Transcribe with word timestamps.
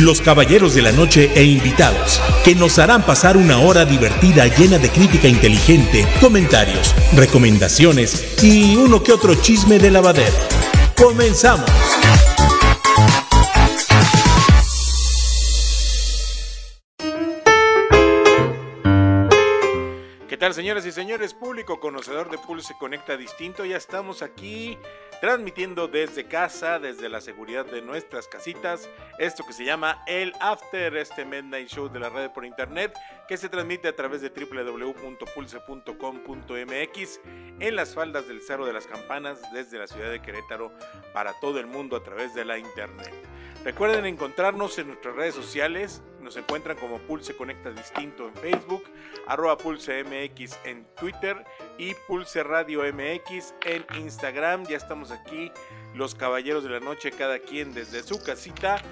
los 0.00 0.20
caballeros 0.20 0.74
de 0.74 0.82
la 0.82 0.92
noche 0.92 1.30
e 1.34 1.44
invitados, 1.44 2.20
que 2.44 2.54
nos 2.54 2.78
harán 2.78 3.02
pasar 3.02 3.36
una 3.36 3.58
hora 3.58 3.84
divertida 3.84 4.46
llena 4.46 4.78
de 4.78 4.90
crítica 4.90 5.28
inteligente, 5.28 6.06
comentarios, 6.20 6.94
recomendaciones 7.14 8.42
y 8.42 8.76
uno 8.76 9.02
que 9.02 9.12
otro 9.12 9.34
chisme 9.34 9.78
de 9.78 9.90
lavadero. 9.90 10.36
¡Comenzamos! 10.96 11.70
¿Qué 20.28 20.36
tal, 20.36 20.54
señoras 20.54 20.86
y 20.86 20.92
señores? 20.92 21.34
Público 21.34 21.80
conocedor 21.80 22.30
de 22.30 22.38
Pulse 22.38 22.74
Conecta 22.78 23.16
Distinto, 23.16 23.64
ya 23.64 23.76
estamos 23.76 24.22
aquí 24.22 24.78
transmitiendo 25.20 25.88
desde 25.88 26.24
casa, 26.24 26.78
desde 26.78 27.08
la 27.08 27.20
seguridad 27.20 27.66
de 27.66 27.82
nuestras 27.82 28.28
casitas, 28.28 28.88
esto 29.18 29.44
que 29.44 29.52
se 29.52 29.64
llama 29.64 30.02
el 30.06 30.32
After, 30.40 30.96
este 30.96 31.24
Midnight 31.24 31.68
Show 31.68 31.88
de 31.88 32.00
la 32.00 32.08
red 32.08 32.30
por 32.30 32.44
internet, 32.44 32.96
que 33.26 33.36
se 33.36 33.48
transmite 33.48 33.88
a 33.88 33.96
través 33.96 34.20
de 34.20 34.30
www.pulse.com.mx 34.30 37.20
en 37.60 37.76
las 37.76 37.94
faldas 37.94 38.28
del 38.28 38.42
Cerro 38.42 38.66
de 38.66 38.72
las 38.72 38.86
Campanas 38.86 39.40
desde 39.52 39.78
la 39.78 39.86
ciudad 39.86 40.10
de 40.10 40.22
Querétaro 40.22 40.72
para 41.12 41.38
todo 41.40 41.58
el 41.58 41.66
mundo 41.66 41.96
a 41.96 42.02
través 42.02 42.34
de 42.34 42.44
la 42.44 42.58
internet. 42.58 43.12
Recuerden 43.64 44.06
encontrarnos 44.06 44.78
en 44.78 44.86
nuestras 44.86 45.16
redes 45.16 45.34
sociales, 45.34 46.00
nos 46.28 46.36
encuentran 46.36 46.76
como 46.76 46.98
Pulse 46.98 47.34
Conecta 47.34 47.70
Distinto 47.70 48.28
en 48.28 48.34
Facebook, 48.34 48.84
arroba 49.26 49.56
Pulse 49.56 50.04
MX 50.04 50.58
en 50.64 50.84
Twitter 50.94 51.42
y 51.78 51.94
Pulse 52.06 52.42
Radio 52.42 52.82
MX 52.82 53.54
en 53.64 53.86
Instagram. 53.96 54.66
Ya 54.66 54.76
estamos 54.76 55.10
aquí, 55.10 55.50
los 55.94 56.14
caballeros 56.14 56.64
de 56.64 56.68
la 56.68 56.80
noche, 56.80 57.12
cada 57.12 57.38
quien 57.38 57.72
desde 57.72 58.02
su 58.02 58.22
casita, 58.22 58.82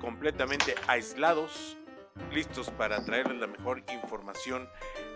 completamente 0.00 0.74
aislados, 0.86 1.76
listos 2.32 2.70
para 2.70 3.04
traerles 3.04 3.38
la 3.38 3.48
mejor 3.48 3.84
información 3.92 4.66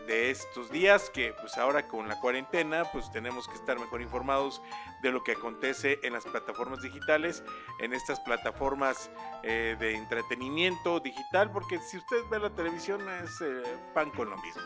de 0.06 0.30
estos 0.30 0.70
días 0.70 1.10
que 1.10 1.34
pues 1.40 1.58
ahora 1.58 1.88
con 1.88 2.08
la 2.08 2.18
cuarentena 2.20 2.84
pues 2.92 3.10
tenemos 3.10 3.48
que 3.48 3.54
estar 3.54 3.78
mejor 3.78 4.00
informados 4.00 4.62
de 5.02 5.10
lo 5.10 5.22
que 5.22 5.32
acontece 5.32 5.98
en 6.02 6.12
las 6.12 6.24
plataformas 6.24 6.80
digitales, 6.80 7.42
en 7.80 7.92
estas 7.92 8.20
plataformas 8.20 9.10
eh, 9.42 9.76
de 9.78 9.94
entretenimiento 9.94 11.00
digital, 11.00 11.50
porque 11.50 11.78
si 11.78 11.98
usted 11.98 12.18
ve 12.30 12.38
la 12.38 12.50
televisión 12.50 13.08
es 13.08 13.40
eh, 13.40 13.62
pan 13.94 14.10
con 14.10 14.30
lo 14.30 14.36
mismo. 14.38 14.62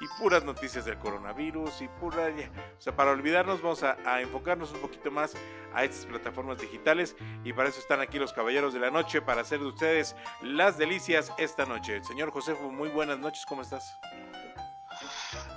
Y 0.00 0.20
puras 0.20 0.44
noticias 0.44 0.84
del 0.84 0.98
coronavirus 0.98 1.80
y 1.80 1.88
pura... 1.88 2.26
O 2.26 2.80
sea, 2.80 2.94
para 2.94 3.12
olvidarnos 3.12 3.62
vamos 3.62 3.82
a, 3.84 3.96
a 4.04 4.20
enfocarnos 4.20 4.72
un 4.72 4.80
poquito 4.80 5.10
más 5.10 5.34
a 5.72 5.84
estas 5.84 6.04
plataformas 6.04 6.58
digitales 6.58 7.16
y 7.44 7.52
para 7.52 7.68
eso 7.68 7.78
están 7.78 8.00
aquí 8.00 8.18
los 8.18 8.32
caballeros 8.32 8.74
de 8.74 8.80
la 8.80 8.90
noche 8.90 9.22
para 9.22 9.42
hacer 9.42 9.60
de 9.60 9.66
ustedes 9.66 10.16
las 10.42 10.76
delicias 10.78 11.32
esta 11.38 11.64
noche. 11.64 12.02
Señor 12.04 12.32
Josefo, 12.32 12.70
muy 12.70 12.88
buenas 12.88 13.18
noches, 13.18 13.46
¿cómo 13.46 13.62
estás? 13.62 13.96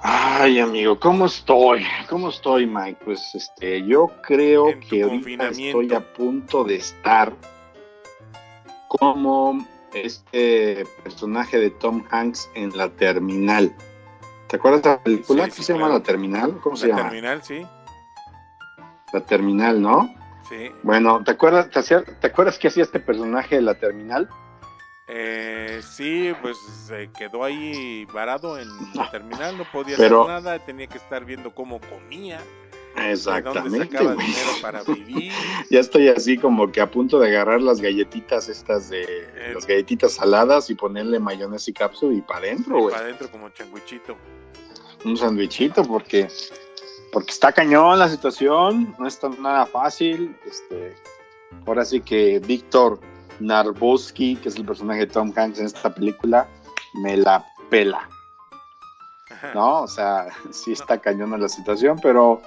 Ay, 0.02 0.60
amigo, 0.60 1.00
¿cómo 1.00 1.26
estoy? 1.26 1.86
¿Cómo 2.10 2.30
estoy, 2.30 2.66
Mike? 2.68 3.00
Pues 3.04 3.34
este, 3.36 3.86
yo 3.86 4.12
creo 4.22 4.70
En 4.70 4.80
que 4.82 5.04
ahorita 5.04 5.50
estoy 5.50 5.94
a 5.94 6.00
punto 6.14 6.64
de 6.64 6.76
estar 6.76 7.34
como 8.88 9.66
este 9.94 10.86
personaje 11.04 11.60
de 11.60 11.72
Tom 11.72 12.04
Hanks 12.12 12.50
en 12.56 12.76
La 12.78 12.90
Terminal. 12.90 13.74
¿Te 14.48 14.56
acuerdas 14.58 14.84
de 14.84 14.90
la 14.92 15.00
película? 15.04 15.44
Sí, 15.46 15.50
¿Qué 15.50 15.56
sí, 15.58 15.64
se 15.64 15.74
llama. 15.74 15.90
La 15.90 16.02
Terminal? 16.04 16.58
¿Cómo 16.62 16.76
se 16.78 16.88
La 16.88 16.96
llama? 16.98 17.10
terminal, 17.10 17.44
sí, 17.44 17.66
La 19.12 19.22
Terminal, 19.22 19.82
¿no? 19.82 20.14
sí. 20.48 20.72
Bueno, 20.84 21.22
¿te 21.24 21.32
acuerdas, 21.32 21.70
te, 21.70 21.80
hacía- 21.80 22.04
¿te 22.04 22.28
acuerdas 22.28 22.58
que 22.58 22.70
hacía 22.70 22.84
este 22.84 23.00
personaje 23.02 23.56
de 23.56 23.62
La 23.62 23.76
Terminal? 23.76 24.30
Eh, 25.10 25.82
sí, 25.90 26.34
pues 26.42 26.58
se 26.86 27.10
quedó 27.18 27.44
ahí 27.44 28.06
varado 28.14 28.58
en 28.60 28.68
la 28.94 29.10
terminal, 29.10 29.58
no 29.58 29.64
podía 29.72 29.96
Pero- 29.96 30.24
hacer 30.24 30.34
nada, 30.44 30.60
tenía 30.66 30.88
que 30.88 30.98
estar 30.98 31.24
viendo 31.24 31.56
cómo 31.56 31.80
comía, 31.80 32.42
dónde 32.94 33.12
Exactamente. 33.14 33.86
sacaba 33.88 34.14
güey. 34.16 34.28
dinero 34.28 34.50
para 34.62 34.84
vivir. 34.84 35.32
Ya 35.70 35.80
estoy 35.80 36.10
así 36.10 36.38
como 36.38 36.72
que 36.74 36.82
a 36.82 36.92
punto 36.92 37.20
de 37.20 37.28
agarrar 37.30 37.62
las 37.62 37.80
galletitas 37.80 38.50
estas 38.50 38.90
de 38.90 39.04
Eh. 39.04 39.52
las 39.54 39.66
galletitas 39.66 40.12
saladas 40.14 40.70
y 40.70 40.76
ponerle 40.76 41.20
mayonesa 41.20 41.70
y 41.72 41.74
cápsula 41.74 42.14
y 42.14 42.22
para 42.22 42.40
adentro, 42.40 42.78
güey. 42.80 42.94
para 42.94 43.06
adentro 43.06 43.32
como 43.32 43.48
changuichito. 43.50 44.18
Un 45.06 45.16
sandwichito 45.16 45.84
porque 45.84 46.28
porque 47.14 47.32
está 47.32 47.54
cañón 47.54 47.98
la 47.98 48.10
situación, 48.10 48.94
no 49.00 49.08
está 49.08 49.30
nada 49.30 49.66
fácil. 49.66 50.36
Este, 50.46 50.94
ahora 51.66 51.86
sí 51.86 52.02
que 52.02 52.40
Víctor 52.40 53.00
Narbowski, 53.40 54.36
que 54.38 54.50
es 54.50 54.56
el 54.56 54.66
personaje 54.66 55.02
de 55.02 55.08
Tom 55.08 55.32
Hanks 55.36 55.60
en 55.60 55.66
esta 55.66 55.94
película, 55.94 56.48
me 56.96 57.18
la 57.18 57.46
pela, 57.70 58.10
¿no? 59.54 59.82
O 59.84 59.88
sea, 59.88 60.28
sí 60.52 60.72
está 60.74 61.00
cañona 61.00 61.38
la 61.38 61.50
situación, 61.50 62.00
pero 62.02 62.42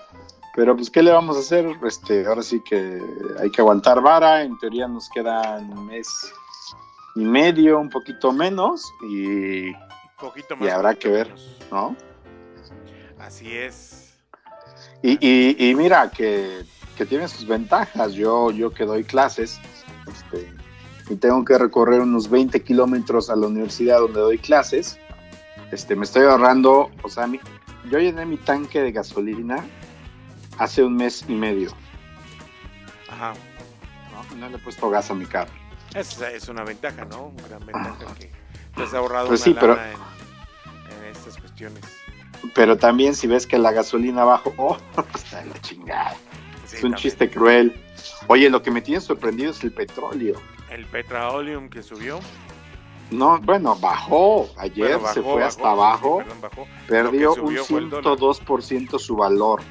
pero 0.57 0.75
pues 0.75 0.91
qué 0.91 1.03
le 1.03 1.13
vamos 1.13 1.37
a 1.37 1.41
hacer? 1.41 1.67
Este, 1.85 2.27
ahora 2.27 2.43
sí 2.43 2.61
que 2.61 3.01
hay 3.39 3.51
que 3.51 3.61
aguantar 3.61 4.01
vara, 4.01 4.43
en 4.43 4.59
teoría 4.59 4.89
nos 4.89 5.09
quedan 5.11 5.73
un 5.73 5.87
mes 5.87 6.09
y 7.15 7.25
medio, 7.25 7.79
un 7.79 7.89
poquito 7.89 8.33
menos 8.33 8.83
y 9.09 9.73
poquito 10.21 10.57
más. 10.57 10.67
Y 10.69 10.71
habrá 10.71 10.95
que 10.95 11.09
ver. 11.09 11.29
menos. 11.29 11.57
¿no? 11.71 11.97
Así 13.19 13.57
es. 13.57 14.19
Y, 15.03 15.13
y- 15.21 15.71
y 15.71 15.75
mira 15.77 16.11
que, 16.11 16.65
que 16.97 17.07
tiene 17.07 17.29
sus 17.29 17.47
ventajas. 17.47 18.13
Yo, 18.13 18.51
yo 18.51 18.71
que 18.73 18.85
doy 18.85 19.05
clases 19.05 19.61
este, 20.09 20.53
y 21.11 21.17
tengo 21.17 21.45
que 21.45 21.59
recorrer 21.59 22.01
unos 22.01 22.31
20 22.31 22.63
kilómetros 22.63 23.29
a 23.31 23.37
la 23.37 23.49
universidad 23.49 23.99
donde 23.99 24.21
doy 24.21 24.39
clases, 24.39 24.99
este, 25.73 25.95
me 25.97 26.05
estoy 26.05 26.25
ahorrando, 26.25 26.91
o 27.03 27.09
sea, 27.09 27.27
mi- 27.27 27.41
yo 27.91 27.99
llené 27.99 28.25
mi 28.27 28.37
tanque 28.37 28.81
de 28.81 28.93
gasolina 28.93 29.65
hace 30.59 30.83
un 30.85 30.97
mes 30.97 31.25
y 31.29 31.33
medio. 31.35 31.73
Ajá. 33.09 33.35
¿no? 34.13 34.37
No 34.37 34.49
le 34.49 34.57
he 34.57 34.59
puesto 34.59 34.89
gas 34.89 35.11
a 35.11 35.15
mi 35.15 35.27
carro. 35.27 35.51
Esa 35.95 36.31
es 36.31 36.49
una 36.49 36.63
ventaja, 36.63 37.05
¿no? 37.07 37.33
Una 37.37 37.49
gran 37.49 37.67
ventaja 37.67 38.15
que 38.17 38.31
te 38.77 38.83
has 38.85 38.95
ahorrado 38.95 39.27
Pues 39.29 39.41
una 39.47 39.53
sí, 39.53 39.57
pero- 39.61 39.75
en, 39.75 41.03
en 41.05 41.11
estas 41.11 41.37
cuestiones. 41.39 41.83
Pero 42.55 42.79
también 42.79 43.15
si 43.15 43.27
ves 43.27 43.47
que 43.47 43.59
la 43.59 43.73
gasolina 43.73 44.25
bajó, 44.25 44.55
oh, 44.57 44.79
está 45.15 45.45
la 45.45 45.61
chingada. 45.61 46.15
Sí, 46.67 46.77
es 46.77 46.85
un 46.85 46.93
también. 46.93 46.95
chiste 46.97 47.29
cruel. 47.31 47.75
Oye, 48.29 48.49
lo 48.49 48.63
que 48.63 48.71
me 48.71 48.81
tiene 48.81 49.01
sorprendido 49.01 49.51
es 49.51 49.63
el 49.65 49.73
petróleo. 49.73 50.41
El 50.71 50.87
petroleum 50.87 51.69
que 51.69 51.83
subió. 51.83 52.21
No, 53.11 53.41
bueno, 53.41 53.77
bajó. 53.77 54.49
Ayer 54.57 54.99
bueno, 54.99 55.13
se 55.13 55.21
fue 55.21 55.35
bajó, 55.35 55.45
hasta 55.47 55.63
sí, 55.63 55.69
abajo. 55.69 56.19
perdón, 56.19 56.41
bajó. 56.41 56.69
perdió 56.87 57.35
un 57.35 57.91
dólar. 57.91 58.19
102% 58.19 58.99
su 58.99 59.17
valor. 59.17 59.63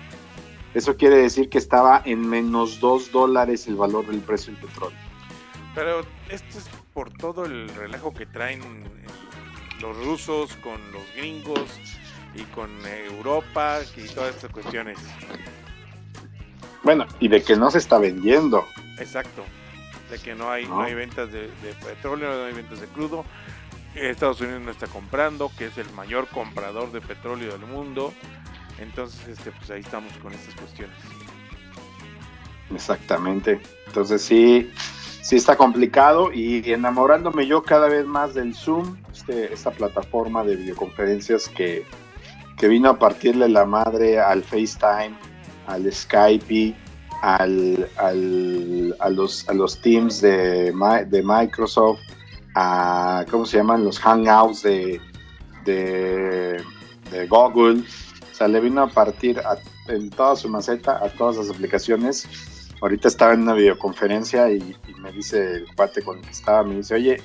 Eso 0.74 0.96
quiere 0.98 1.16
decir 1.18 1.50
que 1.50 1.58
estaba 1.58 2.02
en 2.06 2.28
menos 2.28 2.80
2 2.80 3.12
dólares 3.12 3.68
el 3.68 3.76
valor 3.76 4.06
del 4.06 4.20
precio 4.20 4.54
del 4.54 4.62
petróleo. 4.62 4.98
Pero 5.74 6.02
esto 6.30 6.58
es 6.58 6.70
por 6.94 7.12
todo 7.12 7.46
el 7.46 7.70
relajo 7.70 8.14
que 8.14 8.26
traen 8.26 8.62
los 9.80 10.06
rusos 10.06 10.54
con 10.58 10.80
los 10.92 11.02
gringos 11.16 11.62
y 12.36 12.44
con 12.54 12.70
Europa 12.86 13.80
y 13.96 14.08
todas 14.10 14.36
estas 14.36 14.52
cuestiones. 14.52 15.00
Bueno, 16.84 17.06
y 17.20 17.28
de 17.28 17.42
que 17.42 17.56
no 17.56 17.72
se 17.72 17.78
está 17.78 17.98
vendiendo. 17.98 18.66
Exacto. 19.00 19.44
De 20.10 20.18
que 20.18 20.36
no 20.36 20.50
hay, 20.50 20.66
no. 20.66 20.76
¿No? 20.76 20.82
hay 20.82 20.94
ventas 20.94 21.32
de, 21.32 21.42
de 21.42 21.74
petróleo, 21.86 22.36
no 22.36 22.46
hay 22.46 22.54
ventas 22.54 22.82
de 22.82 22.88
crudo. 22.88 23.26
Estados 23.96 24.40
Unidos 24.42 24.62
no 24.62 24.72
está 24.72 24.88
comprando, 24.88 25.52
que 25.58 25.66
es 25.66 25.78
el 25.78 25.90
mayor 25.92 26.28
comprador 26.28 26.92
de 26.92 27.02
petróleo 27.02 27.52
del 27.52 27.68
mundo. 27.68 28.14
Entonces, 28.80 29.28
este, 29.28 29.52
pues 29.52 29.70
ahí 29.72 29.82
estamos 29.82 30.14
con 30.18 30.34
estas 30.34 30.56
cuestiones. 30.56 30.96
Exactamente. 32.74 33.60
Entonces 33.88 34.22
sí, 34.22 34.72
sí 35.22 35.36
está 35.36 35.58
complicado 35.58 36.32
y 36.32 36.72
enamorándome 36.72 37.48
yo 37.48 37.64
cada 37.64 37.88
vez 37.88 38.06
más 38.06 38.34
del 38.36 38.54
Zoom, 38.56 38.98
este, 39.12 39.54
esta 39.54 39.72
plataforma 39.72 40.44
de 40.44 40.56
videoconferencias 40.56 41.50
que, 41.50 41.84
que 42.58 42.68
vino 42.68 42.90
a 42.90 43.00
partirle 43.00 43.50
la 43.50 43.66
madre 43.66 44.20
al 44.20 44.44
FaceTime, 44.44 45.16
al 45.68 45.92
Skype, 45.92 46.76
al, 47.22 47.90
al- 47.98 48.96
a, 49.00 49.10
los, 49.10 49.48
a 49.50 49.54
los 49.54 49.80
Teams 49.82 50.22
de, 50.22 50.72
de 51.08 51.24
Microsoft, 51.24 52.00
a, 52.56 53.26
¿cómo 53.30 53.46
se 53.46 53.58
llaman? 53.58 53.84
Los 53.84 54.00
hangouts 54.00 54.64
de, 54.64 55.00
de, 55.66 56.64
Google. 57.28 57.84
O 58.32 58.36
sea, 58.36 58.48
le 58.48 58.60
vino 58.60 58.84
a 58.84 58.88
partir 58.88 59.42
en 59.88 60.10
toda 60.12 60.36
su 60.36 60.48
maceta 60.50 61.04
a 61.04 61.10
todas 61.10 61.38
las 61.38 61.50
aplicaciones. 61.50 62.28
Ahorita 62.82 63.10
estaba 63.10 63.34
en 63.34 63.42
una 63.42 63.54
videoconferencia 63.54 64.50
y, 64.52 64.76
y 64.88 64.94
me 65.02 65.12
dice 65.12 65.56
el 65.56 65.76
cuate 65.76 66.02
con 66.02 66.18
el 66.20 66.24
que 66.24 66.32
estaba, 66.32 66.64
me 66.64 66.76
dice, 66.78 66.96
oye, 66.96 67.22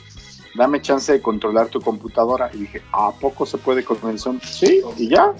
dame 0.54 0.80
chance 0.80 1.12
de 1.12 1.20
controlar 1.20 1.68
tu 1.68 1.80
computadora. 1.80 2.50
Y 2.52 2.58
dije, 2.58 2.82
¿a 2.92 3.12
poco 3.12 3.46
se 3.46 3.58
puede 3.58 3.84
con 3.84 3.98
el 4.10 4.18
Zoom? 4.18 4.40
Sí, 4.40 4.82
y 4.96 5.08
ya. 5.08 5.32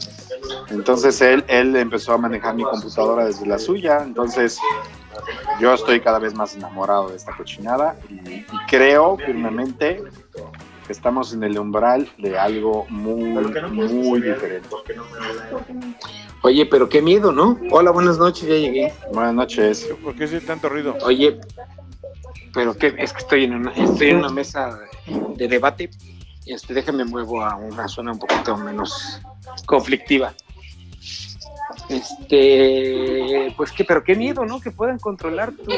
Entonces 0.70 1.20
él, 1.20 1.44
él 1.49 1.75
empezó 1.76 2.12
a 2.12 2.19
manejar 2.19 2.55
mi 2.55 2.64
computadora 2.64 3.26
desde 3.26 3.46
la 3.46 3.58
suya. 3.58 4.02
Entonces 4.02 4.58
yo 5.61 5.72
estoy 5.75 6.00
cada 6.00 6.19
vez 6.19 6.34
más 6.34 6.56
enamorado 6.56 7.08
de 7.08 7.16
esta 7.16 7.37
cochinada 7.37 7.96
y, 8.08 8.34
y 8.34 8.46
creo 8.69 9.16
firmemente 9.16 10.02
que 10.87 10.93
estamos 10.93 11.32
en 11.32 11.43
el 11.43 11.58
umbral 11.58 12.08
de 12.19 12.38
algo 12.38 12.87
muy, 12.90 13.31
muy 13.70 14.20
diferente. 14.20 14.69
Oye, 16.43 16.66
pero 16.66 16.88
qué 16.88 17.00
miedo, 17.00 17.32
¿no? 17.32 17.58
Hola, 17.70 17.90
buenas 17.90 18.19
noches, 18.19 18.46
ya 18.46 18.55
llegué. 18.55 18.93
Buenas 19.12 19.34
noches. 19.34 19.88
¿Por 20.02 20.14
qué 20.14 20.25
hace 20.25 20.40
tanto 20.43 20.69
ruido? 20.69 20.94
Oye, 21.02 21.40
pero 22.52 22.76
qué, 22.76 22.94
es 22.99 23.12
que 23.12 23.19
estoy 23.19 23.44
en 23.44 23.55
una, 23.55 23.72
estoy 23.72 24.11
en 24.11 24.19
una 24.19 24.28
mesa 24.28 24.78
de 25.06 25.48
debate. 25.48 25.90
Este, 26.46 26.74
déjame 26.74 27.04
muevo 27.04 27.42
a 27.42 27.56
una 27.56 27.88
zona 27.88 28.12
un 28.12 28.18
poquito 28.18 28.56
menos 28.56 29.20
conflictiva. 29.66 30.34
Este, 31.88 33.52
pues 33.56 33.72
que, 33.72 33.84
pero 33.84 34.02
qué 34.04 34.14
miedo, 34.14 34.44
¿no? 34.44 34.60
Que 34.60 34.70
puedan 34.70 34.98
controlar 34.98 35.52
tu 35.52 35.70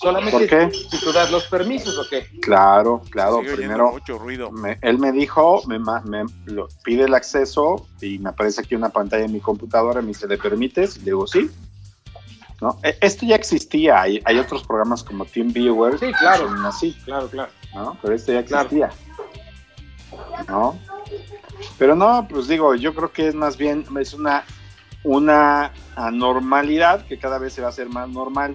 solamente 0.00 0.30
¿Por 0.30 0.46
qué? 0.46 0.70
si 0.72 1.00
tú 1.00 1.12
das 1.12 1.30
los 1.30 1.44
permisos 1.44 1.98
o 1.98 2.08
qué. 2.08 2.26
Claro, 2.40 3.02
claro. 3.10 3.42
Primero, 3.42 3.90
mucho 3.92 4.18
ruido. 4.18 4.50
me- 4.50 4.78
él 4.80 4.98
me 4.98 5.12
dijo, 5.12 5.62
me, 5.66 5.78
lo- 6.46 6.68
pide 6.84 7.04
el 7.04 7.14
acceso 7.14 7.86
y 8.00 8.18
me 8.18 8.30
aparece 8.30 8.60
aquí 8.62 8.74
una 8.74 8.88
pantalla 8.90 9.24
en 9.24 9.32
mi 9.32 9.40
computadora, 9.40 10.00
me 10.00 10.08
dice, 10.08 10.26
¿le 10.26 10.38
permites? 10.38 10.96
Y 10.96 11.00
le 11.00 11.04
digo, 11.06 11.26
sí. 11.26 11.50
¿No? 12.60 12.78
E- 12.82 12.98
Esto 13.00 13.24
ya 13.24 13.36
existía, 13.36 14.00
hay, 14.02 14.20
hay 14.24 14.38
otros 14.38 14.64
programas 14.64 15.04
como 15.04 15.24
TeamViewer 15.24 15.98
Sí, 15.98 16.06
que 16.06 16.12
claro. 16.14 16.48
son 16.48 16.66
así, 16.66 16.92
Claro, 17.04 17.28
claro. 17.28 17.52
¿no? 17.74 17.96
Pero 18.02 18.14
esto 18.14 18.32
ya 18.32 18.44
Claro. 18.44 18.64
existía. 18.68 18.90
¿No? 20.48 20.78
Pero 21.78 21.94
no, 21.94 22.26
pues 22.28 22.48
digo, 22.48 22.74
yo 22.74 22.94
creo 22.94 23.12
que 23.12 23.28
es 23.28 23.34
más 23.34 23.56
bien, 23.56 23.84
es 24.00 24.12
una, 24.14 24.44
una 25.04 25.72
anormalidad 25.94 27.06
que 27.06 27.18
cada 27.18 27.38
vez 27.38 27.52
se 27.52 27.60
va 27.60 27.68
a 27.68 27.70
hacer 27.70 27.88
más 27.88 28.08
normal, 28.08 28.54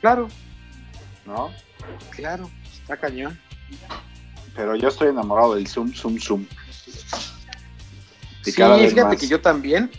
Claro, 0.00 0.28
¿no? 1.26 1.50
claro, 2.10 2.50
está 2.72 2.96
cañón. 2.96 3.38
Pero 4.56 4.74
yo 4.76 4.88
estoy 4.88 5.08
enamorado 5.08 5.54
del 5.54 5.66
Zoom, 5.68 5.92
Zoom, 5.92 6.18
Zoom. 6.18 6.46
Y 8.46 8.50
Sí, 8.50 8.52
fíjate 8.52 9.02
más. 9.04 9.16
que 9.18 9.28
yo 9.28 9.40
también. 9.40 9.90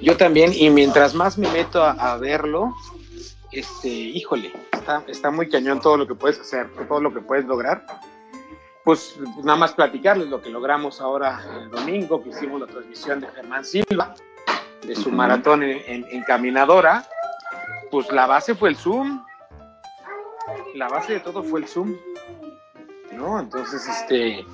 Yo 0.00 0.16
también, 0.16 0.52
y 0.54 0.70
mientras 0.70 1.14
más 1.14 1.38
me 1.38 1.48
meto 1.50 1.82
a, 1.82 1.90
a 1.92 2.16
verlo, 2.18 2.74
este, 3.52 3.88
híjole, 3.88 4.52
está, 4.72 5.02
está 5.06 5.30
muy 5.30 5.48
cañón 5.48 5.80
todo 5.80 5.96
lo 5.96 6.06
que 6.06 6.14
puedes 6.14 6.38
hacer, 6.40 6.68
todo 6.88 7.00
lo 7.00 7.12
que 7.12 7.20
puedes 7.20 7.44
lograr. 7.46 7.86
Pues 8.84 9.16
nada 9.42 9.56
más 9.58 9.72
platicarles 9.72 10.28
lo 10.28 10.40
que 10.40 10.50
logramos 10.50 11.00
ahora 11.00 11.42
el 11.62 11.70
domingo, 11.70 12.22
que 12.22 12.28
hicimos 12.30 12.60
la 12.60 12.66
transmisión 12.66 13.20
de 13.20 13.26
Germán 13.28 13.64
Silva, 13.64 14.14
de 14.86 14.94
su 14.94 15.10
maratón 15.10 15.62
en, 15.64 15.78
en- 15.86 16.06
en 16.10 16.22
caminadora. 16.22 17.04
Pues 17.90 18.10
la 18.12 18.26
base 18.26 18.54
fue 18.54 18.68
el 18.68 18.76
Zoom. 18.76 19.24
La 20.74 20.88
base 20.88 21.14
de 21.14 21.20
todo 21.20 21.42
fue 21.42 21.60
el 21.60 21.66
Zoom. 21.68 21.96
¿No? 23.12 23.40
Entonces, 23.40 23.88
este, 23.88 24.44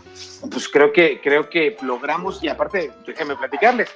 pues 0.51 0.69
creo 0.69 0.93
que, 0.93 1.21
creo 1.21 1.51
que 1.51 1.77
logramos, 1.83 2.43
y 2.45 2.49
aparte, 2.49 2.93
déjenme 3.05 3.35
platicarles, 3.35 3.91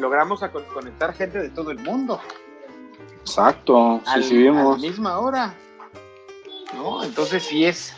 logramos 0.00 0.42
a 0.42 0.50
con- 0.50 0.64
conectar 0.66 1.14
gente 1.14 1.38
de 1.38 1.48
todo 1.50 1.70
el 1.70 1.78
mundo 1.78 2.20
Exacto, 3.20 4.00
sí, 4.04 4.10
al- 4.10 4.22
sí 4.24 4.46
a 4.48 4.52
la 4.52 4.76
misma 4.76 5.18
hora. 5.18 5.54
¿No? 6.74 7.02
Entonces 7.02 7.42
sí 7.44 7.64
es, 7.64 7.92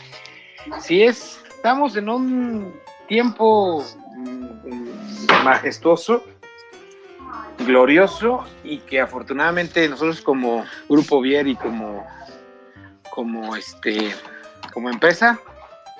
sí 0.80 1.02
es, 1.02 1.42
estamos 1.48 1.96
en 1.96 2.08
un 2.08 2.74
tiempo 3.08 3.84
mm, 4.16 5.44
majestuoso, 5.44 6.24
glorioso, 7.66 8.44
y 8.64 8.78
que 8.78 9.00
afortunadamente 9.00 9.88
nosotros 9.88 10.20
como 10.22 10.64
Grupo 10.88 11.20
Vier 11.20 11.46
y 11.46 11.56
como, 11.56 12.06
como 13.10 13.56
este, 13.56 14.14
como 14.72 14.90
empresa, 14.90 15.38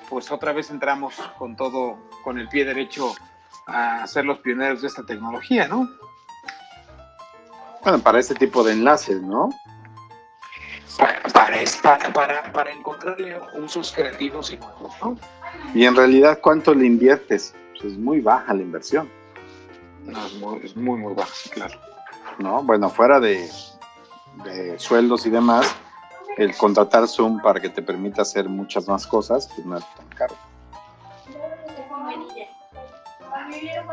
pues 0.09 0.31
otra 0.31 0.53
vez 0.53 0.69
entramos 0.69 1.15
con 1.37 1.55
todo, 1.55 1.97
con 2.23 2.39
el 2.39 2.47
pie 2.49 2.65
derecho 2.65 3.13
a 3.71 4.07
ser 4.07 4.25
los 4.25 4.39
pioneros 4.39 4.81
de 4.81 4.87
esta 4.87 5.03
tecnología, 5.03 5.67
¿no? 5.67 5.89
Bueno, 7.83 7.99
para 7.99 8.19
este 8.19 8.35
tipo 8.35 8.63
de 8.63 8.73
enlaces, 8.73 9.21
¿no? 9.21 9.49
para, 10.97 12.11
para, 12.13 12.51
para, 12.51 12.71
encontrarle 12.71 13.39
usos 13.55 13.91
creativos 13.93 14.51
y 14.51 14.57
nuevos, 14.57 14.93
¿no? 15.01 15.17
Y 15.73 15.85
en 15.85 15.95
realidad, 15.95 16.39
¿cuánto 16.41 16.73
le 16.73 16.85
inviertes? 16.85 17.55
Pues 17.71 17.93
es 17.93 17.97
muy 17.97 18.19
baja 18.19 18.53
la 18.53 18.61
inversión, 18.61 19.09
No, 20.03 20.25
es 20.25 20.33
muy, 20.35 20.59
es 20.63 20.75
muy, 20.75 20.99
muy 20.99 21.13
bajo, 21.13 21.31
claro. 21.51 21.79
¿no? 22.39 22.63
Bueno, 22.63 22.89
fuera 22.89 23.19
de, 23.19 23.49
de 24.43 24.77
sueldos 24.77 25.25
y 25.25 25.29
demás, 25.29 25.73
el 26.37 26.55
contratar 26.55 27.07
Zoom 27.07 27.41
para 27.41 27.59
que 27.59 27.69
te 27.69 27.81
permita 27.81 28.21
hacer 28.23 28.49
muchas 28.49 28.87
más 28.87 29.07
cosas, 29.07 29.49
pues 29.55 29.65
no 29.65 29.77
es 29.77 29.95
tan 29.95 30.07
caro. 30.09 30.35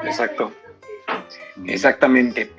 Exacto. 0.04 0.52
Exactamente. 1.66 2.52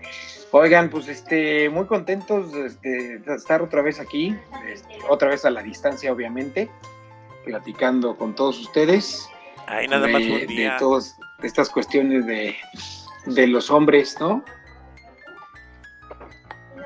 Oigan, 0.52 0.90
pues 0.90 1.08
este, 1.08 1.70
muy 1.70 1.86
contentos 1.86 2.54
este, 2.56 3.20
de 3.20 3.36
estar 3.36 3.62
otra 3.62 3.82
vez 3.82 4.00
aquí, 4.00 4.36
este, 4.68 4.98
otra 5.10 5.30
vez 5.30 5.44
a 5.46 5.50
la 5.50 5.62
distancia, 5.62 6.12
obviamente, 6.12 6.70
platicando 7.44 8.16
con 8.16 8.34
todos 8.34 8.60
ustedes. 8.60 9.30
Ay, 9.68 9.88
nada 9.88 10.08
de, 10.08 10.14
más 10.14 10.22
un 10.24 10.48
de 10.48 10.72
todas 10.80 11.18
estas 11.44 11.70
cuestiones 11.70 12.26
de, 12.26 12.56
de 13.26 13.48
los 13.48 13.70
hombres, 13.70 14.18
¿no? 14.22 14.44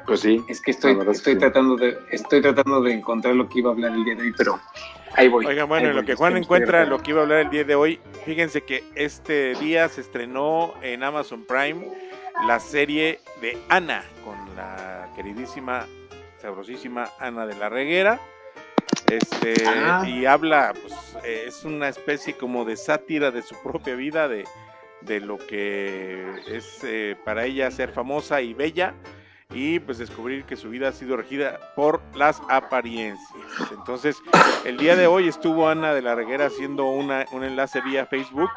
Pues 0.08 0.22
sí, 0.22 0.44
Es 0.50 0.60
que 0.62 0.72
estoy, 0.72 0.98
estoy 1.12 1.36
que- 1.36 1.40
tratando 1.40 1.76
de, 1.78 1.98
estoy 2.12 2.42
tratando 2.42 2.82
de 2.82 2.94
encontrar 2.94 3.36
lo 3.36 3.48
que 3.48 3.60
iba 3.60 3.70
a 3.70 3.74
hablar 3.74 3.92
el 3.94 4.04
día 4.04 4.16
de 4.16 4.24
hoy, 4.24 4.34
pero 4.36 4.60
ahí 5.16 5.28
voy. 5.28 5.46
Oigan, 5.46 5.68
bueno, 5.68 5.90
en 5.90 5.96
lo 5.96 6.04
que 6.04 6.16
Juan 6.16 6.38
encuentra 6.38 6.86
lo 6.86 7.02
que 7.02 7.12
iba 7.12 7.20
a 7.20 7.24
hablar 7.24 7.40
el 7.40 7.50
día 7.50 7.64
de 7.64 7.76
hoy, 7.76 8.00
fíjense 8.26 8.62
que 8.62 8.84
este 8.96 9.56
día 9.56 9.88
se 9.90 10.02
estrenó 10.02 10.74
en 10.82 11.04
Amazon 11.04 11.46
Prime 11.46 11.88
la 12.48 12.60
serie 12.60 13.20
de 13.42 13.58
Ana 13.70 14.04
con 14.24 14.36
la 14.56 15.10
queridísima, 15.16 15.86
sabrosísima 16.42 17.10
Ana 17.20 17.46
de 17.46 17.56
la 17.56 17.70
Reguera. 17.70 18.20
Este, 19.10 19.54
Ah. 19.68 20.04
y 20.08 20.26
habla, 20.26 20.74
pues, 20.82 21.18
eh, 21.26 21.44
es 21.48 21.64
una 21.66 21.90
especie 21.90 22.34
como 22.36 22.64
de 22.66 22.78
sátira 22.78 23.30
de 23.32 23.42
su 23.42 23.56
propia 23.62 23.96
vida, 23.96 24.28
de, 24.28 24.46
de 25.02 25.20
lo 25.20 25.38
que 25.38 26.26
es 26.48 26.80
eh, 26.84 27.16
para 27.26 27.46
ella 27.46 27.70
ser 27.72 27.92
famosa 27.92 28.42
y 28.42 28.54
bella, 28.54 28.94
y 29.54 29.80
pues 29.80 29.98
descubrir 29.98 30.46
que 30.46 30.56
su 30.56 30.70
vida 30.70 30.90
ha 30.90 30.92
sido 30.92 31.18
regida 31.18 31.60
por 31.76 32.02
las 32.16 32.42
apariencias. 32.50 33.30
Entonces, 33.72 34.22
el 34.66 34.78
día 34.78 34.96
de 34.96 35.08
hoy 35.08 35.28
estuvo 35.28 35.68
Ana 35.68 35.94
de 35.94 36.02
la 36.02 36.16
Reguera 36.16 36.46
haciendo 36.46 36.86
una, 36.86 37.26
un 37.32 37.44
enlace 37.44 37.82
vía 37.82 38.06
Facebook 38.06 38.50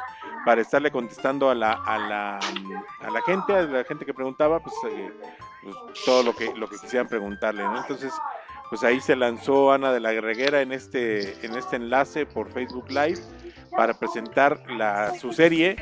para 0.45 0.61
estarle 0.61 0.91
contestando 0.91 1.51
a 1.51 1.55
la, 1.55 1.73
a 1.73 1.99
la, 1.99 2.39
a 3.01 3.11
la 3.11 3.23
gente, 3.23 3.55
a 3.55 3.63
la 3.63 3.85
gente 3.85 4.05
que 4.05 4.15
preguntaba, 4.15 4.61
pues, 4.61 4.75
eh, 4.91 5.13
pues, 5.63 6.05
todo 6.05 6.23
lo 6.23 6.37
que, 6.37 6.53
lo 6.55 6.69
que 6.69 6.77
quisieran 6.77 7.09
preguntarle. 7.09 7.65
Entonces, 7.65 8.13
pues 8.69 8.83
ahí 8.85 9.01
se 9.01 9.17
lanzó 9.17 9.73
Ana 9.73 9.93
de 9.93 10.01
la 10.01 10.11
Reguera 10.21 10.61
en 10.61 10.73
este, 10.73 11.45
en 11.45 11.57
este 11.57 11.77
enlace 11.77 12.27
por 12.27 12.51
Facebook 12.53 12.89
Live 12.89 13.21
para 13.77 13.95
presentar 13.95 14.63
la, 14.71 15.15
su 15.19 15.33
serie, 15.33 15.77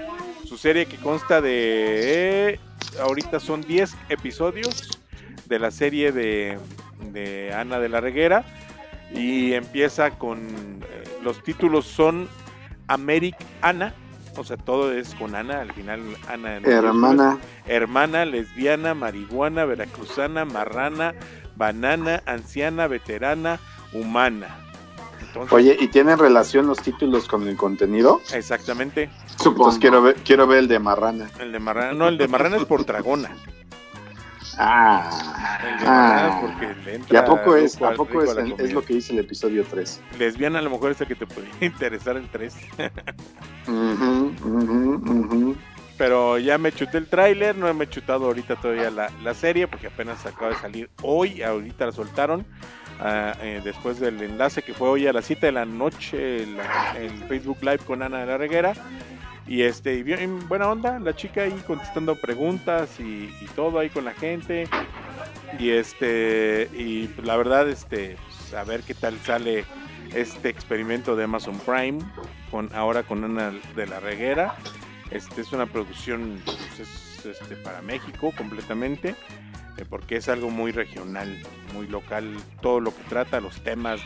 su 0.45 0.57
serie 0.57 0.87
que 0.87 0.97
consta 0.97 1.41
de, 1.41 2.59
ahorita 3.01 3.41
son 3.41 3.63
10 3.63 3.95
episodios 4.09 4.89
de 5.47 5.59
la 5.59 5.71
serie 5.71 6.13
de, 6.13 6.59
de 7.13 7.53
Ana 7.55 7.79
de 7.79 7.89
la 7.89 8.01
Reguera 8.01 8.45
y 9.15 9.53
empieza 9.53 10.11
con, 10.13 10.39
eh, 10.41 11.19
los 11.23 11.43
títulos 11.43 11.87
son 11.87 12.29
Americ 12.89 13.37
Ana, 13.61 13.95
o 14.37 14.45
sea, 14.45 14.57
todo 14.57 14.93
es 14.93 15.15
con 15.15 15.35
Ana, 15.35 15.61
al 15.61 15.73
final 15.73 16.01
Ana. 16.29 16.57
hermana, 16.65 17.39
hermana, 17.67 18.25
lesbiana, 18.25 18.95
marihuana, 18.95 19.65
veracruzana, 19.65 20.45
marrana, 20.45 21.15
banana, 21.57 22.23
anciana, 22.27 22.87
veterana, 22.87 23.61
humana. 23.93 24.57
Entonces, 25.33 25.53
oye, 25.55 25.77
¿y 25.81 25.89
tienen 25.89 26.19
relación 26.19 26.67
los 26.67 26.83
títulos 26.83 27.27
con 27.27 27.49
el 27.49 27.57
contenido? 27.57 28.21
exactamente, 28.35 29.09
Supongo. 29.39 29.71
Entonces 29.71 29.81
quiero 29.81 30.03
ver, 30.03 30.17
quiero 30.17 30.47
ver 30.47 30.59
el 30.59 30.69
de 30.69 30.79
Marrana. 30.79 31.31
el 31.41 31.53
de 31.53 31.59
marrana, 31.59 31.95
no, 31.95 32.09
el 32.09 32.19
de 32.19 32.29
marrana 32.29 32.59
es 32.59 32.65
por 32.67 32.85
dragona. 32.87 33.31
Ah, 34.59 35.59
El 35.65 35.79
de 35.81 35.87
ah. 35.87 36.39
Porque 36.39 36.75
le 36.85 36.93
¿Y 36.93 36.95
entra 36.97 37.21
a 37.21 37.25
poco 37.25 37.57
es, 37.57 37.75
rico 37.77 37.87
a 37.87 37.95
poco 37.95 38.23
es, 38.23 38.37
a 38.37 38.43
es 38.43 38.73
lo 38.75 38.85
que 38.85 38.93
dice 38.95 39.15
el 39.15 39.21
episodio 39.21 39.65
3? 39.65 40.03
Lesbiana 40.19 40.59
a 40.59 40.63
lo 40.63 40.69
mejor 40.69 40.91
es 40.91 41.01
el 41.01 41.07
que 41.07 41.15
te 41.15 41.27
podría 41.27 41.55
interesar 41.63 42.19
el 42.19 42.29
3. 42.29 42.55
Ujú, 43.67 44.35
ujú, 44.45 44.95
ujú. 45.11 45.57
Pero 45.97 46.39
ya 46.39 46.59
me 46.59 46.73
chuté 46.73 46.99
el 46.99 47.07
tráiler, 47.07 47.57
no 47.57 47.73
me 47.73 47.85
he 47.85 47.89
chutado 47.89 48.27
ahorita 48.27 48.57
todavía 48.57 48.91
la, 48.91 49.11
la 49.23 49.33
serie 49.33 49.67
porque 49.67 49.87
apenas 49.87 50.27
acaba 50.27 50.51
de 50.51 50.57
salir 50.57 50.91
hoy, 51.01 51.43
ahorita 51.43 51.87
la 51.87 51.93
soltaron. 51.93 52.45
Eh, 53.01 53.61
después 53.65 53.99
del 54.01 54.21
enlace 54.23 54.63
que 54.63 54.75
fue 54.75 54.89
hoy 54.89 55.07
a 55.07 55.13
las 55.13 55.25
7 55.27 55.47
de 55.47 55.53
la 55.53 55.65
noche 55.65 56.43
el 56.43 57.25
Facebook 57.29 57.59
Live 57.63 57.79
con 57.79 58.03
Ana 58.03 58.21
de 58.21 58.27
la 58.27 58.39
Reguera. 58.39 58.75
Y 59.47 59.63
este, 59.63 59.95
y 59.95 60.03
bien 60.03 60.49
buena 60.49 60.69
onda, 60.69 60.99
la 61.01 61.15
chica 61.15 61.43
ahí 61.43 61.63
contestando 61.67 62.15
preguntas 62.15 63.01
y, 63.01 63.35
y 63.41 63.47
todo 63.57 63.79
ahí 63.79 63.91
con 63.91 64.05
la 64.05 64.13
gente. 64.13 64.69
Y 65.59 65.71
este, 65.71 66.71
y 66.73 67.09
la 67.23 67.37
verdad, 67.37 67.69
este, 67.69 68.17
pues, 68.27 68.55
a 68.55 68.65
ver 68.65 68.83
qué 68.83 68.95
tal 68.95 69.19
sale 69.19 69.65
este 70.15 70.49
experimento 70.49 71.17
de 71.17 71.25
Amazon 71.25 71.59
Prime, 71.59 71.99
con 72.51 72.75
ahora 72.75 73.03
con 73.03 73.25
Ana 73.25 73.53
de 73.75 73.87
la 73.87 74.01
Reguera. 74.01 74.55
Este 75.11 75.43
es 75.43 75.53
una 75.53 75.67
producción 75.67 76.41
pues, 76.45 76.81
es, 76.81 77.27
este, 77.27 77.57
para 77.57 77.83
México 77.83 78.33
completamente, 78.37 79.15
porque 79.89 80.17
es 80.17 80.29
algo 80.29 80.51
muy 80.51 80.73
regional, 80.73 81.43
muy 81.75 81.87
local, 81.87 82.37
todo 82.61 82.81
lo 82.81 82.95
que 82.95 83.03
trata, 83.05 83.41
los 83.41 83.63
temas, 83.63 84.01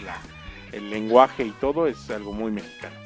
el 0.72 0.90
lenguaje 0.90 1.44
y 1.44 1.50
todo 1.50 1.86
es 1.86 2.10
algo 2.10 2.32
muy 2.32 2.50
mexicano. 2.50 2.96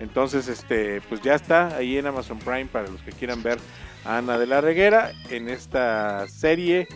Entonces, 0.00 0.48
este, 0.48 1.00
pues 1.02 1.20
ya 1.22 1.34
está 1.34 1.76
ahí 1.76 1.98
en 1.98 2.06
Amazon 2.06 2.38
Prime 2.38 2.66
para 2.66 2.88
los 2.88 3.00
que 3.02 3.12
quieran 3.12 3.42
ver 3.42 3.58
a 4.04 4.18
Ana 4.18 4.38
de 4.38 4.46
la 4.46 4.60
Reguera 4.60 5.12
en 5.30 5.48
esta 5.48 6.28
serie 6.28 6.86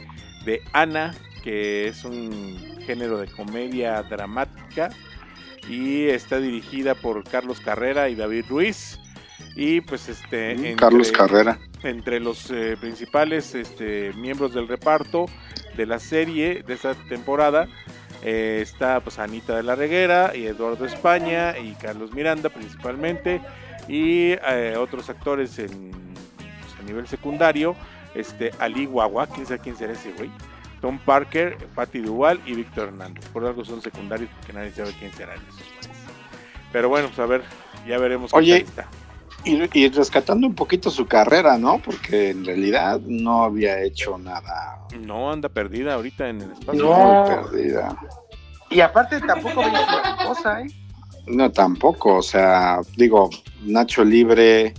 de 0.44 0.62
Ana, 0.72 1.14
que 1.42 1.88
es 1.88 2.04
un 2.04 2.78
género 2.86 3.18
de 3.18 3.26
comedia 3.26 4.02
dramática 4.02 4.90
y 5.68 6.06
está 6.06 6.38
dirigida 6.38 6.94
por 6.94 7.24
Carlos 7.24 7.60
Carrera 7.60 8.08
y 8.08 8.14
David 8.14 8.46
Ruiz. 8.48 8.98
Y 9.56 9.80
pues 9.82 10.08
este 10.08 10.52
entre- 10.52 10.76
Carlos 10.76 11.12
Carrera. 11.12 11.58
entre 11.82 12.20
los 12.20 12.50
eh, 12.50 12.76
principales 12.80 13.54
este, 13.54 14.12
miembros 14.14 14.54
del 14.54 14.68
reparto 14.68 15.26
de 15.76 15.86
la 15.86 15.98
serie 15.98 16.62
de 16.66 16.74
esta 16.74 16.94
temporada 16.94 17.66
eh, 18.22 18.60
está 18.62 19.00
pues 19.00 19.18
Anita 19.18 19.56
de 19.56 19.62
la 19.62 19.74
Reguera 19.74 20.32
y 20.34 20.46
Eduardo 20.46 20.84
España 20.86 21.58
y 21.58 21.72
Carlos 21.74 22.12
Miranda 22.12 22.48
principalmente 22.50 23.40
y 23.88 24.32
eh, 24.48 24.76
otros 24.78 25.10
actores 25.10 25.58
en, 25.58 25.90
pues, 25.90 26.78
a 26.80 26.82
nivel 26.84 27.06
secundario 27.08 27.74
este 28.14 28.52
Ali 28.58 28.86
Guagua, 28.86 29.26
quién 29.26 29.46
sabe 29.46 29.58
quién 29.60 29.76
será 29.76 29.92
ese 29.94 30.12
güey 30.12 30.30
Tom 30.80 30.98
Parker, 30.98 31.56
Patti 31.74 32.00
Duval 32.00 32.40
y 32.46 32.54
Víctor 32.54 32.88
Hernández 32.88 33.24
por 33.32 33.44
algo 33.44 33.64
son 33.64 33.82
secundarios 33.82 34.30
porque 34.38 34.52
nadie 34.52 34.70
sabe 34.72 34.92
quién 34.98 35.12
serán 35.14 35.38
esos 35.48 35.56
güeyes. 35.68 35.90
pero 36.72 36.88
bueno 36.88 37.08
pues 37.08 37.18
a 37.18 37.26
ver 37.26 37.42
ya 37.88 37.98
veremos 37.98 38.30
qué 38.30 38.38
Oye, 38.38 38.60
tal 38.60 38.68
está. 38.68 38.88
Y, 39.44 39.60
y 39.78 39.88
rescatando 39.88 40.46
un 40.46 40.54
poquito 40.54 40.90
su 40.90 41.06
carrera, 41.06 41.58
¿no? 41.58 41.80
Porque 41.82 42.30
en 42.30 42.44
realidad 42.44 43.00
no 43.00 43.44
había 43.44 43.80
hecho 43.82 44.16
nada 44.18 44.78
no 45.00 45.32
anda 45.32 45.48
perdida 45.48 45.94
ahorita 45.94 46.28
en 46.28 46.42
el 46.42 46.52
espacio 46.52 46.82
No. 46.84 46.94
muy 46.94 47.34
perdida. 47.36 47.96
Y 48.70 48.80
aparte 48.80 49.20
tampoco 49.22 49.62
veía 49.62 49.86
una 49.86 50.16
cosa, 50.28 50.60
¿eh? 50.60 50.66
No, 51.26 51.50
tampoco. 51.50 52.16
O 52.16 52.22
sea, 52.22 52.80
digo, 52.96 53.30
Nacho 53.62 54.04
Libre 54.04 54.74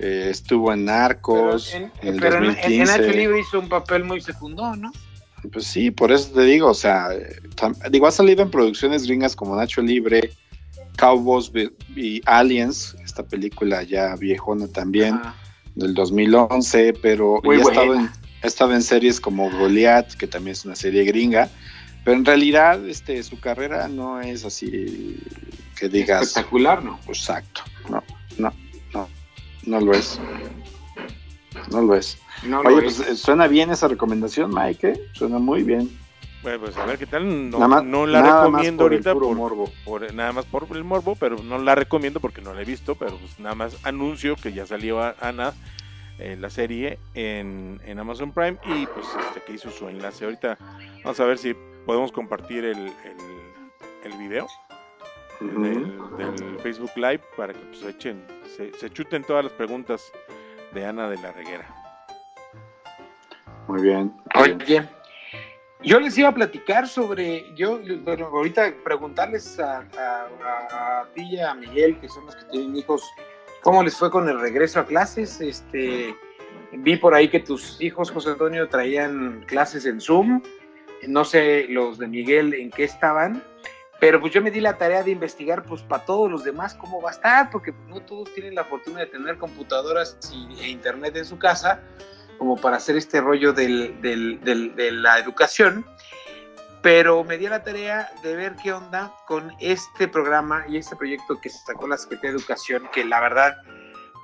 eh, 0.00 0.26
estuvo 0.30 0.72
en 0.72 0.84
Narcos 0.86 1.70
Pero 1.72 1.84
en, 1.84 1.92
en 2.08 2.14
el 2.14 2.20
pero 2.20 2.36
en- 2.38 2.44
en- 2.44 2.50
2015. 2.56 2.74
en 2.74 2.84
Nacho 3.02 3.16
Libre 3.16 3.40
hizo 3.40 3.60
un 3.60 3.68
papel 3.68 4.02
muy 4.04 4.20
secundón, 4.20 4.80
¿no? 4.82 4.92
Pues 5.52 5.66
sí, 5.66 5.90
por 5.92 6.10
eso 6.10 6.30
te 6.32 6.42
digo, 6.42 6.68
o 6.68 6.74
sea, 6.74 7.08
tam- 7.54 7.76
digo, 7.90 8.06
ha 8.06 8.10
salido 8.10 8.42
en 8.42 8.50
producciones 8.50 9.06
gringas 9.06 9.36
como 9.36 9.54
Nacho 9.54 9.82
Libre, 9.82 10.32
Cowboys 10.96 11.52
y 11.94 12.20
Aliens, 12.24 12.96
esta 13.14 13.22
película 13.22 13.84
ya 13.84 14.16
viejona 14.16 14.66
también, 14.66 15.14
Ajá. 15.14 15.36
del 15.76 15.94
2011, 15.94 16.94
pero 17.00 17.40
Muy 17.44 17.58
y 17.58 17.60
ha, 17.60 17.62
estado 17.62 17.82
en, 17.82 17.88
buena. 18.00 18.12
ha 18.42 18.46
estado 18.48 18.74
en 18.74 18.82
series 18.82 19.20
como 19.20 19.48
Goliath, 19.52 20.14
que 20.14 20.26
también 20.26 20.54
es 20.54 20.64
una 20.64 20.74
serie 20.74 21.04
gringa, 21.04 21.48
pero 22.04 22.16
en 22.16 22.24
realidad 22.24 22.84
este, 22.88 23.22
su 23.22 23.38
carrera 23.38 23.86
no 23.86 24.20
es 24.20 24.44
así 24.44 25.16
que 25.78 25.88
digas, 25.88 26.22
Espectacular, 26.24 26.82
¿no? 26.84 26.98
exacto, 27.06 27.62
no, 27.88 28.02
no, 28.36 28.52
no, 28.92 29.08
no 29.64 29.80
lo 29.80 29.92
es, 29.92 30.18
no 31.70 31.82
lo 31.82 31.94
es. 31.94 32.18
No 32.44 32.64
lo 32.64 32.68
Oye, 32.76 32.88
es. 32.88 32.96
pues 32.96 33.08
eh, 33.10 33.16
suena 33.16 33.46
bien 33.46 33.70
esa 33.70 33.86
recomendación, 33.86 34.52
Mike, 34.52 34.88
¿eh? 34.88 35.00
suena 35.12 35.38
muy 35.38 35.62
bien. 35.62 35.88
Bueno, 36.44 36.60
pues 36.60 36.76
a 36.76 36.84
ver 36.84 36.98
qué 36.98 37.06
tal. 37.06 37.50
No, 37.50 37.58
Nada 37.58 37.68
más- 37.68 37.84
no 37.84 38.06
la 38.06 38.20
nada 38.20 38.34
más 38.34 38.44
recomiendo 38.44 38.84
por 38.84 38.92
el 38.92 38.98
ahorita 38.98 39.12
puro 39.14 39.26
por, 39.28 39.36
morbo. 39.36 39.72
por- 39.84 40.14
nada 40.14 40.32
más 40.32 40.44
por 40.44 40.66
el 40.76 40.84
morbo, 40.84 41.16
pero 41.16 41.36
no 41.42 41.58
la 41.58 41.74
recomiendo 41.74 42.20
porque 42.20 42.42
no 42.42 42.52
la 42.54 42.60
he 42.62 42.64
visto, 42.66 42.94
pero 42.94 43.16
pues 43.16 43.40
nada 43.40 43.54
más 43.56 43.76
anuncio 43.84 44.36
que 44.36 44.52
ya 44.52 44.66
salió 44.66 45.00
Ana 45.20 45.54
eh, 46.18 46.36
la 46.38 46.48
serie 46.50 46.98
en, 47.14 47.80
en 47.84 47.98
Amazon 47.98 48.30
Prime 48.32 48.58
y 48.62 48.86
pues 48.86 49.06
este 49.26 49.40
que 49.40 49.54
hizo 49.54 49.70
su 49.70 49.88
enlace. 49.88 50.26
Ahorita 50.26 50.58
vamos 51.02 51.18
a 51.18 51.24
ver 51.24 51.38
si 51.38 51.56
podemos 51.86 52.12
compartir 52.12 52.64
el, 52.66 52.78
el, 52.86 54.12
el 54.12 54.18
video 54.18 54.46
del, 55.40 55.98
del 56.18 56.58
Facebook 56.60 56.92
Live 56.94 57.22
para 57.36 57.52
que 57.54 57.58
pues 57.60 57.82
echen, 57.84 58.22
se, 58.56 58.72
se 58.74 58.90
chuten 58.90 59.24
todas 59.24 59.44
las 59.44 59.52
preguntas 59.54 60.12
de 60.74 60.84
Ana 60.86 61.08
de 61.08 61.16
la 61.22 61.32
Reguera. 61.32 61.66
Muy 63.66 63.80
bien. 63.82 64.12
muy 64.34 64.44
bien. 64.44 64.62
Oye, 64.62 64.88
yo 65.84 66.00
les 66.00 66.16
iba 66.18 66.28
a 66.28 66.34
platicar 66.34 66.88
sobre, 66.88 67.52
yo, 67.54 67.78
bueno, 68.02 68.26
ahorita 68.26 68.72
preguntarles 68.82 69.58
a, 69.60 69.78
a- 69.98 70.28
a- 71.02 71.08
ti 71.14 71.22
y 71.22 71.38
a 71.40 71.54
Miguel, 71.54 71.98
que 72.00 72.08
son 72.08 72.26
los 72.26 72.34
que 72.36 72.44
tienen 72.46 72.76
hijos, 72.76 73.02
¿cómo 73.62 73.82
les 73.82 73.96
fue 73.96 74.10
con 74.10 74.28
el 74.28 74.40
regreso 74.40 74.80
a 74.80 74.86
clases? 74.86 75.40
Este, 75.40 76.14
vi 76.72 76.96
por 76.96 77.14
ahí 77.14 77.28
que 77.28 77.40
tus 77.40 77.80
hijos, 77.80 78.10
José 78.10 78.30
Antonio, 78.30 78.68
traían 78.68 79.44
clases 79.46 79.86
en 79.86 80.00
Zoom, 80.00 80.42
no 81.06 81.24
sé 81.24 81.66
los 81.68 81.98
de 81.98 82.06
Miguel 82.08 82.54
en 82.54 82.70
qué 82.70 82.84
estaban, 82.84 83.42
pero 84.00 84.20
pues 84.20 84.32
yo 84.32 84.42
me 84.42 84.50
di 84.50 84.60
la 84.60 84.76
tarea 84.76 85.02
de 85.02 85.10
investigar 85.12 85.62
pues 85.62 85.82
para 85.82 86.04
todos 86.04 86.30
los 86.30 86.44
demás 86.44 86.74
cómo 86.74 87.00
va 87.00 87.10
a 87.10 87.12
estar, 87.12 87.50
porque 87.50 87.72
no 87.88 88.00
todos 88.00 88.32
tienen 88.34 88.54
la 88.54 88.64
fortuna 88.64 89.00
de 89.00 89.06
tener 89.06 89.36
computadoras 89.38 90.18
y, 90.32 90.60
e 90.60 90.68
internet 90.68 91.16
en 91.16 91.24
su 91.26 91.38
casa, 91.38 91.80
como 92.38 92.56
para 92.56 92.76
hacer 92.76 92.96
este 92.96 93.20
rollo 93.20 93.52
del- 93.52 94.00
del- 94.00 94.40
del- 94.42 94.74
de 94.76 94.92
la 94.92 95.18
educación, 95.18 95.84
pero 96.82 97.24
me 97.24 97.38
di 97.38 97.48
la 97.48 97.62
tarea 97.64 98.10
de 98.22 98.36
ver 98.36 98.56
qué 98.62 98.72
onda 98.72 99.12
con 99.26 99.52
este 99.60 100.06
programa 100.08 100.64
y 100.68 100.76
este 100.76 100.96
proyecto 100.96 101.40
que 101.40 101.48
se 101.48 101.58
sacó 101.64 101.88
la 101.88 101.96
Secretaría 101.96 102.32
de 102.32 102.38
Educación, 102.38 102.88
que 102.92 103.04
la 103.04 103.20
verdad 103.20 103.56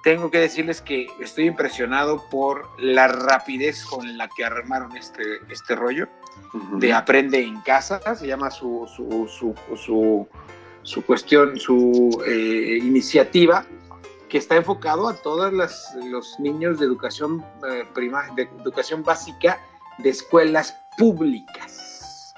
tengo 0.02 0.30
que 0.30 0.38
decirles 0.38 0.80
que 0.80 1.06
estoy 1.20 1.46
impresionado 1.46 2.24
por 2.30 2.68
la 2.80 3.08
rapidez 3.08 3.84
con 3.84 4.16
la 4.18 4.28
que 4.28 4.44
armaron 4.44 4.96
este, 4.96 5.22
este 5.50 5.74
rollo 5.76 6.08
Ujú. 6.54 6.78
de 6.78 6.92
Aprende 6.92 7.40
en 7.42 7.60
Casa, 7.60 8.00
se 8.14 8.26
llama 8.26 8.50
su, 8.50 8.88
su, 8.94 9.28
su, 9.28 9.54
su, 9.76 10.28
su 10.82 11.04
cuestión, 11.04 11.58
su 11.58 12.22
eh, 12.26 12.78
iniciativa, 12.82 13.64
que 14.30 14.38
está 14.38 14.56
enfocado 14.56 15.08
a 15.08 15.14
todos 15.14 15.52
las- 15.52 15.94
los 16.06 16.38
niños 16.40 16.78
de 16.78 16.86
educación, 16.86 17.44
eh, 17.68 17.84
prima- 17.94 18.28
de 18.36 18.44
educación 18.62 19.02
básica 19.02 19.60
de 19.98 20.08
escuelas 20.10 20.74
públicas. 20.96 22.32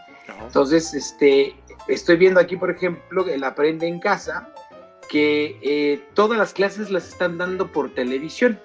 Entonces, 0.44 0.92
este, 0.94 1.54
estoy 1.87 2.16
viendo 2.16 2.40
aquí, 2.40 2.56
por 2.56 2.70
ejemplo, 2.70 3.28
el 3.28 3.44
Aprende 3.44 3.87
en 3.87 4.00
Casa, 4.00 4.49
que 5.08 5.58
eh, 5.62 6.08
todas 6.14 6.38
las 6.38 6.52
clases 6.54 6.90
las 6.90 7.06
están 7.08 7.38
dando 7.38 7.70
por 7.70 7.94
televisión 7.94 8.58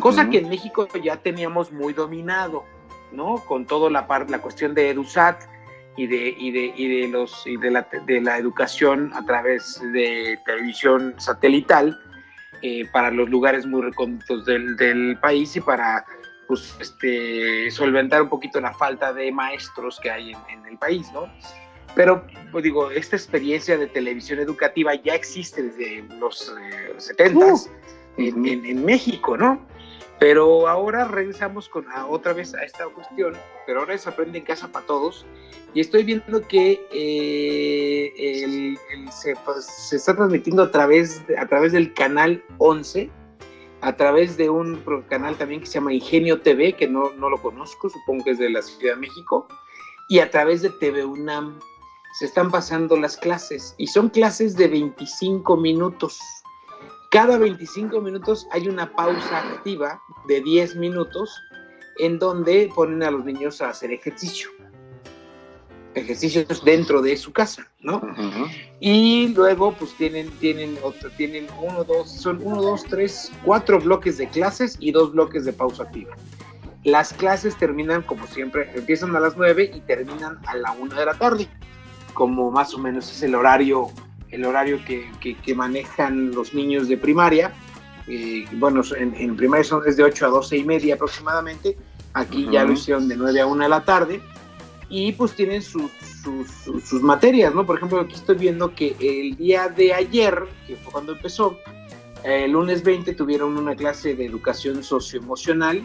cosa 0.00 0.28
que 0.28 0.38
en 0.38 0.48
México 0.48 0.88
ya 1.02 1.16
teníamos 1.22 1.70
muy 1.70 1.92
dominado, 1.92 2.64
¿no? 3.12 3.36
Con 3.46 3.66
toda 3.66 3.88
la, 3.88 4.04
la 4.28 4.38
cuestión 4.42 4.74
de 4.74 4.90
EduSat 4.90 5.40
y 5.96 6.08
de, 6.08 6.34
y 6.36 6.50
de, 6.50 6.74
y 6.76 7.00
de, 7.02 7.08
los, 7.08 7.46
y 7.46 7.56
de, 7.56 7.70
la, 7.70 7.86
de 8.04 8.20
la 8.20 8.36
educación 8.36 9.12
a 9.14 9.24
través 9.24 9.80
de 9.92 10.38
televisión 10.44 11.14
satelital 11.18 11.98
eh, 12.62 12.84
para 12.92 13.10
los 13.10 13.28
lugares 13.28 13.66
muy 13.66 13.82
recónditos 13.82 14.44
del, 14.44 14.76
del 14.76 15.18
país 15.20 15.54
y 15.56 15.60
para 15.60 16.04
pues, 16.48 16.76
este, 16.80 17.70
solventar 17.70 18.22
un 18.22 18.28
poquito 18.28 18.60
la 18.60 18.72
falta 18.72 19.12
de 19.12 19.32
maestros 19.32 19.98
que 20.00 20.10
hay 20.10 20.32
en, 20.32 20.38
en 20.60 20.66
el 20.66 20.78
país, 20.78 21.10
¿no? 21.12 21.28
Pero, 21.94 22.26
pues 22.52 22.62
digo, 22.64 22.90
esta 22.90 23.16
experiencia 23.16 23.78
de 23.78 23.86
televisión 23.86 24.38
educativa 24.38 24.94
ya 24.94 25.14
existe 25.14 25.62
desde 25.62 26.02
los 26.18 26.54
eh, 26.60 26.94
70 26.98 27.38
Uh, 27.46 27.58
en, 28.18 28.46
en- 28.46 28.64
en 28.66 28.84
México, 28.84 29.36
¿no? 29.36 29.66
Pero 30.18 30.66
ahora 30.66 31.04
regresamos 31.04 31.68
con 31.68 31.86
a- 31.90 32.06
otra 32.06 32.32
vez 32.32 32.54
a 32.54 32.64
esta 32.64 32.86
cuestión, 32.86 33.34
pero 33.66 33.80
ahora 33.80 33.94
es 33.94 34.06
Aprende 34.06 34.38
en 34.38 34.44
Casa 34.44 34.68
para 34.68 34.86
Todos. 34.86 35.26
Y 35.74 35.80
estoy 35.80 36.04
viendo 36.04 36.40
que 36.48 36.86
eh, 36.90 38.12
el- 38.16 38.78
el- 38.92 39.12
se, 39.12 39.36
pues, 39.44 39.66
se 39.66 39.96
está 39.96 40.16
transmitiendo 40.16 40.62
a 40.62 40.70
través, 40.70 41.22
a 41.38 41.46
través 41.46 41.72
del 41.72 41.92
canal 41.92 42.42
11, 42.58 43.10
a 43.82 43.94
través 43.94 44.38
de 44.38 44.48
un 44.48 44.82
canal 45.08 45.36
también 45.36 45.60
que 45.60 45.66
se 45.66 45.74
llama 45.74 45.92
Ingenio 45.92 46.40
TV, 46.40 46.72
que 46.72 46.88
no, 46.88 47.10
no 47.12 47.28
lo 47.28 47.40
conozco, 47.42 47.90
supongo 47.90 48.24
que 48.24 48.30
es 48.30 48.38
de 48.38 48.48
la 48.48 48.62
Ciudad 48.62 48.94
de 48.94 49.00
México, 49.00 49.46
y 50.08 50.20
a 50.20 50.30
través 50.30 50.62
de 50.62 50.70
TV 50.70 51.04
UNAM 51.04 51.58
se 52.18 52.24
están 52.24 52.50
pasando 52.50 52.96
las 52.96 53.18
clases 53.18 53.74
y 53.76 53.86
son 53.88 54.08
clases 54.08 54.56
de 54.56 54.68
25 54.68 55.58
minutos. 55.58 56.18
Cada 57.10 57.38
25 57.38 58.00
minutos 58.00 58.46
hay 58.50 58.68
una 58.68 58.90
pausa 58.90 59.38
activa 59.38 60.00
de 60.26 60.40
10 60.40 60.76
minutos 60.76 61.40
en 61.98 62.18
donde 62.18 62.70
ponen 62.74 63.02
a 63.02 63.10
los 63.10 63.24
niños 63.24 63.62
a 63.62 63.70
hacer 63.70 63.92
ejercicio. 63.92 64.50
Ejercicios 65.94 66.62
dentro 66.64 67.00
de 67.00 67.16
su 67.16 67.32
casa, 67.32 67.70
¿no? 67.80 68.02
Y 68.80 69.28
luego, 69.28 69.72
pues 69.72 69.94
tienen, 69.94 70.30
tienen, 70.40 70.76
otro, 70.82 71.10
tienen 71.16 71.46
uno, 71.62 71.84
dos, 71.84 72.10
son 72.10 72.40
uno, 72.42 72.60
dos, 72.60 72.84
tres, 72.84 73.32
cuatro 73.44 73.80
bloques 73.80 74.18
de 74.18 74.28
clases 74.28 74.76
y 74.78 74.90
dos 74.90 75.12
bloques 75.12 75.46
de 75.46 75.54
pausa 75.54 75.84
activa. 75.84 76.14
Las 76.84 77.14
clases 77.14 77.56
terminan, 77.56 78.02
como 78.02 78.26
siempre, 78.26 78.70
empiezan 78.74 79.16
a 79.16 79.20
las 79.20 79.36
nueve 79.36 79.70
y 79.74 79.80
terminan 79.80 80.38
a 80.46 80.56
la 80.56 80.72
una 80.72 81.00
de 81.00 81.06
la 81.06 81.14
tarde, 81.14 81.48
como 82.12 82.50
más 82.50 82.74
o 82.74 82.78
menos 82.78 83.10
es 83.10 83.22
el 83.22 83.34
horario, 83.34 83.90
el 84.30 84.44
horario 84.44 84.78
que, 84.84 85.10
que, 85.20 85.54
manejan 85.54 86.32
los 86.32 86.54
niños 86.54 86.88
de 86.88 86.96
primaria. 86.96 87.52
Eh, 88.06 88.44
bueno, 88.52 88.82
en, 88.96 89.14
en, 89.14 89.36
primaria 89.36 89.64
son 89.64 89.82
desde 89.84 90.02
8 90.02 90.26
a 90.26 90.28
12 90.28 90.56
y 90.58 90.64
media 90.64 90.94
aproximadamente, 90.94 91.76
aquí 92.12 92.48
ya 92.50 92.64
lo 92.64 92.72
hicieron 92.72 93.08
de 93.08 93.16
9 93.16 93.40
a 93.40 93.46
1 93.46 93.62
de 93.64 93.68
la 93.68 93.84
tarde, 93.84 94.20
y 94.88 95.12
pues 95.12 95.34
tienen 95.34 95.62
sus, 95.62 95.90
sus, 96.84 97.02
materias, 97.02 97.54
¿no? 97.54 97.66
Por 97.66 97.76
ejemplo, 97.76 98.00
aquí 98.00 98.14
estoy 98.14 98.36
viendo 98.36 98.74
que 98.74 98.96
el 99.00 99.36
día 99.36 99.68
de 99.68 99.92
ayer, 99.92 100.44
que 100.66 100.76
fue 100.76 100.92
cuando 100.92 101.12
empezó, 101.12 101.58
el 102.22 102.52
lunes 102.52 102.82
20 102.82 103.14
tuvieron 103.14 103.56
una 103.56 103.74
clase 103.74 104.14
de 104.14 104.26
educación 104.26 104.82
socioemocional, 104.82 105.82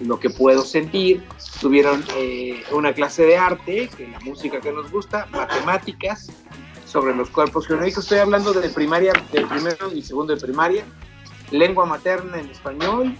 lo 0.00 0.18
que 0.18 0.30
puedo 0.30 0.62
sentir, 0.62 1.22
tuvieron 1.60 2.04
eh, 2.16 2.62
una 2.72 2.92
clase 2.92 3.24
de 3.24 3.36
arte, 3.36 3.88
que 3.96 4.04
es 4.04 4.10
la 4.10 4.20
música 4.20 4.60
que 4.60 4.72
nos 4.72 4.90
gusta, 4.90 5.26
matemáticas, 5.30 6.30
sobre 6.94 7.12
los 7.12 7.28
cuerpos 7.28 7.66
geonómicos, 7.66 8.04
estoy 8.04 8.18
hablando 8.18 8.52
de 8.52 8.68
primaria, 8.68 9.12
del 9.32 9.48
primero 9.48 9.90
y 9.92 10.00
segundo 10.00 10.32
de 10.32 10.40
primaria, 10.40 10.84
lengua 11.50 11.86
materna 11.86 12.38
en 12.38 12.48
español, 12.48 13.16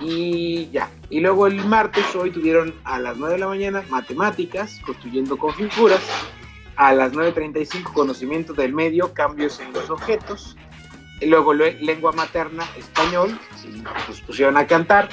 y 0.00 0.70
ya. 0.70 0.88
Y 1.10 1.18
luego 1.18 1.48
el 1.48 1.64
martes 1.66 2.14
hoy 2.14 2.30
tuvieron 2.30 2.76
a 2.84 3.00
las 3.00 3.16
9 3.16 3.34
de 3.34 3.40
la 3.40 3.48
mañana 3.48 3.82
matemáticas, 3.90 4.78
construyendo 4.86 5.36
con 5.36 5.52
figuras. 5.52 5.98
A 6.76 6.94
las 6.94 7.12
9.35 7.12 7.92
conocimiento 7.92 8.52
del 8.52 8.72
medio, 8.72 9.12
cambios 9.12 9.58
en 9.58 9.72
los 9.72 9.90
objetos. 9.90 10.56
Luego 11.20 11.52
lengua 11.54 12.12
materna, 12.12 12.68
español, 12.76 13.36
nos 14.08 14.20
pusieron 14.20 14.56
a 14.56 14.68
cantar. 14.68 15.08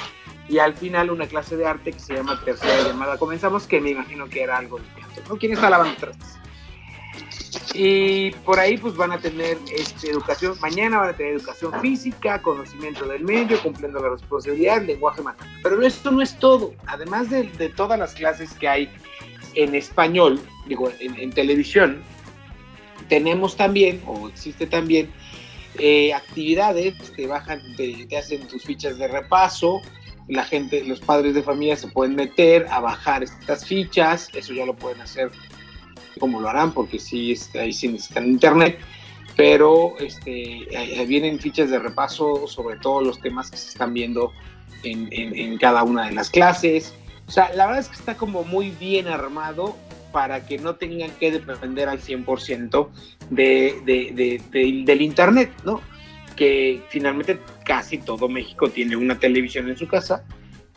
Y 0.47 0.59
al 0.59 0.75
final 0.75 1.09
una 1.09 1.25
clase 1.25 1.57
de 1.57 1.65
arte 1.65 1.91
que 1.91 1.99
se 1.99 2.13
llama 2.13 2.39
Tercera 2.45 2.87
Llamada 2.87 3.17
Comenzamos, 3.17 3.65
que 3.65 3.81
me 3.81 3.89
imagino 3.89 4.29
que 4.29 4.43
era 4.43 4.59
algo 4.59 4.77
de 4.77 4.85
teatro. 4.93 5.23
¿no? 5.27 5.37
¿Quién 5.37 5.53
está 5.53 5.71
lavando 5.71 5.95
trastes? 5.95 6.34
Y 7.77 8.31
por 8.45 8.57
ahí 8.57 8.77
pues 8.77 8.95
van 8.95 9.11
a 9.11 9.19
tener 9.19 9.57
este, 9.75 10.09
educación, 10.09 10.57
mañana 10.61 10.99
van 10.99 11.09
a 11.09 11.13
tener 11.13 11.33
educación 11.33 11.73
física, 11.81 12.41
conocimiento 12.41 13.05
del 13.05 13.23
medio, 13.23 13.61
cumpliendo 13.61 13.99
la 13.99 14.09
responsabilidad, 14.09 14.81
lenguaje. 14.83 15.21
Pero 15.61 15.81
esto 15.81 16.09
no 16.09 16.21
es 16.21 16.39
todo. 16.39 16.73
Además 16.85 17.29
de, 17.29 17.43
de, 17.43 17.67
todas 17.67 17.99
las 17.99 18.13
clases 18.13 18.53
que 18.53 18.69
hay 18.69 18.89
en 19.55 19.75
español, 19.75 20.39
digo, 20.67 20.89
en, 20.99 21.31
televisión, 21.31 22.01
tenemos 23.09 23.57
también, 23.57 24.01
o 24.05 24.29
existe 24.29 24.67
también, 24.67 25.11
eh, 25.77 26.13
actividades 26.13 26.93
que 27.11 27.27
bajan, 27.27 27.59
te, 27.75 28.05
te 28.05 28.17
hacen 28.17 28.47
tus 28.47 28.63
fichas 28.63 28.97
de 28.97 29.09
repaso, 29.09 29.81
la 30.29 30.45
gente, 30.45 30.81
los 30.85 31.01
padres 31.01 31.35
de 31.35 31.43
familia 31.43 31.75
se 31.75 31.89
pueden 31.89 32.15
meter 32.15 32.67
a 32.69 32.79
bajar 32.79 33.21
estas 33.21 33.65
fichas, 33.65 34.29
eso 34.33 34.53
ya 34.53 34.65
lo 34.65 34.75
pueden 34.75 35.01
hacer 35.01 35.29
como 36.19 36.39
lo 36.39 36.49
harán, 36.49 36.73
porque 36.73 36.99
sí, 36.99 37.31
este, 37.31 37.59
ahí 37.59 37.73
sí 37.73 37.87
necesitan 37.87 38.27
internet, 38.27 38.79
pero 39.35 39.95
este, 39.99 40.67
vienen 41.07 41.39
fichas 41.39 41.69
de 41.69 41.79
repaso 41.79 42.47
sobre 42.47 42.77
todos 42.77 43.05
los 43.05 43.19
temas 43.19 43.51
que 43.51 43.57
se 43.57 43.69
están 43.69 43.93
viendo 43.93 44.31
en, 44.83 45.09
en, 45.11 45.57
cada 45.57 45.83
una 45.83 46.05
de 46.05 46.13
las 46.13 46.29
clases. 46.29 46.93
O 47.27 47.31
sea, 47.31 47.51
la 47.53 47.65
verdad 47.65 47.81
es 47.81 47.89
que 47.89 47.95
está 47.95 48.15
como 48.15 48.43
muy 48.43 48.69
bien 48.71 49.07
armado 49.07 49.75
para 50.11 50.45
que 50.45 50.57
no 50.57 50.75
tengan 50.75 51.11
que 51.11 51.31
depender 51.31 51.89
al 51.89 51.99
100% 51.99 52.87
de, 53.31 53.81
de, 53.85 54.41
de, 54.51 54.83
del 54.85 55.01
Internet, 55.01 55.51
¿no? 55.65 55.81
Que 56.37 56.81
finalmente 56.89 57.39
casi 57.65 57.97
todo 57.97 58.29
México 58.29 58.69
tiene 58.69 58.95
una 58.95 59.19
televisión 59.19 59.67
en 59.67 59.77
su 59.77 59.87
casa 59.87 60.23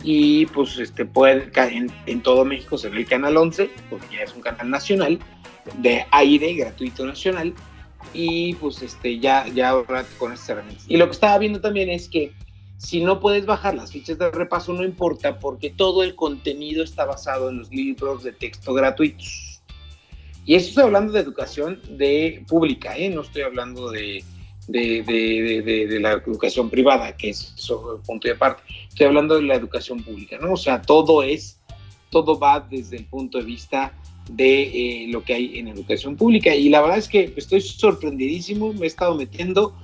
y 0.02 0.46
pues 0.46 0.78
este 0.78 1.04
puede 1.04 1.50
en, 1.54 1.90
en 2.06 2.22
todo 2.22 2.44
México 2.44 2.78
se 2.78 2.88
ve 2.88 2.98
el 2.98 3.06
canal 3.06 3.36
11 3.36 3.70
porque 3.90 4.16
ya 4.16 4.22
es 4.22 4.34
un 4.34 4.42
canal 4.42 4.70
nacional 4.70 5.18
de 5.78 6.06
aire 6.12 6.54
gratuito 6.54 7.04
nacional 7.04 7.52
y 8.14 8.54
pues 8.54 8.80
este 8.82 9.18
ya 9.18 9.46
ya 9.48 9.70
ahora 9.70 10.04
con 10.18 10.32
estas 10.32 10.50
herramientas 10.50 10.84
y 10.88 10.96
lo 10.96 11.06
que 11.06 11.12
estaba 11.12 11.36
viendo 11.38 11.60
también 11.60 11.90
es 11.90 12.08
que 12.08 12.32
si 12.76 13.02
no 13.02 13.18
puedes 13.18 13.44
bajar 13.44 13.74
las 13.74 13.90
fichas 13.90 14.18
de 14.18 14.30
repaso 14.30 14.72
no 14.72 14.84
importa 14.84 15.40
porque 15.40 15.70
todo 15.70 16.04
el 16.04 16.14
contenido 16.14 16.84
está 16.84 17.04
basado 17.04 17.50
en 17.50 17.58
los 17.58 17.70
libros 17.70 18.22
de 18.22 18.32
texto 18.32 18.72
gratuitos 18.74 19.60
y 20.46 20.54
eso 20.54 20.68
estoy 20.68 20.84
hablando 20.84 21.12
de 21.12 21.20
educación 21.20 21.80
de 21.90 22.44
pública 22.46 22.96
¿eh? 22.96 23.10
no 23.10 23.22
estoy 23.22 23.42
hablando 23.42 23.90
de 23.90 24.22
de, 24.68 25.02
de, 25.02 25.86
de, 25.86 26.00
la 26.00 26.12
educación 26.12 26.68
privada, 26.68 27.16
que 27.16 27.30
es 27.30 27.54
el 27.68 28.00
punto 28.06 28.28
de 28.28 28.34
aparte. 28.34 28.62
Estoy 28.88 29.06
hablando 29.06 29.34
de 29.36 29.42
la 29.42 29.54
educación 29.54 30.02
pública, 30.02 30.38
¿no? 30.40 30.52
O 30.52 30.56
sea, 30.56 30.82
todo 30.82 31.22
es, 31.22 31.58
todo 32.10 32.38
va 32.38 32.60
desde 32.60 32.98
el 32.98 33.06
punto 33.06 33.38
de 33.38 33.44
vista 33.44 33.92
de 34.30 34.62
eh, 34.62 35.06
lo 35.08 35.24
que 35.24 35.34
hay 35.34 35.58
en 35.58 35.68
educación 35.68 36.16
pública. 36.16 36.54
Y 36.54 36.68
la 36.68 36.82
verdad 36.82 36.98
es 36.98 37.08
que 37.08 37.32
estoy 37.36 37.62
sorprendidísimo, 37.62 38.74
me 38.74 38.84
he 38.84 38.88
estado 38.88 39.14
metiendo, 39.14 39.74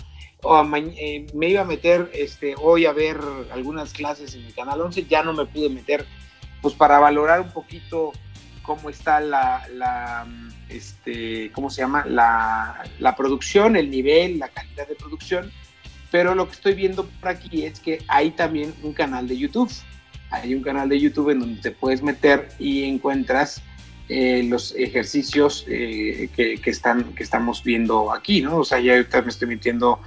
eh, 0.99 1.27
me 1.33 1.49
iba 1.49 1.63
a 1.63 1.65
meter 1.65 2.11
este, 2.13 2.55
hoy 2.61 2.85
a 2.85 2.93
ver 2.93 3.19
algunas 3.53 3.95
clases 3.95 4.35
en 4.35 4.45
el 4.45 4.55
Canal 4.55 4.83
11, 4.83 5.07
ya 5.07 5.23
no 5.23 5.33
me 5.33 5.47
pude 5.47 5.71
meter, 5.71 6.05
pues 6.61 6.75
para 6.75 6.99
valorar 6.99 7.41
un 7.41 7.51
poquito 7.51 8.13
cómo 8.65 8.91
está 8.91 9.21
la, 9.21 9.63
la 9.73 10.27
este, 10.69 11.53
¿cómo 11.53 11.71
se 11.71 11.83
llama? 11.83 12.05
La, 12.07 12.83
la, 12.99 13.15
producción, 13.15 13.77
el 13.77 13.91
nivel, 13.91 14.41
la 14.41 14.49
calidad 14.49 14.89
de 14.89 14.97
producción. 14.97 15.53
Pero 16.11 16.35
lo 16.35 16.47
que 16.47 16.53
estoy 16.53 16.75
viendo 16.75 17.07
por 17.07 17.29
aquí 17.29 17.65
es 17.65 17.79
que 17.79 18.03
hay 18.09 18.31
también 18.33 18.75
un 18.83 18.93
canal 18.93 19.29
de 19.29 19.37
YouTube. 19.37 19.71
Hay 20.31 20.55
un 20.55 20.63
canal 20.63 20.89
de 20.89 20.99
YouTube 20.99 21.31
en 21.31 21.41
donde 21.41 21.61
te 21.61 21.71
puedes 21.71 22.03
meter 22.03 22.49
y 22.59 22.85
encuentras 22.85 23.63
eh, 24.09 24.43
los 24.49 24.75
ejercicios 24.75 25.65
eh, 25.69 26.29
que, 26.35 26.57
que, 26.57 26.71
están, 26.71 27.15
que 27.15 27.23
estamos 27.23 27.63
viendo 27.63 28.13
aquí, 28.13 28.41
¿no? 28.41 28.59
O 28.59 28.65
sea, 28.65 28.81
ya 28.81 28.95
ahorita 28.95 29.23
me 29.23 29.29
estoy 29.29 29.49
metiendo 29.49 30.01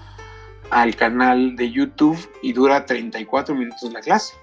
al 0.70 0.96
canal 0.96 1.56
de 1.56 1.72
YouTube 1.72 2.18
y 2.42 2.54
dura 2.54 2.86
34 2.86 3.56
minutos 3.56 3.94
la 3.94 4.02
clase. 4.02 4.34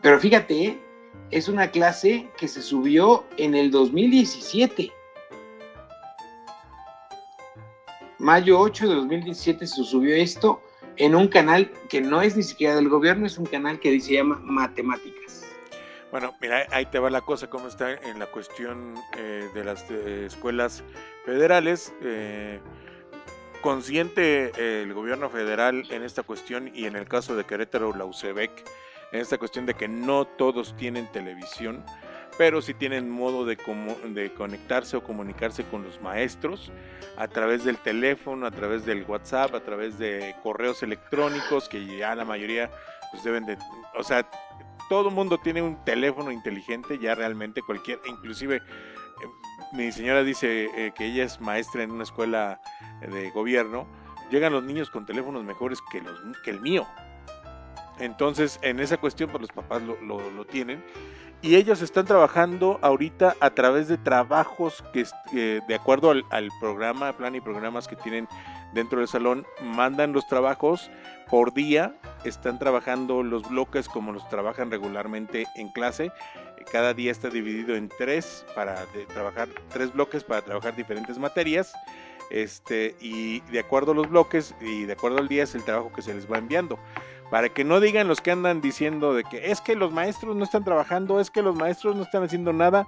Pero 0.00 0.18
fíjate, 0.18 0.78
es 1.32 1.48
una 1.48 1.70
clase 1.70 2.28
que 2.36 2.46
se 2.46 2.62
subió 2.62 3.24
en 3.38 3.54
el 3.54 3.70
2017. 3.70 4.92
Mayo 8.18 8.60
8 8.60 8.88
de 8.88 8.94
2017 8.94 9.66
se 9.66 9.82
subió 9.82 10.14
esto 10.14 10.62
en 10.96 11.14
un 11.14 11.26
canal 11.26 11.72
que 11.88 12.02
no 12.02 12.20
es 12.20 12.36
ni 12.36 12.42
siquiera 12.42 12.76
del 12.76 12.90
gobierno, 12.90 13.26
es 13.26 13.38
un 13.38 13.46
canal 13.46 13.80
que 13.80 13.98
se 13.98 14.12
llama 14.12 14.38
Matemáticas. 14.44 15.46
Bueno, 16.10 16.34
mira, 16.42 16.66
ahí 16.70 16.84
te 16.84 16.98
va 16.98 17.08
la 17.08 17.22
cosa, 17.22 17.48
cómo 17.48 17.66
está 17.66 17.94
en 17.94 18.18
la 18.18 18.26
cuestión 18.26 18.94
eh, 19.16 19.48
de 19.54 19.64
las 19.64 19.90
eh, 19.90 20.26
escuelas 20.26 20.84
federales. 21.24 21.94
Eh, 22.02 22.60
consciente 23.62 24.82
el 24.82 24.92
gobierno 24.92 25.30
federal 25.30 25.84
en 25.88 26.02
esta 26.02 26.22
cuestión 26.24 26.70
y 26.74 26.84
en 26.84 26.96
el 26.96 27.08
caso 27.08 27.34
de 27.36 27.44
Querétaro, 27.44 27.96
la 27.96 28.04
UCEBEC, 28.04 28.50
en 29.12 29.20
esta 29.20 29.38
cuestión 29.38 29.66
de 29.66 29.74
que 29.74 29.88
no 29.88 30.24
todos 30.24 30.76
tienen 30.76 31.06
televisión, 31.12 31.84
pero 32.38 32.62
sí 32.62 32.74
tienen 32.74 33.10
modo 33.10 33.44
de, 33.44 33.56
de 34.08 34.32
conectarse 34.32 34.96
o 34.96 35.02
comunicarse 35.02 35.64
con 35.64 35.84
los 35.84 36.00
maestros 36.00 36.72
a 37.16 37.28
través 37.28 37.64
del 37.64 37.76
teléfono, 37.78 38.46
a 38.46 38.50
través 38.50 38.86
del 38.86 39.04
WhatsApp, 39.04 39.54
a 39.54 39.60
través 39.60 39.98
de 39.98 40.34
correos 40.42 40.82
electrónicos, 40.82 41.68
que 41.68 41.84
ya 41.98 42.14
la 42.14 42.24
mayoría 42.24 42.70
pues 43.10 43.22
deben 43.22 43.44
de, 43.44 43.58
o 43.94 44.02
sea, 44.02 44.28
todo 44.88 45.08
el 45.08 45.14
mundo 45.14 45.38
tiene 45.38 45.60
un 45.60 45.84
teléfono 45.84 46.32
inteligente, 46.32 46.98
ya 46.98 47.14
realmente 47.14 47.60
cualquier, 47.62 48.00
inclusive 48.06 48.56
eh, 48.56 48.62
mi 49.72 49.92
señora 49.92 50.22
dice 50.22 50.70
eh, 50.74 50.92
que 50.94 51.06
ella 51.06 51.24
es 51.24 51.40
maestra 51.40 51.82
en 51.82 51.90
una 51.90 52.04
escuela 52.04 52.60
de 53.00 53.30
gobierno, 53.30 53.86
llegan 54.30 54.52
los 54.52 54.62
niños 54.62 54.88
con 54.88 55.04
teléfonos 55.04 55.44
mejores 55.44 55.80
que, 55.90 56.00
los, 56.00 56.18
que 56.42 56.50
el 56.50 56.60
mío. 56.60 56.86
Entonces, 57.98 58.58
en 58.62 58.80
esa 58.80 58.96
cuestión, 58.96 59.30
pues 59.30 59.42
los 59.42 59.52
papás 59.52 59.82
lo, 59.82 59.96
lo, 60.00 60.44
tienen. 60.44 60.82
y 61.40 61.56
ellos 61.56 61.82
están 61.82 62.06
trabajando 62.06 62.78
ahorita 62.82 63.36
a 63.40 63.50
través 63.50 63.88
de 63.88 63.98
trabajos 63.98 64.82
que, 64.92 65.60
de 65.66 65.74
acuerdo 65.74 66.10
al, 66.10 66.48
programa, 66.60 67.12
plan 67.12 67.34
y 67.34 67.40
programas 67.40 67.88
que 67.88 67.96
tienen 67.96 68.28
dentro 68.72 68.98
del 68.98 69.08
salón, 69.08 69.46
mandan 69.62 70.12
los 70.12 70.26
trabajos 70.26 70.90
por 71.28 71.52
día, 71.52 71.94
están 72.24 72.58
trabajando 72.58 73.22
los 73.22 73.48
bloques 73.48 73.88
como 73.88 74.12
los 74.12 74.28
trabajan 74.28 74.70
regularmente 74.70 75.46
en 75.56 75.70
clase. 75.70 76.12
Cada 76.70 76.94
día 76.94 77.10
está 77.10 77.28
dividido 77.28 77.74
en 77.74 77.88
tres 77.88 78.46
para 78.54 78.84
trabajar 79.12 79.48
tres 79.72 79.92
bloques 79.92 80.22
para 80.24 80.42
trabajar 80.42 80.76
diferentes 80.76 81.18
materias. 81.18 81.72
Este, 82.30 82.96
y 82.98 83.40
de 83.40 83.60
acuerdo 83.60 83.92
a 83.92 83.94
los 83.94 84.08
bloques 84.08 84.54
y 84.58 84.84
de 84.84 84.94
acuerdo 84.94 85.18
al 85.18 85.28
día 85.28 85.42
es 85.42 85.54
el 85.54 85.64
trabajo 85.64 85.92
que 85.92 86.00
se 86.00 86.14
les 86.14 86.30
va 86.30 86.38
enviando. 86.38 86.78
Para 87.32 87.48
que 87.48 87.64
no 87.64 87.80
digan 87.80 88.08
los 88.08 88.20
que 88.20 88.30
andan 88.30 88.60
diciendo 88.60 89.14
de 89.14 89.24
que 89.24 89.50
es 89.50 89.62
que 89.62 89.74
los 89.74 89.90
maestros 89.90 90.36
no 90.36 90.44
están 90.44 90.64
trabajando, 90.64 91.18
es 91.18 91.30
que 91.30 91.40
los 91.40 91.56
maestros 91.56 91.96
no 91.96 92.02
están 92.02 92.24
haciendo 92.24 92.52
nada. 92.52 92.86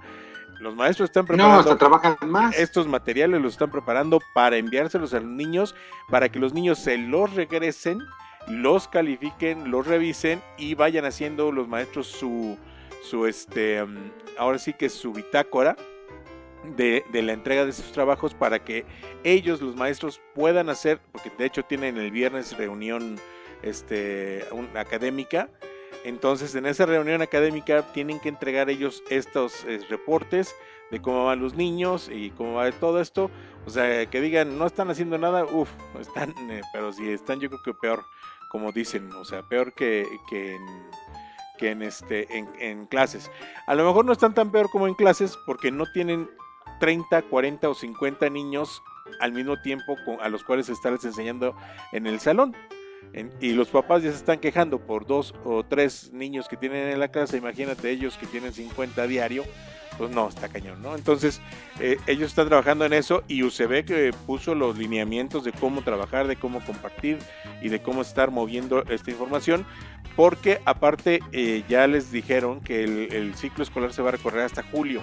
Los 0.59 0.75
maestros 0.75 1.09
están 1.09 1.25
preparando. 1.25 1.75
trabajan 1.77 2.15
más. 2.27 2.55
Estos 2.55 2.87
materiales 2.87 3.41
los 3.41 3.53
están 3.53 3.71
preparando 3.71 4.19
para 4.35 4.57
enviárselos 4.57 5.15
a 5.15 5.19
los 5.19 5.31
niños, 5.31 5.73
para 6.11 6.29
que 6.29 6.37
los 6.37 6.53
niños 6.53 6.77
se 6.77 6.95
los 6.95 7.33
regresen, 7.33 7.97
los 8.47 8.87
califiquen, 8.87 9.71
los 9.71 9.87
revisen 9.87 10.43
y 10.59 10.75
vayan 10.75 11.05
haciendo 11.05 11.51
los 11.51 11.67
maestros 11.67 12.05
su, 12.05 12.55
su 13.01 13.25
este, 13.25 13.83
ahora 14.37 14.59
sí 14.59 14.73
que 14.73 14.89
su 14.89 15.11
bitácora 15.11 15.75
de, 16.77 17.03
de, 17.11 17.23
la 17.23 17.33
entrega 17.33 17.65
de 17.65 17.71
sus 17.71 17.91
trabajos 17.91 18.35
para 18.35 18.63
que 18.63 18.85
ellos, 19.23 19.59
los 19.59 19.75
maestros, 19.75 20.21
puedan 20.35 20.69
hacer, 20.69 20.99
porque 21.11 21.31
de 21.35 21.47
hecho 21.47 21.63
tienen 21.63 21.97
el 21.97 22.11
viernes 22.11 22.55
reunión 22.55 23.19
este, 23.65 24.45
académica. 24.75 25.49
Entonces, 26.05 26.55
en 26.55 26.65
esa 26.65 26.85
reunión 26.85 27.21
académica 27.21 27.81
tienen 27.91 28.19
que 28.19 28.29
entregar 28.29 28.69
ellos 28.69 29.03
estos 29.09 29.65
reportes 29.89 30.55
de 30.91 31.01
cómo 31.01 31.25
van 31.25 31.41
los 31.41 31.55
niños 31.55 32.09
y 32.11 32.29
cómo 32.31 32.53
va 32.53 32.71
todo 32.71 33.01
esto. 33.01 33.29
O 33.65 33.69
sea, 33.69 34.05
que 34.05 34.21
digan, 34.21 34.57
no 34.57 34.67
están 34.67 34.89
haciendo 34.89 35.17
nada, 35.17 35.45
uff, 35.45 35.69
están, 35.99 36.33
eh, 36.51 36.61
pero 36.71 36.93
si 36.93 37.09
están, 37.09 37.39
yo 37.39 37.49
creo 37.49 37.61
que 37.63 37.73
peor, 37.73 38.05
como 38.51 38.71
dicen, 38.71 39.11
o 39.13 39.25
sea, 39.25 39.41
peor 39.43 39.73
que, 39.73 40.05
que 40.29 40.55
en, 40.55 40.61
que 41.57 41.71
en, 41.71 41.81
este, 41.81 42.27
en, 42.59 42.85
clases. 42.85 43.31
A 43.67 43.75
lo 43.75 43.85
mejor 43.85 44.05
no 44.05 44.13
están 44.13 44.33
tan 44.33 44.51
peor 44.51 44.69
como 44.69 44.87
en 44.87 44.93
clases 44.93 45.37
porque 45.45 45.71
no 45.71 45.85
tienen 45.91 46.29
30, 46.79 47.23
40 47.23 47.69
o 47.69 47.73
50 47.73 48.29
niños 48.29 48.83
al 49.19 49.31
mismo 49.31 49.59
tiempo 49.61 49.95
a 50.21 50.29
los 50.29 50.43
cuales 50.43 50.69
estarles 50.69 51.05
enseñando 51.05 51.55
en 51.91 52.05
el 52.07 52.19
salón 52.19 52.55
y 53.39 53.51
los 53.53 53.69
papás 53.69 54.03
ya 54.03 54.11
se 54.11 54.17
están 54.17 54.39
quejando 54.39 54.79
por 54.79 55.07
dos 55.07 55.33
o 55.45 55.63
tres 55.63 56.11
niños 56.11 56.47
que 56.47 56.57
tienen 56.57 56.89
en 56.89 56.99
la 56.99 57.07
casa, 57.07 57.37
imagínate 57.37 57.89
ellos 57.89 58.17
que 58.17 58.25
tienen 58.27 58.53
50 58.53 59.07
diario, 59.07 59.45
pues 59.97 60.11
no, 60.11 60.27
está 60.27 60.49
cañón, 60.49 60.81
¿no? 60.81 60.95
Entonces, 60.95 61.41
eh, 61.79 61.97
ellos 62.07 62.29
están 62.29 62.47
trabajando 62.47 62.85
en 62.85 62.93
eso 62.93 63.23
y 63.27 63.43
UCB 63.43 63.85
que 63.85 64.11
puso 64.25 64.55
los 64.55 64.77
lineamientos 64.77 65.43
de 65.43 65.53
cómo 65.53 65.81
trabajar, 65.81 66.27
de 66.27 66.35
cómo 66.35 66.63
compartir 66.65 67.19
y 67.61 67.69
de 67.69 67.81
cómo 67.81 68.01
estar 68.01 68.31
moviendo 68.31 68.83
esta 68.89 69.11
información, 69.11 69.65
porque 70.15 70.61
aparte 70.65 71.21
eh, 71.31 71.63
ya 71.69 71.87
les 71.87 72.11
dijeron 72.11 72.61
que 72.61 72.83
el, 72.83 73.35
ciclo 73.35 73.63
escolar 73.63 73.93
se 73.93 74.01
va 74.01 74.09
a 74.09 74.11
recorrer 74.13 74.41
hasta 74.41 74.63
julio. 74.63 75.01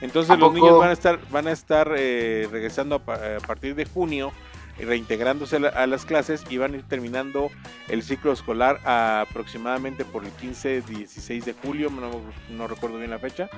Entonces 0.00 0.38
los 0.38 0.52
niños 0.52 0.78
van 0.78 0.90
a 0.90 0.92
estar, 0.92 1.18
van 1.30 1.48
a 1.48 1.52
estar 1.52 1.92
eh, 1.96 2.48
regresando 2.50 2.96
a 2.96 3.40
partir 3.46 3.74
de 3.74 3.84
junio 3.84 4.32
reintegrándose 4.78 5.56
a 5.56 5.86
las 5.86 6.04
clases 6.04 6.44
y 6.48 6.56
van 6.58 6.74
a 6.74 6.76
ir 6.76 6.82
terminando 6.84 7.50
el 7.88 8.02
ciclo 8.02 8.32
escolar 8.32 8.80
aproximadamente 8.84 10.04
por 10.04 10.24
el 10.24 10.32
15-16 10.32 11.44
de 11.44 11.52
julio, 11.52 11.90
no, 12.50 12.68
recuerdo 12.68 12.98
bien 12.98 13.10
la 13.10 13.18
fecha, 13.18 13.48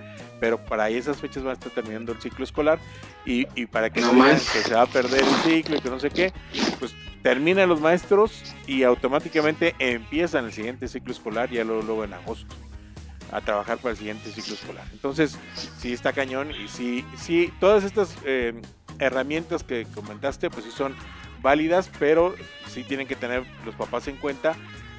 pero 0.41 0.59
para 0.65 0.89
esas 0.89 1.19
fechas 1.19 1.43
van 1.43 1.51
a 1.51 1.55
estar 1.55 1.73
terminando 1.73 2.13
el 2.13 2.21
ciclo 2.21 2.45
escolar 2.45 2.79
y, 3.25 3.45
para 3.67 3.91
que 3.91 4.01
no, 4.01 4.13
que 4.25 4.37
se 4.37 4.75
va 4.75 4.83
a 4.83 4.87
perder 4.87 5.23
el 5.23 5.35
ciclo 5.51 5.77
y 5.77 5.81
que 5.81 5.91
no 5.91 6.01
sé 6.01 6.11
qué, 6.11 6.33
pues 6.79 6.95
terminan 7.23 7.69
los 7.69 7.81
maestros 7.81 8.43
y 8.67 8.83
automáticamente 8.83 9.75
empiezan 9.79 10.47
el 10.47 10.53
siguiente 10.53 10.89
ciclo 10.89 11.13
escolar 11.13 11.51
ya 11.51 11.65
luego, 11.65 11.83
luego 11.83 12.05
en 12.05 12.15
agosto 12.15 12.55
a 13.33 13.41
trabajar 13.41 13.79
para 13.79 13.93
el 13.93 13.97
siguiente 13.97 14.31
ciclo 14.31 14.55
escolar. 14.55 14.85
Entonces, 14.93 15.39
sí 15.79 15.93
está 15.93 16.13
cañón 16.13 16.51
y 16.51 16.69
sí, 16.69 17.05
sí, 17.17 17.53
todas 17.61 17.85
estas 17.85 18.17
eh, 18.25 18.61
herramientas 19.01 19.65
que 19.65 19.87
comentaste, 19.95 20.51
pues 20.51 20.65
sí 20.65 20.71
son 20.71 20.95
válidas, 21.43 21.91
pero 21.99 22.35
sí 22.69 22.85
tienen 22.85 23.07
que 23.09 23.17
tener 23.17 23.45
los 23.65 23.75
papás 23.75 24.09
en 24.09 24.17
cuenta 24.17 24.55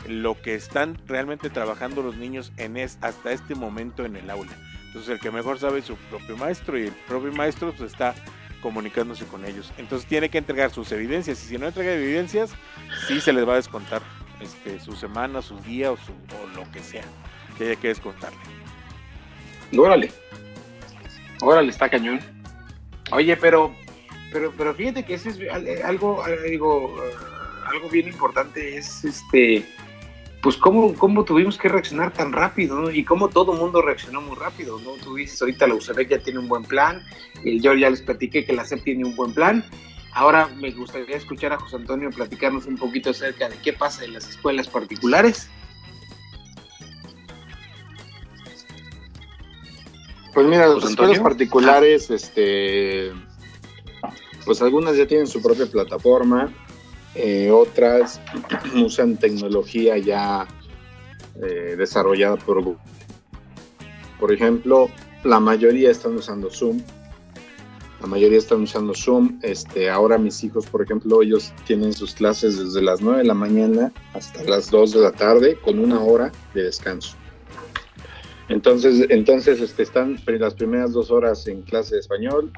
lo 0.07 0.41
que 0.41 0.55
están 0.55 0.97
realmente 1.07 1.49
trabajando 1.49 2.01
los 2.01 2.17
niños 2.17 2.51
en 2.57 2.77
es, 2.77 2.97
hasta 3.01 3.31
este 3.31 3.55
momento 3.55 4.05
en 4.05 4.15
el 4.15 4.29
aula. 4.29 4.51
Entonces 4.87 5.09
el 5.09 5.19
que 5.19 5.31
mejor 5.31 5.59
sabe 5.59 5.79
es 5.79 5.85
su 5.85 5.95
propio 5.95 6.35
maestro 6.37 6.77
y 6.77 6.87
el 6.87 6.93
propio 7.07 7.31
maestro 7.31 7.71
pues 7.71 7.91
está 7.91 8.15
comunicándose 8.61 9.25
con 9.25 9.45
ellos. 9.45 9.71
Entonces 9.77 10.07
tiene 10.07 10.29
que 10.29 10.37
entregar 10.37 10.71
sus 10.71 10.91
evidencias 10.91 11.43
y 11.43 11.47
si 11.47 11.57
no 11.57 11.67
entrega 11.67 11.93
evidencias, 11.93 12.51
sí 13.07 13.21
se 13.21 13.33
les 13.33 13.47
va 13.47 13.53
a 13.53 13.57
descontar 13.57 14.01
este, 14.39 14.79
su 14.79 14.95
semana, 14.95 15.41
sus 15.41 15.63
días 15.63 15.91
o, 15.91 16.55
lo 16.55 16.69
que 16.71 16.79
sea 16.79 17.03
que 17.57 17.65
haya 17.65 17.75
que 17.75 17.89
descontarle. 17.89 18.39
Órale. 19.77 20.11
Órale, 21.41 21.69
está 21.69 21.89
cañón. 21.89 22.19
Oye, 23.11 23.35
pero 23.37 23.73
pero, 24.31 24.53
pero 24.57 24.73
fíjate 24.73 25.03
que 25.03 25.15
ese 25.15 25.29
es 25.29 25.39
eh, 25.39 25.81
algo, 25.83 26.25
eh, 26.25 26.49
digo, 26.49 26.95
eh, 27.03 27.13
algo 27.65 27.89
bien 27.89 28.07
importante, 28.07 28.77
es 28.77 29.03
este, 29.03 29.65
pues 30.41 30.55
cómo, 30.57 30.93
cómo 30.95 31.25
tuvimos 31.25 31.57
que 31.57 31.67
reaccionar 31.67 32.13
tan 32.13 32.31
rápido, 32.31 32.79
¿no? 32.79 32.89
Y 32.89 33.03
cómo 33.03 33.29
todo 33.29 33.53
el 33.53 33.59
mundo 33.59 33.81
reaccionó 33.81 34.21
muy 34.21 34.37
rápido, 34.37 34.79
¿no? 34.79 34.91
Tú 35.03 35.15
dices, 35.15 35.41
ahorita 35.41 35.67
la 35.67 35.75
UCB 35.75 36.07
ya 36.07 36.19
tiene 36.19 36.39
un 36.39 36.47
buen 36.47 36.63
plan, 36.63 37.03
y 37.43 37.59
yo 37.59 37.73
ya 37.73 37.89
les 37.89 38.01
platiqué 38.01 38.45
que 38.45 38.53
la 38.53 38.63
SEP 38.63 38.83
tiene 38.83 39.05
un 39.05 39.15
buen 39.15 39.33
plan. 39.33 39.65
Ahora 40.13 40.47
me 40.47 40.71
gustaría 40.71 41.15
escuchar 41.17 41.53
a 41.53 41.59
José 41.59 41.77
Antonio 41.77 42.09
platicarnos 42.09 42.65
un 42.65 42.77
poquito 42.77 43.11
acerca 43.11 43.49
de 43.49 43.57
qué 43.57 43.73
pasa 43.73 44.03
en 44.05 44.13
las 44.13 44.29
escuelas 44.29 44.67
particulares. 44.67 45.49
Pues 50.33 50.47
mira, 50.47 50.67
las 50.67 50.83
escuelas 50.83 51.19
particulares, 51.19 52.09
este 52.09 53.11
pues 54.45 54.61
algunas 54.61 54.97
ya 54.97 55.07
tienen 55.07 55.27
su 55.27 55.41
propia 55.41 55.65
plataforma, 55.65 56.53
eh, 57.15 57.51
otras 57.51 58.21
usan 58.75 59.17
tecnología 59.17 59.97
ya 59.97 60.47
eh, 61.41 61.75
desarrollada 61.77 62.37
por 62.37 62.63
Google. 62.63 62.79
Por 64.19 64.31
ejemplo, 64.31 64.89
la 65.23 65.39
mayoría 65.39 65.91
están 65.91 66.15
usando 66.15 66.49
Zoom. 66.49 66.81
La 67.99 68.07
mayoría 68.07 68.37
están 68.37 68.61
usando 68.61 68.93
Zoom. 68.93 69.39
Este, 69.41 69.89
ahora 69.89 70.17
mis 70.17 70.43
hijos, 70.43 70.65
por 70.65 70.81
ejemplo, 70.81 71.21
ellos 71.21 71.53
tienen 71.65 71.93
sus 71.93 72.13
clases 72.13 72.57
desde 72.57 72.81
las 72.81 73.01
9 73.01 73.19
de 73.19 73.25
la 73.25 73.33
mañana 73.33 73.91
hasta 74.13 74.43
las 74.43 74.69
2 74.71 74.93
de 74.93 74.99
la 75.01 75.11
tarde 75.11 75.57
con 75.63 75.79
una 75.79 75.99
hora 75.99 76.31
de 76.53 76.63
descanso. 76.63 77.15
Entonces, 78.51 79.05
entonces 79.09 79.61
este, 79.61 79.83
están 79.83 80.19
las 80.25 80.53
primeras 80.55 80.91
dos 80.91 81.09
horas 81.09 81.47
en 81.47 81.61
clase 81.61 81.95
de 81.95 82.01
español, 82.01 82.51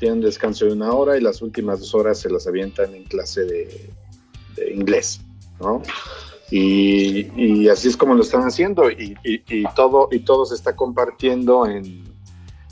tienen 0.00 0.22
descanso 0.22 0.64
de 0.64 0.72
una 0.72 0.92
hora 0.92 1.16
y 1.16 1.20
las 1.20 1.42
últimas 1.42 1.78
dos 1.78 1.94
horas 1.94 2.18
se 2.18 2.30
las 2.30 2.46
avientan 2.46 2.94
en 2.94 3.04
clase 3.04 3.44
de, 3.44 3.90
inglés, 4.74 5.20
¿no? 5.60 5.82
Y, 6.50 7.68
así 7.68 7.88
es 7.88 7.96
como 7.96 8.14
lo 8.14 8.22
están 8.22 8.42
haciendo 8.42 8.90
y, 8.90 9.14
todo, 9.76 10.08
y 10.10 10.20
todo 10.20 10.44
se 10.44 10.56
está 10.56 10.74
compartiendo 10.74 11.66
en, 11.66 12.02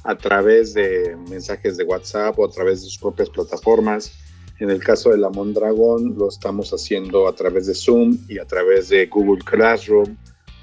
a 0.02 0.16
través 0.16 0.74
de 0.74 1.16
mensajes 1.30 1.76
de 1.76 1.84
WhatsApp 1.84 2.36
o 2.38 2.46
a 2.46 2.50
través 2.50 2.80
de 2.80 2.86
sus 2.86 2.98
propias 2.98 3.30
plataformas. 3.30 4.12
En 4.58 4.70
el 4.70 4.82
caso 4.82 5.10
de 5.10 5.18
la 5.18 5.30
Mondragón 5.30 6.16
lo 6.18 6.28
estamos 6.28 6.72
haciendo 6.72 7.28
a 7.28 7.34
través 7.34 7.66
de 7.66 7.74
Zoom 7.74 8.18
y 8.28 8.38
a 8.38 8.44
través 8.44 8.88
de 8.88 9.06
Google 9.06 9.44
Classroom 9.44 10.16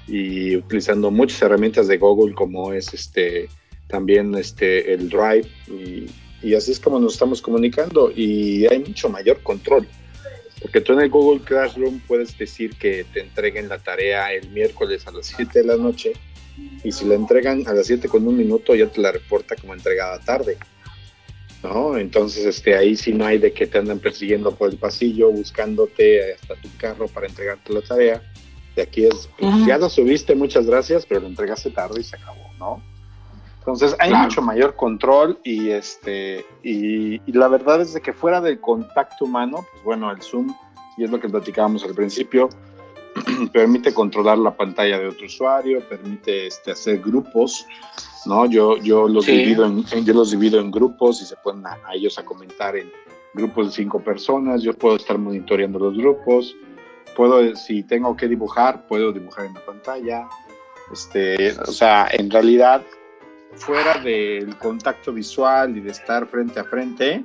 y 0.06 0.56
utilizando 0.56 1.10
muchas 1.10 1.40
herramientas 1.40 1.88
de 1.88 1.96
Google 1.96 2.34
como 2.34 2.72
es 2.72 2.92
este 2.92 3.48
también 3.88 4.34
este 4.34 4.92
el 4.92 5.08
Drive 5.08 5.48
y, 5.68 6.06
y 6.42 6.54
así 6.54 6.72
es 6.72 6.80
como 6.80 6.98
nos 7.00 7.14
estamos 7.14 7.40
comunicando 7.40 8.10
y 8.14 8.66
hay 8.66 8.80
mucho 8.80 9.08
mayor 9.08 9.42
control. 9.42 9.86
Porque 10.60 10.80
tú 10.80 10.94
en 10.94 11.00
el 11.00 11.10
Google 11.10 11.42
Classroom 11.44 12.00
puedes 12.00 12.36
decir 12.36 12.76
que 12.76 13.04
te 13.12 13.20
entreguen 13.20 13.68
la 13.68 13.78
tarea 13.78 14.32
el 14.32 14.48
miércoles 14.50 15.06
a 15.06 15.12
las 15.12 15.26
7 15.26 15.60
de 15.60 15.66
la 15.66 15.76
noche 15.76 16.12
y 16.82 16.92
si 16.92 17.04
la 17.04 17.14
entregan 17.14 17.66
a 17.66 17.74
las 17.74 17.86
7 17.86 18.08
con 18.08 18.26
un 18.26 18.36
minuto 18.36 18.74
ya 18.74 18.86
te 18.86 19.00
la 19.00 19.12
reporta 19.12 19.54
como 19.56 19.74
entregada 19.74 20.18
tarde. 20.20 20.56
¿no? 21.62 21.96
Entonces 21.96 22.44
este, 22.46 22.76
ahí 22.76 22.96
sí 22.96 23.12
no 23.12 23.26
hay 23.26 23.38
de 23.38 23.52
que 23.52 23.66
te 23.66 23.78
andan 23.78 23.98
persiguiendo 23.98 24.54
por 24.54 24.70
el 24.70 24.78
pasillo 24.78 25.30
buscándote 25.30 26.34
hasta 26.34 26.54
tu 26.56 26.68
carro 26.78 27.08
para 27.08 27.26
entregarte 27.26 27.72
la 27.72 27.82
tarea. 27.82 28.22
De 28.74 28.82
aquí 28.82 29.06
es, 29.06 29.28
pues, 29.38 29.66
ya 29.66 29.78
lo 29.78 29.88
subiste, 29.88 30.34
muchas 30.34 30.66
gracias, 30.66 31.06
pero 31.06 31.22
lo 31.22 31.28
entregaste 31.28 31.70
tarde 31.70 32.00
y 32.00 32.04
se 32.04 32.16
acabó, 32.16 32.52
¿no? 32.58 32.82
Entonces 33.66 33.96
hay 33.98 34.14
mucho 34.14 34.42
mayor 34.42 34.76
control 34.76 35.40
y 35.42 35.70
este 35.70 36.46
y, 36.62 37.18
la 37.32 37.48
verdad 37.48 37.80
es 37.80 37.94
de 37.94 38.00
que 38.00 38.12
fuera 38.12 38.40
del 38.40 38.60
contacto 38.60 39.24
humano, 39.24 39.66
pues 39.72 39.82
bueno, 39.82 40.08
el 40.12 40.22
Zoom, 40.22 40.54
y 40.96 41.02
es 41.02 41.10
lo 41.10 41.18
que 41.18 41.28
platicábamos 41.28 41.82
al 41.82 41.92
principio, 41.92 42.48
permite 43.52 43.92
controlar 43.92 44.38
la 44.38 44.56
pantalla 44.56 45.00
de 45.00 45.08
otro 45.08 45.26
usuario, 45.26 45.80
permite 45.88 46.46
este, 46.46 46.70
hacer 46.70 47.00
grupos, 47.00 47.66
¿no? 48.24 48.46
Yo, 48.46 48.76
yo, 48.76 49.08
los 49.08 49.26
divido 49.26 49.66
en, 49.66 49.84
yo 49.84 50.14
los 50.14 50.30
divido 50.30 50.60
en 50.60 50.70
grupos 50.70 51.20
y 51.22 51.24
se 51.24 51.34
ponen 51.34 51.66
a, 51.66 51.76
ellos 51.92 52.20
a 52.20 52.24
comentar 52.24 52.76
en 52.76 52.92
grupos 53.34 53.66
de 53.66 53.72
cinco 53.72 53.98
personas, 53.98 54.62
yo 54.62 54.74
puedo 54.74 54.94
estar 54.94 55.18
monitoreando 55.18 55.80
los 55.80 55.98
grupos, 55.98 56.54
puedo, 57.16 57.56
si 57.56 57.82
tengo 57.82 58.16
que 58.16 58.28
dibujar, 58.28 58.86
puedo 58.86 59.10
dibujar 59.10 59.46
en 59.46 59.54
la 59.54 59.66
pantalla, 59.66 60.28
este, 60.92 61.50
o 61.58 61.72
sea, 61.72 62.06
en 62.12 62.30
realidad, 62.30 62.84
fuera 63.56 63.98
del 63.98 64.56
contacto 64.58 65.12
visual 65.12 65.76
y 65.76 65.80
de 65.80 65.90
estar 65.90 66.26
frente 66.26 66.60
a 66.60 66.64
frente, 66.64 67.24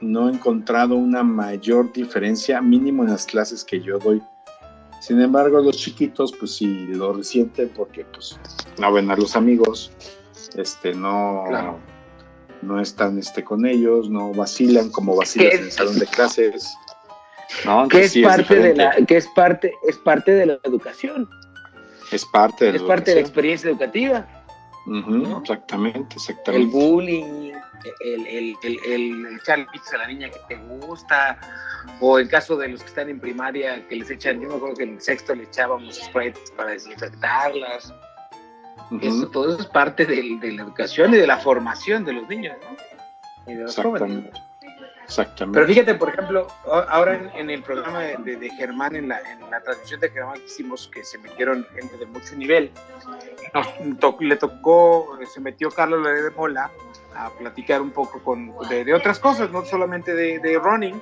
no 0.00 0.28
he 0.28 0.32
encontrado 0.32 0.94
una 0.94 1.22
mayor 1.22 1.92
diferencia, 1.92 2.60
mínimo 2.60 3.04
en 3.04 3.10
las 3.10 3.26
clases 3.26 3.64
que 3.64 3.80
yo 3.80 3.98
doy. 3.98 4.22
Sin 5.00 5.20
embargo, 5.20 5.60
los 5.60 5.76
chiquitos, 5.76 6.32
pues 6.32 6.56
sí 6.56 6.86
lo 6.88 7.12
resienten 7.12 7.70
porque 7.70 8.04
pues 8.06 8.38
no 8.78 8.92
ven 8.92 9.10
a 9.10 9.16
los 9.16 9.36
amigos, 9.36 9.92
este, 10.56 10.94
no, 10.94 11.44
no 12.62 12.80
están 12.80 13.18
este, 13.18 13.44
con 13.44 13.66
ellos, 13.66 14.08
no 14.10 14.32
vacilan 14.32 14.90
como 14.90 15.16
vacilan 15.16 15.52
en 15.52 15.64
el 15.64 15.72
salón 15.72 15.98
de 15.98 16.06
clases. 16.06 16.74
¿no? 17.64 17.88
Que 17.88 18.04
es 18.04 18.16
parte 18.18 18.56
de 18.56 18.74
la, 18.74 18.92
que 19.06 19.16
es 19.16 19.28
parte, 19.28 19.72
es 19.88 19.96
parte 19.98 20.32
de 20.32 20.46
la 20.46 20.58
educación. 20.64 21.28
Es 22.12 22.24
parte 22.24 22.72
de, 22.72 22.76
es 22.76 22.82
parte 22.82 23.10
de 23.10 23.16
la 23.16 23.20
experiencia 23.20 23.70
educativa. 23.70 24.26
Exactamente, 25.40 26.16
exactamente. 26.16 26.66
El 26.66 26.66
bullying, 26.68 27.52
el, 28.00 28.26
el, 28.26 28.56
el, 28.62 28.78
el 28.84 29.36
echarle 29.36 29.66
a 29.92 29.96
la 29.98 30.06
niña 30.06 30.30
que 30.30 30.38
te 30.48 30.56
gusta, 30.56 31.38
o 32.00 32.18
en 32.18 32.28
caso 32.28 32.56
de 32.56 32.68
los 32.68 32.82
que 32.82 32.88
están 32.88 33.08
en 33.08 33.18
primaria, 33.18 33.86
que 33.88 33.96
les 33.96 34.10
echan, 34.10 34.40
yo 34.40 34.48
me 34.48 34.54
acuerdo 34.56 34.76
que 34.76 34.84
en 34.84 34.94
el 34.94 35.00
sexto 35.00 35.34
le 35.34 35.44
echábamos 35.44 35.96
sprays 35.96 36.36
para 36.56 36.70
desinfectarlas. 36.70 37.92
eso, 39.00 39.28
todo 39.28 39.54
eso 39.54 39.62
es 39.62 39.66
parte 39.66 40.06
de, 40.06 40.22
la 40.52 40.62
educación 40.62 41.14
y 41.14 41.16
de 41.16 41.26
la 41.26 41.38
formación 41.38 42.04
de 42.04 42.12
los 42.12 42.28
niños, 42.28 42.56
¿no? 42.62 43.52
Y 43.52 43.56
de 43.56 43.62
los 43.64 43.76
jóvenes. 43.76 44.30
Exactamente. 45.06 45.56
Pero 45.56 45.68
fíjate, 45.68 45.94
por 45.94 46.08
ejemplo, 46.08 46.48
ahora 46.88 47.30
en, 47.34 47.48
el 47.48 47.62
programa 47.62 48.00
de, 48.00 48.50
Germán, 48.56 48.96
en 48.96 49.08
la, 49.08 49.20
en 49.20 49.48
la, 49.50 49.60
transmisión 49.60 50.00
de 50.00 50.10
Germán 50.10 50.34
que 50.34 50.46
hicimos, 50.46 50.90
que 50.92 51.04
se 51.04 51.18
metieron 51.18 51.64
gente 51.74 51.96
de 51.96 52.06
mucho 52.06 52.34
nivel, 52.34 52.72
le 54.20 54.36
tocó, 54.36 55.18
se 55.32 55.40
metió 55.40 55.70
Carlos 55.70 56.04
de 56.04 56.30
Mola 56.30 56.70
a 57.14 57.30
platicar 57.30 57.80
un 57.80 57.92
poco 57.92 58.20
con, 58.22 58.52
de, 58.68 58.92
otras 58.92 59.18
cosas, 59.20 59.50
no 59.50 59.64
solamente 59.64 60.12
de, 60.12 60.58
running. 60.58 61.00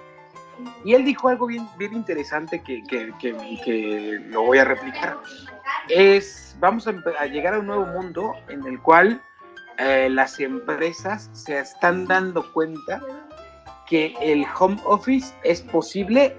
Y 0.84 0.94
él 0.94 1.04
dijo 1.04 1.28
algo 1.28 1.46
bien, 1.46 1.66
bien 1.78 1.94
interesante 1.94 2.62
que, 2.62 2.82
que, 2.84 3.12
que, 3.18 4.20
lo 4.28 4.42
voy 4.42 4.58
a 4.58 4.64
replicar. 4.64 5.16
Es, 5.88 6.56
vamos 6.60 6.86
a, 6.86 7.26
llegar 7.26 7.54
a 7.54 7.58
un 7.58 7.66
nuevo 7.66 7.86
mundo 7.86 8.34
en 8.48 8.64
el 8.66 8.78
cual 8.80 9.20
eh, 9.78 10.08
las 10.10 10.38
empresas 10.38 11.30
se 11.32 11.58
están 11.58 12.06
dando 12.06 12.52
cuenta 12.52 13.00
que 13.86 14.14
el 14.20 14.44
home 14.58 14.78
office 14.84 15.34
es 15.42 15.60
posible 15.62 16.34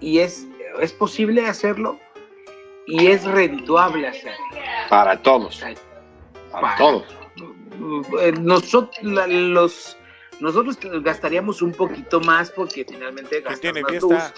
y 0.00 0.18
es, 0.18 0.46
es 0.80 0.92
posible 0.92 1.46
hacerlo 1.46 1.98
y 2.86 3.08
es 3.08 3.24
redituable 3.24 4.08
hacerlo. 4.08 4.44
Para 4.88 5.20
todos. 5.20 5.62
Para, 6.52 6.76
todos. 6.76 7.04
Eh, 8.20 8.32
nosotros, 8.40 8.96
los, 9.02 9.96
nosotros 10.40 10.78
gastaríamos 11.02 11.62
un 11.62 11.72
poquito 11.72 12.20
más 12.20 12.50
porque 12.50 12.84
finalmente 12.84 13.40
gastas 13.40 13.74
más 13.82 14.02
luz, 14.02 14.34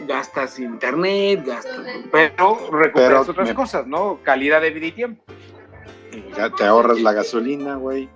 gastas 0.00 0.58
internet, 0.58 1.42
gastas, 1.44 1.86
pero 2.10 2.70
recuperas 2.70 3.28
otras 3.28 3.52
cosas, 3.52 3.86
¿no? 3.86 4.20
Calidad 4.22 4.60
de 4.60 4.70
vida 4.70 4.86
y 4.86 4.92
tiempo. 4.92 5.24
Ya 6.36 6.50
te 6.50 6.64
ahorras 6.64 7.00
la 7.00 7.12
gasolina, 7.12 7.76
güey. 7.76 8.08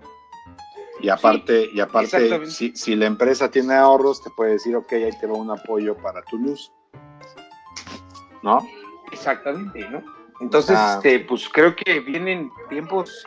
Y 1.02 1.08
aparte, 1.08 1.70
y 1.72 1.80
aparte 1.80 2.46
si, 2.46 2.76
si, 2.76 2.94
la 2.94 3.06
empresa 3.06 3.50
tiene 3.50 3.74
ahorros, 3.74 4.22
te 4.22 4.30
puede 4.30 4.52
decir, 4.52 4.76
ok, 4.76 4.92
ahí 4.92 5.10
te 5.18 5.26
va 5.26 5.34
un 5.34 5.50
apoyo 5.50 5.96
para 5.96 6.22
tu 6.22 6.38
luz. 6.38 6.70
¿No? 8.42 8.66
Exactamente, 9.12 9.88
¿no? 9.88 10.02
Entonces, 10.40 10.76
ah. 10.78 10.94
este, 10.96 11.20
pues 11.20 11.48
creo 11.48 11.74
que 11.76 12.00
vienen 12.00 12.50
tiempos 12.68 13.26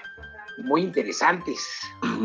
muy 0.66 0.82
interesantes. 0.82 1.80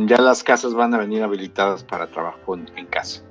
Ya 0.07 0.19
las 0.19 0.43
casas 0.43 0.75
van 0.75 0.95
a 0.95 0.99
venir 0.99 1.23
habilitadas 1.23 1.85
para 1.85 2.07
trabajo 2.07 2.55
en, 2.55 2.87
casa. 2.87 3.23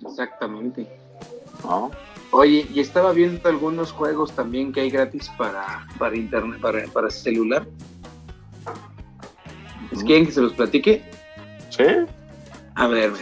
Exactamente. 0.00 0.86
¿No? 1.64 1.90
Oye, 2.30 2.66
y 2.72 2.80
estaba 2.80 3.12
viendo 3.12 3.48
algunos 3.48 3.92
juegos 3.92 4.32
también 4.32 4.72
que 4.72 4.80
hay 4.80 4.90
gratis 4.90 5.30
para, 5.38 5.86
para 5.98 6.16
internet, 6.16 6.60
para, 6.60 6.84
para 6.88 7.10
celular. 7.10 7.66
¿Quieren 10.04 10.26
que 10.26 10.32
se 10.32 10.40
los 10.40 10.52
platique? 10.52 11.02
Sí. 11.70 11.84
A 12.74 12.86
ver, 12.86 13.12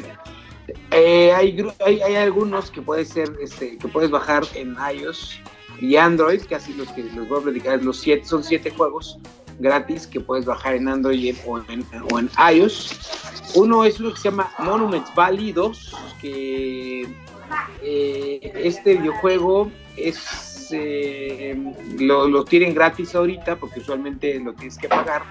eh, 0.91 1.33
hay, 1.33 1.57
hay, 1.85 2.15
algunos 2.17 2.71
que 2.71 2.83
puede 2.83 3.05
ser, 3.05 3.31
este, 3.41 3.79
que 3.79 3.89
puedes 3.89 4.11
bajar 4.11 4.45
en 4.55 4.77
iOS 4.93 5.39
y 5.81 5.97
Android, 5.97 6.43
casi 6.49 6.73
los 6.75 6.89
que 6.89 7.05
les 7.05 7.29
voy 7.29 7.41
a 7.41 7.43
platicar, 7.43 7.83
los 7.83 7.99
siete, 7.99 8.25
son 8.27 8.43
siete 8.43 8.71
juegos 8.71 9.19
gratis 9.59 10.07
que 10.07 10.21
puedes 10.21 10.45
bajar 10.45 10.75
en 10.75 10.89
Android 10.89 11.37
o 11.47 11.59
en, 11.59 11.87
o 12.11 12.19
en 12.19 12.31
iOS. 12.53 13.53
Uno 13.55 13.85
es 13.85 14.01
lo 14.01 14.13
que 14.13 14.21
se 14.21 14.31
llama 14.31 14.51
Monument 14.59 15.07
Valley 15.15 15.53
2, 15.53 15.97
que 16.21 17.03
eh, 17.83 18.53
este 18.55 18.97
videojuego 18.97 19.71
es 19.97 20.19
eh, 20.73 21.57
lo, 21.99 22.45
tienen 22.45 22.75
gratis 22.75 23.15
ahorita 23.15 23.57
porque 23.57 23.81
usualmente 23.81 24.39
lo 24.41 24.53
tienes 24.55 24.79
que 24.79 24.89
pagar. 24.89 25.23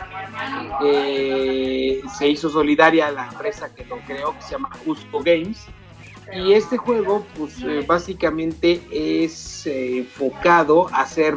Eh, 0.83 2.01
se 2.17 2.27
hizo 2.27 2.49
solidaria 2.49 3.11
la 3.11 3.27
empresa 3.27 3.73
que 3.73 3.85
lo 3.85 3.99
creó, 3.99 4.35
que 4.35 4.41
se 4.41 4.51
llama 4.51 4.69
Cusco 4.83 5.21
Games. 5.23 5.65
Y 6.33 6.53
este 6.53 6.77
juego, 6.77 7.25
pues 7.37 7.61
eh, 7.61 7.83
básicamente 7.85 8.81
es 8.91 9.67
enfocado 9.67 10.87
a 10.93 11.01
hacer, 11.01 11.35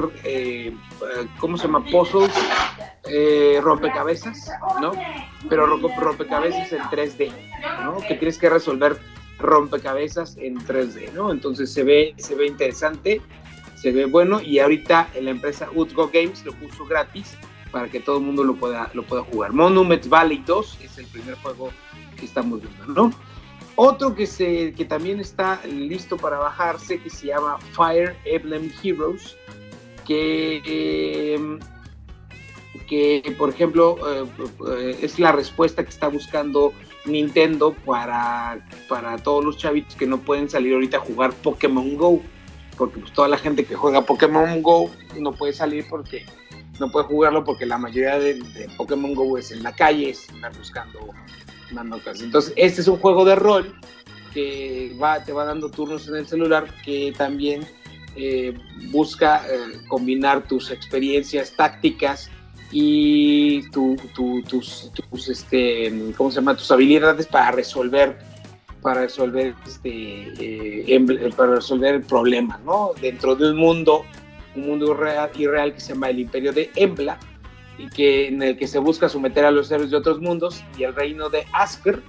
¿cómo 1.39 1.59
se 1.59 1.65
llama? 1.65 1.85
Puzzles, 1.85 2.33
rompecabezas, 3.63 4.51
¿no? 4.81 4.93
Pero 5.49 5.67
rompecabezas 5.67 6.73
en 6.73 6.83
3D, 6.83 7.33
¿no? 7.83 7.99
Que 8.07 8.15
tienes 8.15 8.39
que 8.39 8.49
resolver 8.49 8.99
rompecabezas 9.39 10.37
en 10.39 10.57
3D, 10.59 11.13
¿no? 11.13 11.31
Entonces 11.31 11.73
se 11.73 11.83
ve, 11.83 12.15
se 12.17 12.35
ve 12.35 12.47
interesante 12.47 13.21
se 13.87 13.93
ve 13.93 14.07
bueno 14.07 14.41
y 14.41 14.59
ahorita 14.59 15.11
la 15.23 15.31
empresa 15.31 15.69
Utgo 15.73 16.11
Games 16.13 16.45
lo 16.45 16.53
puso 16.55 16.85
gratis 16.87 17.37
para 17.71 17.89
que 17.89 18.01
todo 18.01 18.19
el 18.19 18.25
mundo 18.25 18.43
lo 18.43 18.57
pueda, 18.57 18.91
lo 18.95 19.05
pueda 19.05 19.23
jugar. 19.23 19.53
Monument 19.53 20.09
Valley 20.09 20.43
2 20.45 20.79
es 20.83 20.99
el 20.99 21.07
primer 21.07 21.37
juego 21.37 21.71
que 22.19 22.25
estamos 22.25 22.61
viendo, 22.61 22.87
¿no? 22.89 23.13
Otro 23.77 24.13
que, 24.17 24.27
se, 24.27 24.73
que 24.73 24.85
también 24.87 25.21
está 25.21 25.61
listo 25.67 26.17
para 26.17 26.37
bajarse, 26.37 26.99
que 27.01 27.09
se 27.09 27.29
llama 27.29 27.59
Fire 27.77 28.17
Emblem 28.25 28.73
Heroes, 28.83 29.37
que, 30.05 30.63
eh, 30.67 31.59
que 32.89 33.37
por 33.39 33.51
ejemplo, 33.51 33.99
eh, 34.69 34.99
es 35.01 35.21
la 35.21 35.31
respuesta 35.31 35.85
que 35.85 35.91
está 35.91 36.09
buscando 36.09 36.73
Nintendo 37.05 37.73
para, 37.85 38.67
para 38.89 39.17
todos 39.19 39.45
los 39.45 39.59
chavitos 39.59 39.95
que 39.95 40.09
no 40.09 40.19
pueden 40.19 40.51
salir 40.51 40.75
ahorita 40.75 40.97
a 40.97 41.01
jugar 41.01 41.33
Pokémon 41.35 41.97
Go 41.97 42.21
porque 42.77 43.01
pues, 43.01 43.13
toda 43.13 43.29
la 43.29 43.39
gente 43.39 43.65
que 43.65 43.75
juega 43.75 44.03
Pokémon 44.03 44.63
Go 44.63 44.91
no 45.19 45.33
puede 45.33 45.53
salir 45.53 45.87
porque 45.89 46.25
no 46.79 46.91
puede 46.91 47.07
jugarlo 47.07 47.45
porque 47.45 47.67
la 47.67 47.79
mayoría 47.79 48.19
de, 48.19 48.43
Pokémon 48.77 49.15
Go 49.15 49.39
es 49.39 49.51
en 49.51 49.63
la 49.63 49.73
calle, 49.73 50.11
es 50.11 50.27
buscando 50.57 51.01
mandocas. 51.73 52.21
Entonces, 52.21 52.53
este 52.57 52.81
es 52.81 52.89
un 52.89 52.99
juego 52.99 53.25
de 53.25 53.35
rol 53.35 53.75
que 54.33 54.95
va, 55.01 55.25
te 55.25 55.33
va 55.33 55.45
dando 55.45 55.71
turnos 55.71 56.07
en 56.09 56.17
el 56.17 56.27
celular 56.27 56.67
que 56.85 57.13
también 57.17 57.67
eh, 58.15 58.55
busca 58.91 59.43
eh, 59.49 59.81
combinar 59.89 60.47
tus 60.47 60.71
experiencias 60.71 61.53
tácticas 61.57 62.31
y 62.71 63.69
tus, 63.71 64.01
tus, 64.13 65.29
este, 65.29 66.13
¿cómo 66.17 66.31
se 66.31 66.37
llama? 66.37 66.57
tus 66.57 66.71
habilidades 66.71 67.27
para 67.27 67.53
resolver 67.53 68.19
para 68.87 69.01
resolver 69.01 69.53
este 69.67 70.31
eh, 70.39 71.31
para 71.37 71.57
resolver 71.57 72.01
problemas, 72.03 72.61
¿no? 72.61 72.93
Dentro 73.01 73.35
de 73.35 73.51
un 73.51 73.57
mundo, 73.57 74.05
un 74.55 74.65
mundo 74.65 74.95
real, 74.95 75.29
irreal 75.37 75.75
que 75.75 75.81
se 75.81 75.93
llama 75.93 76.11
el 76.11 76.21
Imperio 76.21 76.53
de 76.53 76.71
Embla 76.77 77.19
y 77.79 77.89
que 77.89 78.29
en 78.29 78.41
el 78.45 78.57
que 78.57 78.69
se 78.69 78.79
busca 78.79 79.09
someter 79.09 79.45
a 79.45 79.51
los 79.51 79.73
héroes 79.73 79.91
de 79.91 79.97
otros 79.97 80.21
mundos 80.21 80.63
y 80.79 80.85
el 80.85 80.95
reino 80.95 81.29
de 81.29 81.47
Asker 81.53 82.01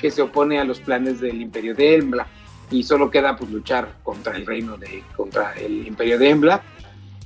que 0.00 0.10
se 0.10 0.22
opone 0.22 0.58
a 0.58 0.64
los 0.64 0.80
planes 0.80 1.20
del 1.20 1.38
Imperio 1.42 1.74
de 1.74 1.96
Embla 1.96 2.26
y 2.70 2.82
solo 2.82 3.10
queda 3.10 3.36
pues 3.36 3.50
luchar 3.50 3.98
contra 4.02 4.34
el 4.34 4.46
reino 4.46 4.78
de 4.78 5.04
contra 5.14 5.52
el 5.60 5.86
Imperio 5.86 6.18
de 6.18 6.30
Embla 6.30 6.62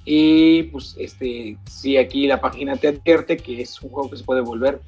y 0.04 0.64
pues 0.64 0.96
este 0.98 1.56
sí 1.70 1.96
aquí 1.96 2.26
la 2.26 2.40
página 2.40 2.74
te 2.74 2.88
advierte 2.88 3.36
que 3.36 3.62
es 3.62 3.80
un 3.82 3.90
juego 3.90 4.10
que 4.10 4.16
se 4.16 4.24
puede 4.24 4.40
volver 4.40 4.80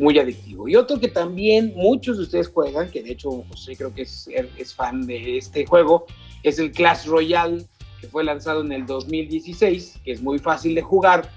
muy 0.00 0.18
adictivo. 0.18 0.66
Y 0.66 0.76
otro 0.76 0.98
que 0.98 1.08
también 1.08 1.72
muchos 1.76 2.16
de 2.16 2.24
ustedes 2.24 2.48
juegan, 2.48 2.90
que 2.90 3.02
de 3.02 3.12
hecho 3.12 3.44
José 3.48 3.76
creo 3.76 3.94
que 3.94 4.02
es, 4.02 4.28
es 4.56 4.74
fan 4.74 5.06
de 5.06 5.36
este 5.36 5.66
juego, 5.66 6.06
es 6.42 6.58
el 6.58 6.72
Clash 6.72 7.06
Royale, 7.06 7.66
que 8.00 8.08
fue 8.08 8.24
lanzado 8.24 8.62
en 8.62 8.72
el 8.72 8.86
2016, 8.86 10.00
que 10.02 10.12
es 10.12 10.22
muy 10.22 10.38
fácil 10.38 10.74
de 10.74 10.80
jugar. 10.80 11.30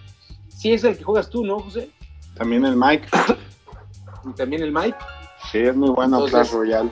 Sí 0.47 0.71
es 0.71 0.83
el 0.85 0.97
que 0.97 1.03
juegas 1.03 1.29
tú, 1.29 1.45
¿no, 1.45 1.59
José? 1.59 1.89
También 2.35 2.63
el 2.65 2.77
Mike. 2.77 3.07
También 4.37 4.63
el 4.63 4.71
Mike. 4.71 4.97
Sí, 5.51 5.57
es 5.57 5.75
muy 5.75 5.89
bueno 5.89 6.25
Entonces, 6.25 6.49
Clash 6.49 6.51
Royale. 6.53 6.89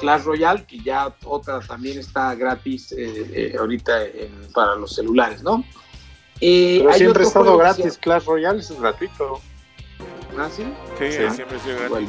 Clash 0.00 0.22
Royale, 0.24 0.64
que 0.64 0.80
ya 0.80 1.14
otra 1.24 1.60
también 1.60 1.98
está 1.98 2.34
gratis 2.34 2.90
eh, 2.90 3.30
eh, 3.32 3.56
ahorita 3.56 4.00
para 4.52 4.74
los 4.74 4.96
celulares, 4.96 5.44
¿no? 5.44 5.64
Eh, 6.40 6.78
Pero 6.78 6.90
hay 6.90 6.98
siempre 6.98 7.22
ha 7.22 7.26
estado 7.26 7.56
gratis 7.56 7.98
Clash 7.98 8.24
Royale, 8.24 8.58
eso 8.58 8.74
es 8.74 8.80
gratuito. 8.80 9.40
¿Ah, 10.38 10.48
sí? 10.50 10.62
Sí, 10.98 11.12
Sí. 11.12 11.30
siempre 11.34 11.56
ha 11.56 11.60
sido 11.60 11.76
gratis. 11.78 11.90
Igual. 11.90 12.06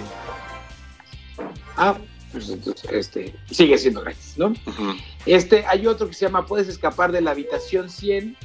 Ah, 1.77 1.97
pues 2.31 2.49
entonces, 2.49 2.91
este, 2.91 3.35
sigue 3.49 3.77
siendo 3.77 4.01
gratis, 4.01 4.35
¿no? 4.37 4.53
Este, 5.25 5.65
hay 5.65 5.87
otro 5.87 6.07
que 6.07 6.13
se 6.13 6.25
llama 6.25 6.45
Puedes 6.45 6.67
escapar 6.67 7.11
de 7.11 7.21
la 7.21 7.31
habitación 7.31 7.89
100, 7.89 8.37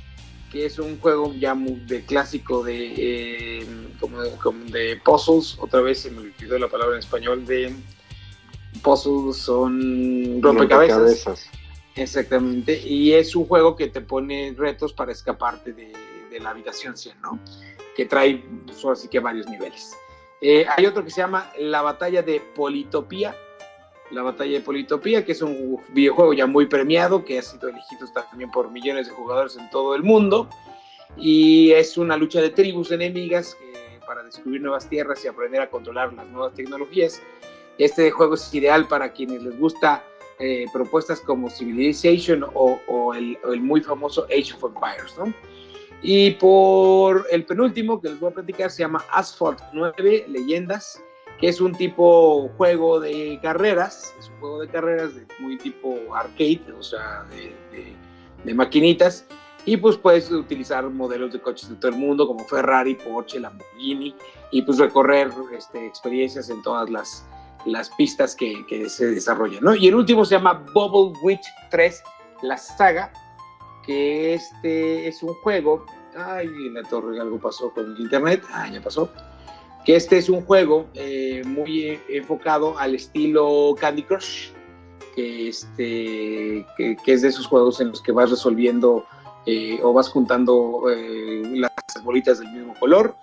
que 0.51 0.67
es 0.67 0.79
un 0.79 0.99
juego 1.01 1.35
ya 1.35 1.55
muy 1.55 1.81
de 1.81 2.05
clásico 2.05 2.63
de, 2.63 2.95
eh, 2.97 3.67
como, 4.01 4.23
de, 4.23 4.31
como 4.37 4.65
de 4.67 5.01
puzzles, 5.05 5.57
otra 5.59 5.81
vez 5.81 6.01
se 6.01 6.11
me 6.11 6.21
olvidó 6.21 6.59
la 6.59 6.69
palabra 6.69 6.95
en 6.95 7.01
español, 7.01 7.45
de 7.45 7.75
puzzles 8.83 9.37
son 9.37 10.41
rompecabezas. 10.41 10.97
Rompecabezas. 10.97 11.51
Exactamente, 11.97 12.81
y 12.81 13.13
es 13.13 13.37
un 13.37 13.47
juego 13.47 13.77
que 13.77 13.89
te 13.89 14.01
pone 14.01 14.55
retos 14.57 14.93
para 14.93 15.13
escaparte 15.13 15.73
de, 15.73 15.93
de 16.31 16.41
la 16.41 16.51
habitación 16.51 16.97
100, 16.97 17.21
¿no? 17.21 17.39
Que 17.97 18.07
trae, 18.07 18.45
pues, 18.67 18.85
ahora 18.85 18.97
sí 18.97 19.09
que 19.09 19.21
varios 19.21 19.47
niveles. 19.47 19.97
Eh, 20.41 20.67
hay 20.77 20.87
otro 20.87 21.05
que 21.05 21.11
se 21.11 21.21
llama 21.21 21.51
La 21.59 21.83
Batalla 21.83 22.23
de 22.23 22.41
Politopía. 22.41 23.35
La 24.11 24.23
Batalla 24.23 24.59
de 24.59 24.61
Politopía, 24.61 25.25
que 25.25 25.33
es 25.33 25.43
un 25.43 25.81
videojuego 25.91 26.35
ya 26.35 26.47
muy 26.47 26.67
premiado, 26.67 27.25
que 27.25 27.39
ha 27.39 27.43
sido 27.43 27.69
elegido 27.69 28.07
también 28.13 28.51
por 28.51 28.71
millones 28.71 29.07
de 29.07 29.15
jugadores 29.15 29.57
en 29.57 29.71
todo 29.71 29.95
el 29.95 30.03
mundo. 30.03 30.49
Y 31.17 31.71
es 31.73 31.97
una 31.97 32.17
lucha 32.17 32.41
de 32.41 32.51
tribus 32.51 32.91
enemigas 32.91 33.55
que- 33.55 34.01
para 34.07 34.23
descubrir 34.23 34.61
nuevas 34.61 34.89
tierras 34.89 35.25
y 35.25 35.29
aprender 35.29 35.63
a 35.63 35.71
controlar 35.71 36.13
las 36.13 36.27
nuevas 36.27 36.53
tecnologías. 36.55 37.23
Este 37.79 38.11
juego 38.11 38.35
es 38.35 38.53
ideal 38.53 38.87
para 38.87 39.13
quienes 39.13 39.43
les 39.43 39.59
gusta 39.59 40.05
eh, 40.41 40.67
propuestas 40.73 41.21
como 41.21 41.49
Civilization 41.49 42.45
o 42.55 43.15
el, 43.15 43.39
o 43.45 43.53
el 43.53 43.61
muy 43.61 43.81
famoso 43.81 44.25
Age 44.25 44.53
of 44.55 44.65
Empires, 44.65 45.17
¿no? 45.17 45.33
Y 46.07 46.33
por 46.33 47.27
el 47.31 47.47
penúltimo 47.47 47.99
que 47.99 48.11
les 48.11 48.21
voy 48.21 48.31
a 48.31 48.35
platicar 48.35 48.71
se 48.71 48.83
llama 48.83 49.03
Asphalt 49.11 49.59
9 49.73 50.27
Leyendas, 50.29 51.03
que 51.41 51.49
es 51.49 51.63
un 51.63 51.73
tipo 51.75 52.51
juego 52.59 53.01
de 53.01 53.39
carreras, 53.43 54.15
es 54.21 54.29
un 54.29 54.39
juego 54.41 54.61
de 54.61 54.69
carreras 54.69 55.15
de, 55.15 55.27
muy 55.39 55.57
tipo 55.57 55.97
arcade, 56.15 56.63
o 56.79 56.83
sea, 56.83 57.25
de, 57.31 57.55
de- 58.45 58.55
maquinitas, 58.55 59.25
y 59.65 59.79
pues 59.79 59.97
puedes 59.97 60.31
utilizar 60.31 60.85
modelos 60.91 61.33
de 61.33 61.41
coches 61.41 61.71
de 61.71 61.77
todo 61.77 61.91
el 61.93 61.97
mundo 61.97 62.27
como 62.27 62.45
Ferrari, 62.45 62.95
Porsche, 62.97 63.41
Lamborghini, 63.41 64.15
y 64.51 64.61
pues 64.61 64.77
recorrer 64.77 65.31
este, 65.57 65.87
experiencias 65.87 66.51
en 66.51 66.61
todas 66.63 66.91
las, 66.91 67.27
las 67.65 67.89
pistas 67.97 68.37
que, 68.37 68.65
que 68.67 68.91
se 68.91 69.07
desarrollan, 69.07 69.65
¿no? 69.65 69.75
Y 69.75 69.89
el 69.89 69.95
último 69.95 70.27
se 70.27 70.35
llama 70.35 70.63
Bubble 70.75 71.19
Witch 71.23 71.47
3, 71.71 72.03
la 72.43 72.59
saga, 72.59 73.11
que 73.87 74.35
este 74.35 75.09
es 75.09 75.23
un 75.23 75.35
juego, 75.35 75.85
ay, 76.17 76.47
en 76.47 76.75
la 76.75 76.83
torre 76.83 77.21
algo 77.21 77.39
pasó 77.39 77.73
con 77.73 77.95
el 77.95 78.01
internet, 78.01 78.43
ah, 78.53 78.69
ya 78.73 78.81
pasó, 78.81 79.11
que 79.85 79.97
este 79.97 80.19
es 80.19 80.29
un 80.29 80.43
juego 80.43 80.87
eh, 80.95 81.43
muy 81.45 81.99
enfocado 82.09 82.79
al 82.79 82.95
estilo 82.95 83.75
Candy 83.79 84.03
Crush, 84.03 84.51
que, 85.15 85.49
este, 85.49 86.67
que, 86.77 86.97
que 87.05 87.13
es 87.13 87.23
de 87.23 87.29
esos 87.29 87.47
juegos 87.47 87.81
en 87.81 87.89
los 87.89 88.03
que 88.03 88.13
vas 88.13 88.31
resolviendo 88.31 89.07
eh, 89.47 89.79
o 89.83 89.93
vas 89.93 90.09
juntando 90.09 90.85
eh, 90.91 91.43
las 91.55 92.03
bolitas 92.03 92.39
del 92.39 92.51
mismo 92.51 92.75
color 92.81 93.15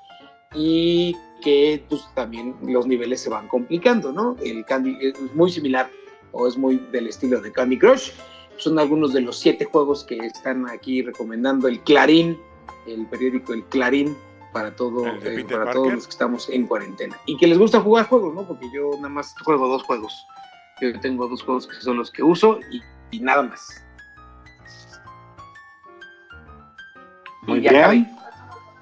y 0.53 1.15
que 1.41 1.83
pues, 1.89 2.07
también 2.13 2.55
los 2.61 2.85
niveles 2.85 3.21
se 3.21 3.29
van 3.29 3.47
complicando, 3.47 4.11
¿no? 4.11 4.35
El 4.43 4.63
Candy 4.65 4.97
es 5.01 5.19
muy 5.33 5.51
similar 5.51 5.89
o 6.31 6.47
es 6.47 6.55
muy 6.57 6.77
del 6.91 7.07
estilo 7.07 7.41
de 7.41 7.51
Candy 7.51 7.79
Crush. 7.79 8.11
Son 8.61 8.77
algunos 8.77 9.11
de 9.11 9.21
los 9.21 9.39
siete 9.39 9.65
juegos 9.65 10.03
que 10.03 10.17
están 10.17 10.69
aquí 10.69 11.01
recomendando 11.01 11.67
el 11.67 11.79
Clarín, 11.81 12.39
el 12.85 13.07
periódico 13.07 13.53
El 13.53 13.63
Clarín, 13.65 14.15
para, 14.53 14.75
todo, 14.75 15.07
eh, 15.07 15.45
para 15.49 15.71
todos 15.71 15.93
los 15.93 16.05
que 16.05 16.11
estamos 16.11 16.47
en 16.47 16.67
cuarentena. 16.67 17.17
Y 17.25 17.37
que 17.37 17.47
les 17.47 17.57
gusta 17.57 17.81
jugar 17.81 18.05
juegos, 18.05 18.35
¿no? 18.35 18.47
Porque 18.47 18.67
yo 18.71 18.91
nada 18.97 19.09
más 19.09 19.33
juego 19.43 19.67
dos 19.67 19.81
juegos. 19.81 20.13
Yo 20.79 20.99
tengo 20.99 21.27
dos 21.27 21.41
juegos 21.41 21.65
que 21.65 21.75
son 21.77 21.97
los 21.97 22.11
que 22.11 22.21
uso 22.21 22.59
y, 22.71 22.81
y 23.17 23.19
nada 23.19 23.41
más. 23.41 23.83
Muy 27.41 27.57
Y 27.65 27.69
bien. 27.69 28.07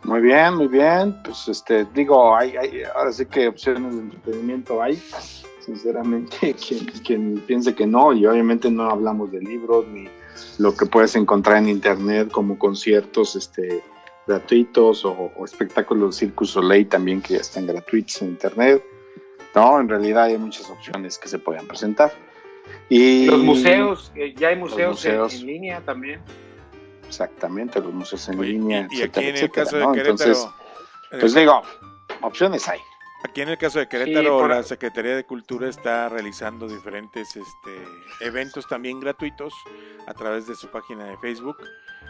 Muy 0.03 0.19
bien, 0.19 0.55
muy 0.55 0.67
bien. 0.67 1.15
Pues 1.23 1.47
este, 1.47 1.85
digo, 1.93 2.35
hay, 2.35 2.57
hay, 2.57 2.83
ahora 2.95 3.13
sí 3.13 3.25
que 3.25 3.47
opciones 3.47 3.95
de 3.95 4.01
entretenimiento 4.01 4.81
hay. 4.81 5.01
Sinceramente, 5.59 6.53
quien, 6.67 6.85
quien 7.05 7.43
piense 7.45 7.75
que 7.75 7.85
no, 7.85 8.13
y 8.13 8.25
obviamente 8.25 8.69
no 8.71 8.89
hablamos 8.89 9.31
de 9.31 9.39
libros 9.41 9.85
ni 9.87 10.07
lo 10.57 10.75
que 10.75 10.85
puedes 10.85 11.15
encontrar 11.15 11.57
en 11.57 11.69
internet 11.69 12.31
como 12.31 12.57
conciertos 12.57 13.35
este, 13.35 13.83
gratuitos 14.25 15.03
o, 15.05 15.31
o 15.35 15.45
espectáculos 15.45 16.15
Circus 16.17 16.51
Soleil 16.51 16.87
también 16.87 17.21
que 17.21 17.33
ya 17.35 17.41
están 17.41 17.67
gratuitos 17.67 18.21
en 18.21 18.29
internet. 18.29 18.83
No, 19.55 19.79
en 19.79 19.89
realidad 19.89 20.25
hay 20.25 20.37
muchas 20.37 20.69
opciones 20.69 21.17
que 21.17 21.27
se 21.27 21.39
pueden 21.39 21.67
presentar. 21.67 22.13
Y 22.87 23.25
Los 23.25 23.39
museos, 23.43 24.11
eh, 24.15 24.33
ya 24.37 24.49
hay 24.49 24.55
museos, 24.55 25.03
en- 25.05 25.17
museos. 25.17 25.41
En, 25.41 25.47
línea 25.47 25.81
también. 25.81 26.21
Exactamente, 27.07 27.79
los 27.81 27.93
museos 27.93 28.29
en 28.29 28.39
Oye, 28.39 28.49
línea. 28.51 28.87
y, 28.91 28.99
y 28.99 29.01
aquí 29.01 29.19
etcétera, 29.21 29.21
en 29.21 29.29
el 29.29 29.35
etcétera, 29.35 29.63
caso 29.65 29.77
de 29.77 29.83
¿no? 29.83 29.91
Querétaro, 29.93 30.11
Entonces, 30.31 30.49
eh, 31.11 31.17
pues 31.19 31.33
digo, 31.33 31.61
opciones 32.21 32.67
hay. 32.67 32.79
Aquí 33.23 33.41
en 33.41 33.49
el 33.49 33.57
caso 33.57 33.79
de 33.79 33.87
Querétaro, 33.87 34.39
por- 34.39 34.49
la 34.49 34.63
Secretaría 34.63 35.15
de 35.15 35.25
Cultura 35.25 35.67
está 35.67 36.07
realizando 36.09 36.67
diferentes 36.67 37.35
este, 37.35 37.83
eventos 38.21 38.67
también 38.67 38.99
gratuitos 38.99 39.53
a 40.07 40.13
través 40.13 40.47
de 40.47 40.55
su 40.55 40.67
página 40.69 41.05
de 41.05 41.17
Facebook 41.17 41.57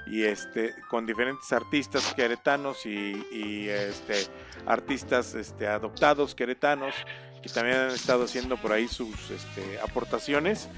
y 0.08 0.24
este 0.24 0.74
con 0.88 1.06
diferentes 1.06 1.52
artistas 1.52 2.13
queretanos 2.13 2.86
y, 2.86 3.26
y, 3.32 3.67
este 3.69 4.28
artistas 4.65 5.34
este 5.36 5.67
adoptados 5.67 6.36
queretanos 6.36 6.93
que 7.41 7.50
también 7.50 7.78
han 7.78 7.89
estado 7.91 8.26
haciendo 8.26 8.58
por 8.58 8.72
ahí 8.72 8.88
sus 8.88 9.32
este, 9.32 9.80
aportaciones. 9.80 10.69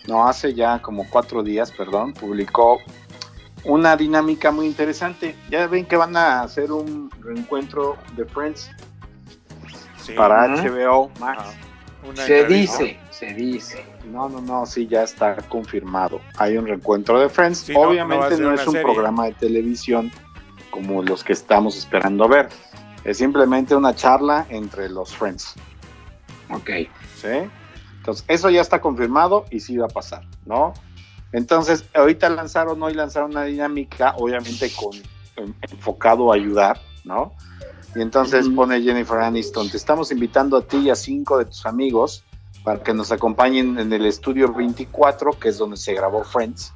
no 0.07 0.27
hace 0.27 0.55
ya 0.55 0.81
como 0.81 1.07
cuatro 1.11 1.43
días, 1.43 1.71
perdón, 1.71 2.13
publicó 2.13 2.79
una 3.65 3.95
dinámica 3.95 4.49
muy 4.49 4.65
interesante. 4.65 5.35
Ya 5.51 5.67
ven 5.67 5.85
que 5.85 5.95
van 5.95 6.17
a 6.17 6.41
hacer 6.41 6.71
un 6.71 7.11
reencuentro 7.21 7.97
de 8.15 8.25
Friends 8.25 8.71
Sí. 9.97 10.13
para. 10.13 10.47
HBO 10.47 11.11
Max. 11.19 11.43
Una 12.03 12.25
Se 12.25 12.45
dice, 12.45 12.99
se 13.21 13.33
dice. 13.35 13.85
No, 14.11 14.27
no, 14.27 14.41
no, 14.41 14.65
sí, 14.65 14.87
ya 14.87 15.03
está 15.03 15.35
confirmado. 15.47 16.19
Hay 16.37 16.57
un 16.57 16.65
reencuentro 16.65 17.19
de 17.19 17.29
Friends. 17.29 17.59
Sí, 17.59 17.73
no, 17.73 17.79
no 17.79 17.81
va 17.81 17.85
a 17.85 17.89
Obviamente 17.91 18.37
no, 18.41 18.53
es 18.53 18.65
un 18.65 18.73
serie. 18.73 18.81
programa 18.81 19.25
de 19.25 19.33
televisión 19.33 20.11
como 20.71 21.03
los 21.03 21.23
que 21.23 21.33
estamos 21.33 21.77
esperando 21.77 22.27
ver. 22.27 22.49
Es 23.03 23.17
simplemente 23.19 23.75
una 23.75 23.93
charla 23.95 24.47
entre 24.49 24.89
los 24.89 25.15
Friends. 25.15 25.53
Ok. 26.49 26.69
¿sí? 27.15 27.27
Entonces, 27.97 28.25
eso 28.27 28.49
ya 28.49 28.61
está 28.61 28.81
confirmado 28.81 29.45
y 29.51 29.59
sí 29.59 29.77
va 29.77 29.85
a 29.85 29.89
pasar, 29.89 30.23
¿no? 30.45 30.73
Entonces, 31.31 31.85
ahorita 31.93 32.27
lanzaron 32.29 32.81
hoy, 32.81 32.95
lanzaron 32.95 33.31
una 33.31 33.43
dinámica, 33.43 34.15
obviamente 34.17 34.71
con 34.73 34.95
en- 35.37 35.55
enfocado 35.69 36.31
a 36.31 36.35
ayudar, 36.35 36.79
¿no? 37.03 37.33
Y 37.95 38.01
entonces 38.01 38.49
pone 38.49 38.81
Jennifer 38.81 39.19
Aniston, 39.19 39.69
te 39.69 39.77
estamos 39.77 40.11
invitando 40.11 40.57
a 40.57 40.61
ti 40.63 40.77
y 40.77 40.89
a 40.89 40.95
cinco 40.95 41.37
de 41.37 41.45
tus 41.45 41.65
amigos 41.65 42.23
para 42.63 42.81
que 42.81 42.93
nos 42.93 43.11
acompañen 43.11 43.79
en 43.79 43.91
el 43.91 44.05
estudio 44.05 44.53
24, 44.53 45.31
que 45.39 45.49
es 45.49 45.57
donde 45.57 45.77
se 45.77 45.93
grabó 45.93 46.23
Friends. 46.23 46.73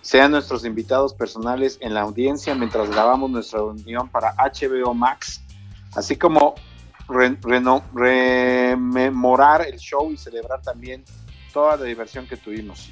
Sean 0.00 0.30
nuestros 0.30 0.64
invitados 0.64 1.12
personales 1.12 1.76
en 1.80 1.92
la 1.92 2.02
audiencia 2.02 2.54
mientras 2.54 2.88
grabamos 2.90 3.30
nuestra 3.30 3.58
reunión 3.58 4.08
para 4.08 4.34
HBO 4.36 4.94
Max, 4.94 5.42
así 5.94 6.16
como 6.16 6.54
re- 7.08 7.36
rememorar 7.94 9.66
el 9.66 9.78
show 9.78 10.10
y 10.10 10.16
celebrar 10.16 10.62
también 10.62 11.04
toda 11.52 11.76
la 11.76 11.84
diversión 11.84 12.26
que 12.26 12.36
tuvimos. 12.36 12.90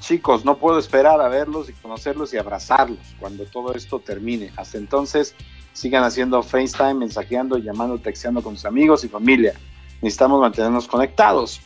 Chicos, 0.00 0.44
no 0.44 0.58
puedo 0.58 0.78
esperar 0.78 1.20
a 1.20 1.28
verlos 1.28 1.68
y 1.68 1.72
conocerlos 1.72 2.32
y 2.32 2.38
abrazarlos 2.38 3.00
cuando 3.18 3.44
todo 3.44 3.74
esto 3.74 3.98
termine. 3.98 4.52
Hasta 4.56 4.78
entonces, 4.78 5.34
sigan 5.72 6.04
haciendo 6.04 6.42
FaceTime, 6.42 6.94
mensajeando, 6.94 7.58
llamando, 7.58 7.98
texteando 7.98 8.40
con 8.42 8.54
sus 8.54 8.64
amigos 8.64 9.02
y 9.04 9.08
familia. 9.08 9.54
Necesitamos 10.02 10.40
mantenernos 10.40 10.86
conectados. 10.86 11.60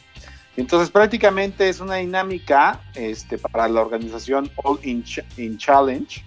Entonces, 0.57 0.91
prácticamente 0.91 1.69
es 1.69 1.81
una 1.81 1.97
dinámica 1.97 2.81
este, 2.95 3.39
para 3.39 3.69
la 3.69 3.81
organización 3.81 4.51
All 4.57 4.79
in, 4.83 5.03
Ch- 5.03 5.25
in 5.39 5.57
Challenge. 5.57 6.23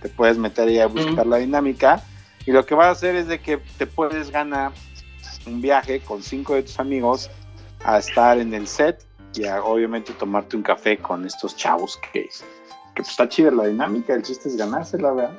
Te 0.00 0.08
puedes 0.08 0.38
meter 0.38 0.68
ahí 0.68 0.78
a 0.78 0.86
buscar 0.86 1.26
la 1.26 1.36
dinámica. 1.36 2.02
Y 2.46 2.52
lo 2.52 2.64
que 2.64 2.74
vas 2.74 2.86
a 2.86 2.90
hacer 2.90 3.16
es 3.16 3.26
de 3.26 3.40
que 3.40 3.58
te 3.78 3.86
puedes 3.86 4.30
ganar 4.30 4.72
un 5.46 5.60
viaje 5.60 6.00
con 6.00 6.22
cinco 6.22 6.54
de 6.54 6.62
tus 6.62 6.78
amigos 6.78 7.30
a 7.84 7.98
estar 7.98 8.38
en 8.38 8.54
el 8.54 8.66
set 8.66 9.04
y 9.34 9.44
a, 9.44 9.62
obviamente 9.62 10.12
tomarte 10.14 10.56
un 10.56 10.62
café 10.62 10.96
con 10.98 11.26
estos 11.26 11.56
chavos 11.56 11.98
que, 12.12 12.22
que 12.22 12.30
pues, 12.94 13.08
está 13.10 13.28
chida 13.28 13.50
la 13.50 13.66
dinámica, 13.66 14.14
el 14.14 14.22
chiste 14.22 14.48
es 14.48 14.56
ganársela, 14.56 15.12
¿verdad? 15.12 15.38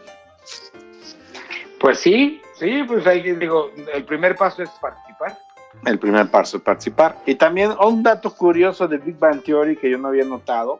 Pues 1.79 1.99
sí, 1.99 2.41
sí, 2.59 2.83
pues 2.87 3.03
que, 3.03 3.35
digo, 3.35 3.71
el 3.93 4.05
primer 4.05 4.35
paso 4.35 4.63
es 4.63 4.69
participar. 4.81 5.37
El 5.85 5.99
primer 5.99 6.29
paso 6.29 6.57
es 6.57 6.63
participar. 6.63 7.17
Y 7.25 7.35
también 7.35 7.71
un 7.79 8.03
dato 8.03 8.33
curioso 8.33 8.87
de 8.87 8.97
Big 8.97 9.17
Bang 9.17 9.41
Theory 9.43 9.77
que 9.77 9.89
yo 9.89 9.97
no 9.97 10.09
había 10.09 10.25
notado. 10.25 10.79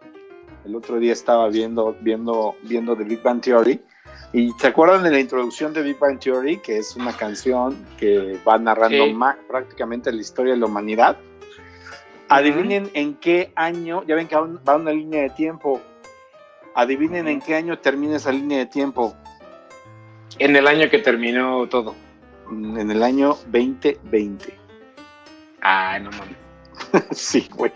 El 0.65 0.75
otro 0.75 0.99
día 0.99 1.13
estaba 1.13 1.47
viendo, 1.49 1.95
viendo, 2.01 2.55
viendo 2.63 2.95
de 2.95 3.03
Big 3.05 3.21
Bang 3.21 3.41
Theory. 3.41 3.79
Y 4.33 4.51
se 4.59 4.67
acuerdan 4.67 5.03
de 5.03 5.11
la 5.11 5.19
introducción 5.19 5.71
de 5.73 5.81
Big 5.81 5.97
Bang 5.97 6.19
Theory, 6.19 6.57
que 6.57 6.77
es 6.77 6.95
una 6.97 7.13
canción 7.13 7.77
que 7.97 8.37
va 8.45 8.57
narrando 8.57 9.05
Sí. 9.05 9.15
prácticamente 9.47 10.11
la 10.11 10.19
historia 10.19 10.53
de 10.53 10.59
la 10.59 10.65
humanidad. 10.65 11.17
Adivinen 12.29 12.89
en 12.93 13.15
qué 13.15 13.53
año, 13.55 14.03
ya 14.05 14.15
ven 14.15 14.27
que 14.27 14.35
va 14.35 14.75
una 14.75 14.91
línea 14.91 15.21
de 15.21 15.29
tiempo. 15.29 15.79
Adivinen 16.75 17.29
en 17.29 17.39
qué 17.39 17.55
año 17.55 17.79
termina 17.79 18.17
esa 18.17 18.33
línea 18.33 18.57
de 18.57 18.65
tiempo. 18.65 19.15
En 20.37 20.55
el 20.57 20.67
año 20.67 20.89
que 20.89 20.99
terminó 20.99 21.65
todo. 21.67 21.95
En 22.51 22.91
el 22.91 23.01
año 23.01 23.37
2020. 23.49 24.66
Ay, 25.61 26.01
no 26.03 26.11
mames. 26.11 27.07
sí, 27.11 27.49
güey. 27.55 27.71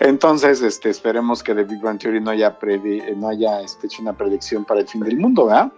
Entonces, 0.00 0.60
este, 0.62 0.90
esperemos 0.90 1.42
que 1.42 1.54
The 1.54 1.64
Big 1.64 1.80
Bang 1.80 1.98
Theory 1.98 2.20
no 2.20 2.30
haya, 2.32 2.58
predi- 2.58 3.02
eh, 3.02 3.14
no 3.16 3.28
haya 3.28 3.60
este, 3.60 3.86
hecho 3.86 4.02
una 4.02 4.12
predicción 4.12 4.64
para 4.64 4.80
el 4.80 4.88
fin 4.88 5.00
del 5.02 5.16
mundo, 5.16 5.46
¿verdad? 5.46 5.72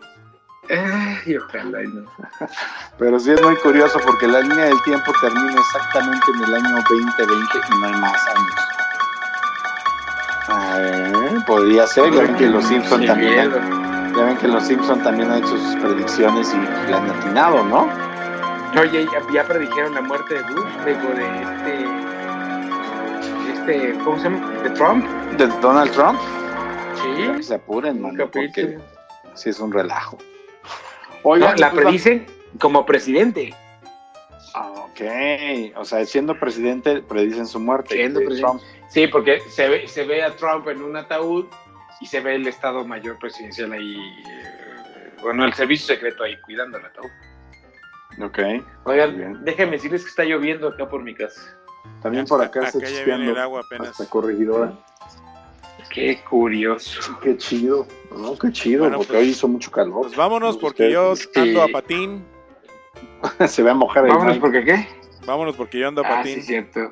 Ay, 0.71 1.37
ojalá 1.37 1.83
y 1.83 1.87
no. 1.87 2.03
Pero 2.99 3.19
sí 3.21 3.31
es 3.31 3.41
muy 3.43 3.57
curioso 3.57 3.99
porque 4.05 4.27
la 4.27 4.41
línea 4.41 4.67
del 4.67 4.83
tiempo 4.83 5.13
termina 5.21 5.55
exactamente 5.59 6.27
en 6.35 6.45
el 6.45 6.55
año 6.57 6.77
2020 6.91 7.59
y 7.59 7.81
no 7.81 7.87
hay 7.87 7.93
más 8.01 8.27
años. 8.29 8.55
Eh, 10.51 11.41
podría 11.47 11.87
ser, 11.87 12.11
ya 12.13 12.23
ven 12.23 12.35
que 12.37 12.47
los 12.47 12.65
Simpson 12.65 13.01
Qué 13.03 13.07
también, 13.07 13.53
ya 14.17 14.25
ven 14.25 14.37
que 14.39 14.49
los 14.49 14.65
Simpson 14.67 15.03
también 15.03 15.31
han 15.31 15.39
hecho 15.39 15.57
sus 15.59 15.77
predicciones 15.77 16.53
y 16.55 16.89
le 16.89 16.95
han 16.95 17.11
atinado, 17.11 17.63
¿no? 17.65 17.87
Oye, 18.77 19.07
ya, 19.33 19.45
predijeron 19.45 19.95
la 19.95 20.01
muerte 20.03 20.35
de 20.35 20.43
Bush, 20.43 20.73
digo, 20.85 21.09
de 21.15 21.43
este, 21.43 21.87
este, 23.53 23.93
¿cómo 24.05 24.19
se 24.19 24.25
llama? 24.25 24.51
De 24.63 24.71
Trump. 24.71 25.05
De 25.37 25.47
Donald 25.61 25.91
Trump, 25.93 26.19
que 27.03 27.37
Sí. 27.37 27.43
se 27.43 27.55
apuren, 27.55 28.01
mano, 28.01 28.31
porque 28.31 28.79
sí 29.35 29.51
es 29.51 29.61
un 29.61 29.73
relajo. 29.73 30.19
No, 30.19 31.31
Oigan, 31.31 31.59
la 31.59 31.71
pues, 31.71 31.85
predicen 31.85 32.27
como 32.61 32.85
presidente. 32.87 33.55
Ah, 34.55 34.73
Ok, 34.77 35.01
o 35.77 35.85
sea, 35.85 36.05
siendo 36.05 36.39
presidente 36.39 37.03
predicen 37.03 37.47
su 37.47 37.61
muerte. 37.61 37.95
Siendo 37.95 38.21
de 38.21 38.27
presidente. 38.27 38.65
Sí, 38.89 39.07
porque 39.07 39.41
se 39.51 39.69
ve, 39.69 39.87
se 39.87 40.05
ve 40.05 40.23
a 40.25 40.35
Trump 40.37 40.67
en 40.69 40.83
un 40.83 40.97
ataúd 40.97 41.47
y 42.01 42.07
se 42.07 42.21
ve 42.21 42.35
el 42.35 42.47
Estado 42.49 42.85
Mayor 42.85 43.19
Presidencial 43.19 43.73
ahí, 43.73 43.97
eh, 43.97 45.11
bueno, 45.23 45.45
el 45.45 45.53
servicio 45.55 45.87
secreto 45.95 46.25
ahí 46.25 46.37
cuidando 46.41 46.79
el 46.79 46.87
ataúd. 46.87 47.11
Ok, 48.23 48.39
Oigan, 48.85 49.17
bien. 49.17 49.45
déjenme 49.45 49.73
decirles 49.73 50.03
que 50.03 50.11
está 50.11 50.25
lloviendo 50.25 50.69
acá 50.69 50.89
por 50.89 51.03
mi 51.03 51.15
casa. 51.15 51.41
también 52.03 52.27
por 52.27 52.43
acá 52.43 52.65
está 52.67 52.79
Acá 52.79 52.87
chispeando 52.89 53.31
el 53.33 53.39
agua 53.39 53.61
apenas. 53.65 53.91
hasta 53.91 54.07
corregidora. 54.09 54.73
Qué 55.91 56.21
curioso. 56.29 57.19
Qué 57.23 57.37
chido, 57.37 57.87
¿no? 58.17 58.37
Qué 58.39 58.53
chido, 58.53 58.81
Bueno, 58.83 58.99
porque 58.99 59.13
pues- 59.15 59.23
hoy 59.23 59.29
hizo 59.31 59.49
mucho 59.49 59.71
calor. 59.71 60.03
Pues 60.03 60.17
vámonos 60.17 60.57
porque 60.59 60.91
yo 60.91 61.15
ando 61.37 61.63
a 61.63 61.69
patín. 61.69 62.25
se 63.49 63.63
va 63.63 63.71
a 63.71 63.75
mojar 63.75 64.05
el 64.05 64.11
Vámonos 64.11 64.35
mic. 64.35 64.41
porque 64.43 64.65
qué. 64.65 64.89
Vámonos 65.27 65.57
porque 65.57 65.79
yo 65.79 65.89
ando 65.89 66.03
a 66.05 66.07
Ah, 66.07 66.17
patín. 66.17 66.35
sí, 66.37 66.43
cierto. 66.43 66.91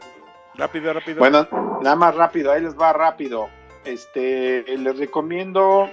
Rápido, 0.54 0.92
rápido. 0.92 1.18
Bueno, 1.18 1.46
nada 1.82 1.96
más 1.96 2.14
rápido, 2.14 2.50
ahí 2.52 2.62
les 2.62 2.76
va 2.76 2.92
rápido. 2.92 3.48
Este, 3.84 4.64
les 4.76 4.98
recomiendo 4.98 5.90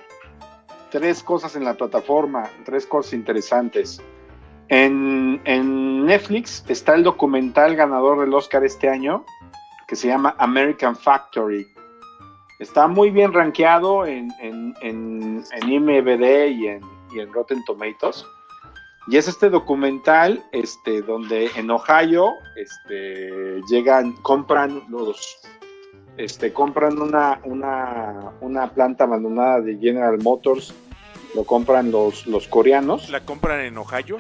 tres 0.90 1.22
cosas 1.22 1.56
en 1.56 1.66
la 1.66 1.74
plataforma, 1.74 2.50
tres 2.64 2.86
cosas 2.86 3.14
interesantes. 3.14 4.02
En, 4.70 6.06
Netflix 6.06 6.66
está 6.68 6.96
el 6.96 7.04
documental 7.04 7.76
ganador 7.76 8.20
del 8.20 8.34
Oscar 8.34 8.64
este 8.64 8.90
año, 8.90 9.26
que 9.88 9.96
se 9.96 10.08
llama 10.08 10.36
American 10.38 10.96
Factory. 10.96 11.66
Está 12.60 12.88
muy 12.88 13.10
bien 13.10 13.34
rankeado 13.34 14.06
en, 14.06 14.32
en, 14.42 14.76
en, 14.82 15.44
en 15.52 15.70
IMDb 15.70 16.50
y 16.50 16.68
en, 16.68 16.82
y 17.14 17.20
en 17.20 17.32
Rotten 17.32 17.64
Tomatoes. 17.66 18.26
Y 19.08 19.18
es 19.18 19.28
este 19.28 19.50
documental 19.50 20.44
este, 20.52 21.02
donde 21.02 21.50
en 21.56 21.70
Ohio 21.70 22.36
este, 22.56 23.62
llegan, 23.70 24.14
compran 24.22 24.84
los, 24.90 25.40
este, 26.18 26.54
compran 26.54 27.00
una, 27.00 27.40
una, 27.44 28.32
una 28.40 28.70
planta 28.72 29.04
abandonada 29.04 29.60
de 29.60 29.78
General 29.78 30.18
Motors, 30.22 30.74
lo 31.36 31.44
compran 31.44 31.92
los, 31.92 32.28
los 32.28 32.48
coreanos, 32.48 33.10
La 33.10 33.22
compran 33.22 33.62
en 33.62 33.78
Ohio. 33.78 34.18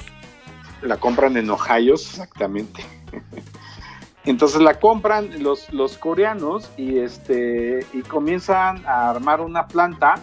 La 0.83 0.97
compran 0.97 1.37
en 1.37 1.49
Ohio, 1.49 1.95
exactamente. 1.95 2.83
Entonces 4.25 4.61
la 4.61 4.79
compran 4.79 5.43
los, 5.43 5.71
los 5.73 5.97
coreanos 5.97 6.69
y, 6.77 6.99
este, 6.99 7.85
y 7.91 8.01
comienzan 8.03 8.85
a 8.85 9.09
armar 9.09 9.41
una 9.41 9.67
planta 9.67 10.15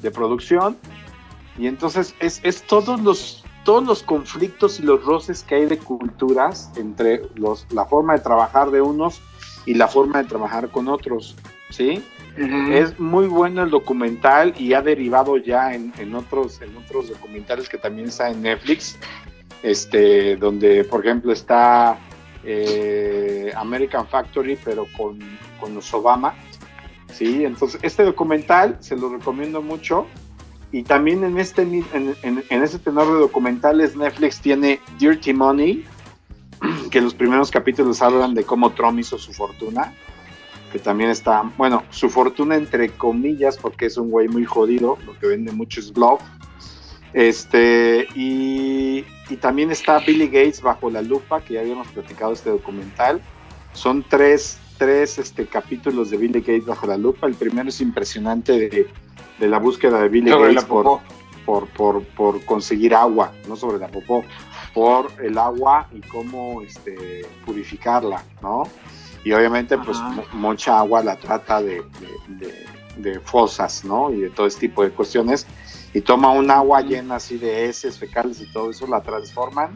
de 0.00 0.10
producción 0.12 0.76
y 1.58 1.66
entonces 1.66 2.14
es, 2.20 2.40
es 2.44 2.62
todos 2.62 3.00
los 3.00 3.42
todos 3.64 3.84
los 3.84 4.04
conflictos 4.04 4.78
y 4.78 4.84
los 4.84 5.04
roces 5.04 5.42
que 5.42 5.56
hay 5.56 5.66
de 5.66 5.76
culturas 5.76 6.70
entre 6.76 7.22
los, 7.34 7.66
la 7.72 7.84
forma 7.84 8.12
de 8.12 8.20
trabajar 8.20 8.70
de 8.70 8.80
unos 8.80 9.20
y 9.66 9.74
la 9.74 9.88
forma 9.88 10.22
de 10.22 10.28
trabajar 10.28 10.68
con 10.68 10.86
otros, 10.86 11.34
¿sí? 11.70 12.00
Es 12.36 12.96
muy 13.00 13.26
bueno 13.26 13.64
el 13.64 13.70
documental 13.70 14.54
y 14.56 14.74
ha 14.74 14.82
derivado 14.82 15.36
ya 15.36 15.74
en, 15.74 15.92
en 15.98 16.14
otros, 16.14 16.62
en 16.62 16.76
otros 16.76 17.08
documentales 17.08 17.68
que 17.68 17.76
también 17.76 18.06
está 18.06 18.30
en 18.30 18.42
Netflix, 18.42 18.98
este, 19.62 20.36
donde 20.36 20.84
por 20.84 21.04
ejemplo 21.04 21.32
está 21.32 21.98
eh, 22.48 23.52
American 23.56 24.06
Factory, 24.06 24.56
pero 24.64 24.86
con, 24.96 25.18
los 25.74 25.92
Obama, 25.92 26.34
¿sí? 27.12 27.44
Entonces, 27.44 27.80
este 27.82 28.04
documental 28.04 28.76
se 28.78 28.96
lo 28.96 29.08
recomiendo 29.08 29.60
mucho. 29.60 30.06
Y 30.70 30.84
también 30.84 31.24
en 31.24 31.38
este, 31.38 31.62
en, 31.62 32.46
este 32.48 32.78
tenor 32.78 33.06
de 33.12 33.18
documentales, 33.18 33.96
Netflix 33.96 34.40
tiene 34.40 34.80
Dirty 34.98 35.32
Money, 35.32 35.84
que 36.90 37.00
los 37.00 37.14
primeros 37.14 37.50
capítulos 37.50 38.00
hablan 38.00 38.34
de 38.34 38.44
cómo 38.44 38.70
Trump 38.72 39.00
hizo 39.00 39.18
su 39.18 39.32
fortuna, 39.32 39.92
que 40.70 40.78
también 40.78 41.10
está, 41.10 41.50
bueno, 41.56 41.82
su 41.90 42.08
fortuna 42.08 42.54
entre 42.54 42.90
comillas, 42.90 43.56
porque 43.56 43.86
es 43.86 43.96
un 43.96 44.10
güey 44.10 44.28
muy 44.28 44.44
jodido, 44.44 44.98
lo 45.04 45.18
que 45.18 45.26
vende 45.26 45.50
mucho 45.50 45.80
es. 45.80 45.92
Este, 47.12 48.06
y, 48.14 49.04
y 49.28 49.36
también 49.36 49.70
está 49.70 49.98
Billy 49.98 50.26
Gates 50.26 50.60
bajo 50.60 50.90
la 50.90 51.02
lupa, 51.02 51.40
que 51.40 51.54
ya 51.54 51.60
habíamos 51.60 51.88
platicado 51.88 52.32
este 52.32 52.50
documental. 52.50 53.20
Son 53.72 54.04
tres 54.08 54.58
tres 54.78 55.18
este, 55.18 55.46
capítulos 55.46 56.10
de 56.10 56.16
Billy 56.16 56.40
Gates 56.40 56.66
bajo 56.66 56.86
la 56.86 56.96
lupa. 56.96 57.26
El 57.26 57.34
primero 57.34 57.68
es 57.68 57.80
impresionante 57.80 58.52
de, 58.52 58.86
de 59.38 59.48
la 59.48 59.58
búsqueda 59.58 60.00
de 60.00 60.08
Billy 60.08 60.30
Gates 60.30 60.64
por, 60.64 61.00
por, 61.44 61.68
por, 61.68 62.04
por, 62.08 62.44
conseguir 62.44 62.94
agua, 62.94 63.32
no 63.48 63.56
sobre 63.56 63.78
la 63.78 63.88
popó, 63.88 64.24
por 64.74 65.10
el 65.22 65.38
agua 65.38 65.88
y 65.92 66.00
cómo 66.00 66.62
este, 66.62 67.24
purificarla, 67.44 68.22
¿no? 68.42 68.64
Y 69.24 69.32
obviamente, 69.32 69.76
pues 69.78 69.98
mucha 70.32 70.78
agua 70.78 71.02
la 71.02 71.16
trata 71.16 71.60
de, 71.60 71.82
de, 72.28 72.66
de, 72.96 73.20
fosas, 73.20 73.84
¿no? 73.84 74.12
Y 74.12 74.20
de 74.20 74.30
todo 74.30 74.46
este 74.46 74.68
tipo 74.68 74.84
de 74.84 74.90
cuestiones. 74.90 75.46
Y 75.96 76.02
toma 76.02 76.30
un 76.30 76.50
agua 76.50 76.82
llena 76.82 77.14
así 77.14 77.38
de 77.38 77.64
heces, 77.64 77.98
fecales 77.98 78.42
y 78.42 78.52
todo 78.52 78.68
eso, 78.68 78.86
la 78.86 79.00
transforman 79.00 79.74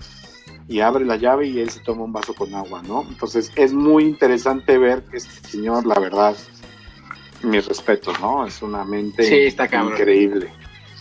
y 0.68 0.80
abre 0.80 1.06
la 1.06 1.16
llave 1.16 1.46
y 1.46 1.60
él 1.60 1.70
se 1.70 1.80
toma 1.80 2.04
un 2.04 2.12
vaso 2.12 2.34
con 2.34 2.54
agua, 2.54 2.82
¿no? 2.82 3.06
Entonces 3.08 3.50
es 3.56 3.72
muy 3.72 4.04
interesante 4.04 4.76
ver 4.76 5.02
que 5.04 5.16
este 5.16 5.48
señor, 5.48 5.86
la 5.86 5.98
verdad, 5.98 6.36
mis 7.42 7.66
respetos, 7.66 8.20
¿no? 8.20 8.46
Es 8.46 8.60
una 8.60 8.84
mente 8.84 9.48
increíble. 9.48 10.52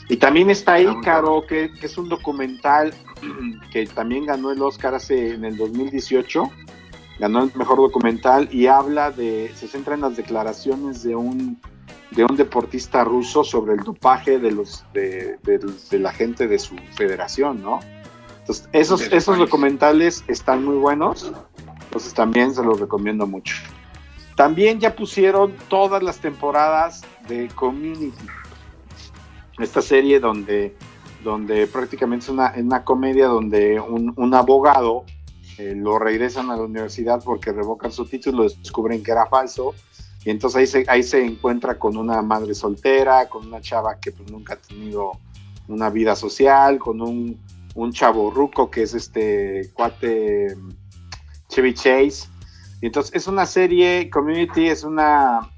Y 0.08 0.16
también 0.16 0.50
está 0.52 0.76
ahí, 0.76 0.88
Caro, 1.04 1.46
que, 1.46 1.70
es 1.82 1.98
un 1.98 2.08
documental 2.08 2.94
que 3.74 3.88
también 3.88 4.26
ganó 4.26 4.52
el 4.52 4.62
Oscar 4.62 4.96
hace 4.96 5.34
en 5.34 5.44
el 5.44 5.58
2018, 5.58 6.50
ganó 7.20 7.44
el 7.44 7.52
mejor 7.56 7.80
documental 7.80 8.48
y 8.54 8.68
habla 8.68 9.12
de, 9.12 9.52
se 9.54 9.68
centra 9.68 9.96
en 9.96 10.02
las 10.02 10.16
declaraciones 10.16 11.04
de 11.04 11.18
un 11.18 11.60
de 12.12 12.26
un 12.26 12.36
deportista 12.36 13.04
ruso 13.04 13.44
sobre 13.44 13.74
el 13.74 13.80
dopaje 13.80 14.40
de 14.40 14.52
los 14.52 14.84
de, 14.94 15.38
de 15.44 16.00
la 16.00 16.12
gente 16.12 16.48
de 16.48 16.58
su 16.58 16.76
federación, 16.96 17.62
¿no? 17.62 17.80
esos, 18.74 19.02
esos 19.12 19.38
documentales 19.38 20.24
están 20.28 20.66
muy 20.66 20.76
buenos, 20.78 21.32
entonces 21.84 22.14
también 22.14 22.54
se 22.54 22.64
los 22.64 22.80
recomiendo 22.80 23.28
mucho. 23.28 23.56
También 24.36 24.80
ya 24.80 24.96
pusieron 24.96 25.54
todas 25.68 26.02
las 26.02 26.20
temporadas 26.20 27.02
de 27.28 27.48
Community, 27.50 28.26
esta 29.60 29.82
serie 29.82 30.20
donde, 30.20 30.76
donde 31.24 31.68
prácticamente 31.68 32.26
es 32.26 32.30
una, 32.30 32.54
una 32.56 32.84
comedia 32.84 33.28
donde 33.28 33.80
un, 33.80 34.34
abogado 34.34 35.04
eh, 35.58 35.74
lo 35.76 36.00
regresan 36.00 36.50
a 36.50 36.56
la 36.56 36.64
universidad 36.64 37.22
porque 37.24 37.52
revocan 37.52 37.92
su 37.92 38.06
título, 38.06 38.44
descubren 38.44 39.04
que 39.04 39.12
era 39.12 39.26
falso, 39.26 39.76
y 40.26 40.30
entonces 40.30 40.58
ahí 40.58 40.68
se, 40.68 40.86
ahí 40.90 41.04
se 41.04 41.26
encuentra 41.26 41.78
con 41.78 41.98
una 41.98 42.22
madre 42.22 42.54
soltera, 42.54 43.30
con 43.30 43.48
una 43.48 43.62
chava 43.62 44.00
que 44.00 44.12
pues, 44.12 44.30
nunca 44.32 44.54
ha 44.54 44.58
tenido 44.58 45.14
una 45.68 45.90
vida 45.90 46.16
social, 46.16 46.80
con 46.80 47.02
un 47.02 47.40
un 47.76 47.92
chavo 47.92 48.32
ruco 48.32 48.70
que 48.70 48.84
es 48.84 48.94
este 48.94 49.70
cuate 49.74 50.56
Chevy 51.48 51.74
Chase. 51.74 52.28
Y 52.82 52.88
entonces 52.88 53.16
es 53.16 53.28
una 53.28 53.46
serie, 53.46 54.10
Community 54.10 54.68
es 54.68 54.84
una, 54.84 55.50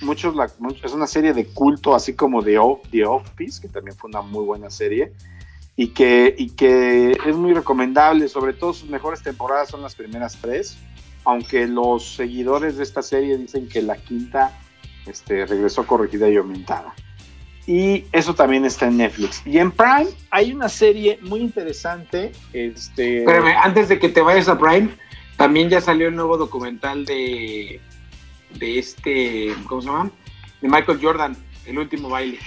muchos, 0.00 0.34
es 0.82 0.92
una 0.92 1.06
serie 1.06 1.32
de 1.32 1.46
culto, 1.46 1.94
así 1.94 2.14
como 2.14 2.42
The, 2.42 2.58
The 2.90 3.04
Office, 3.04 3.60
que 3.60 3.68
también 3.68 3.96
fue 3.96 4.08
una 4.08 4.22
muy 4.22 4.44
buena 4.44 4.70
serie, 4.70 5.12
y 5.74 5.88
que, 5.88 6.34
y 6.38 6.50
que 6.50 7.12
es 7.12 7.36
muy 7.36 7.52
recomendable, 7.52 8.28
sobre 8.28 8.52
todo 8.52 8.72
sus 8.72 8.88
mejores 8.88 9.22
temporadas 9.22 9.70
son 9.70 9.82
las 9.82 9.96
primeras 9.96 10.38
tres, 10.40 10.78
aunque 11.24 11.66
los 11.66 12.14
seguidores 12.14 12.76
de 12.76 12.82
esta 12.82 13.02
serie 13.02 13.36
dicen 13.36 13.68
que 13.68 13.82
la 13.82 13.96
quinta 13.96 14.58
este, 15.06 15.46
regresó 15.46 15.86
corregida 15.86 16.28
y 16.28 16.36
aumentada. 16.36 16.94
Y 17.66 18.06
eso 18.12 18.34
también 18.34 18.64
está 18.64 18.86
en 18.86 18.96
Netflix. 18.96 19.42
Y 19.44 19.58
en 19.58 19.70
Prime 19.70 20.08
hay 20.30 20.52
una 20.52 20.70
serie 20.70 21.18
muy 21.22 21.40
interesante. 21.40 22.32
Este... 22.52 23.26
antes 23.62 23.88
de 23.88 23.98
que 23.98 24.08
te 24.08 24.22
vayas 24.22 24.48
a 24.48 24.58
Prime, 24.58 24.88
también 25.36 25.68
ya 25.68 25.80
salió 25.80 26.08
el 26.08 26.16
nuevo 26.16 26.38
documental 26.38 27.04
de, 27.04 27.78
de 28.58 28.78
este, 28.78 29.54
¿cómo 29.68 29.82
se 29.82 29.88
llama? 29.88 30.10
De 30.60 30.68
Michael 30.68 30.98
Jordan, 31.00 31.36
El 31.66 31.78
último 31.78 32.08
baile. 32.08 32.38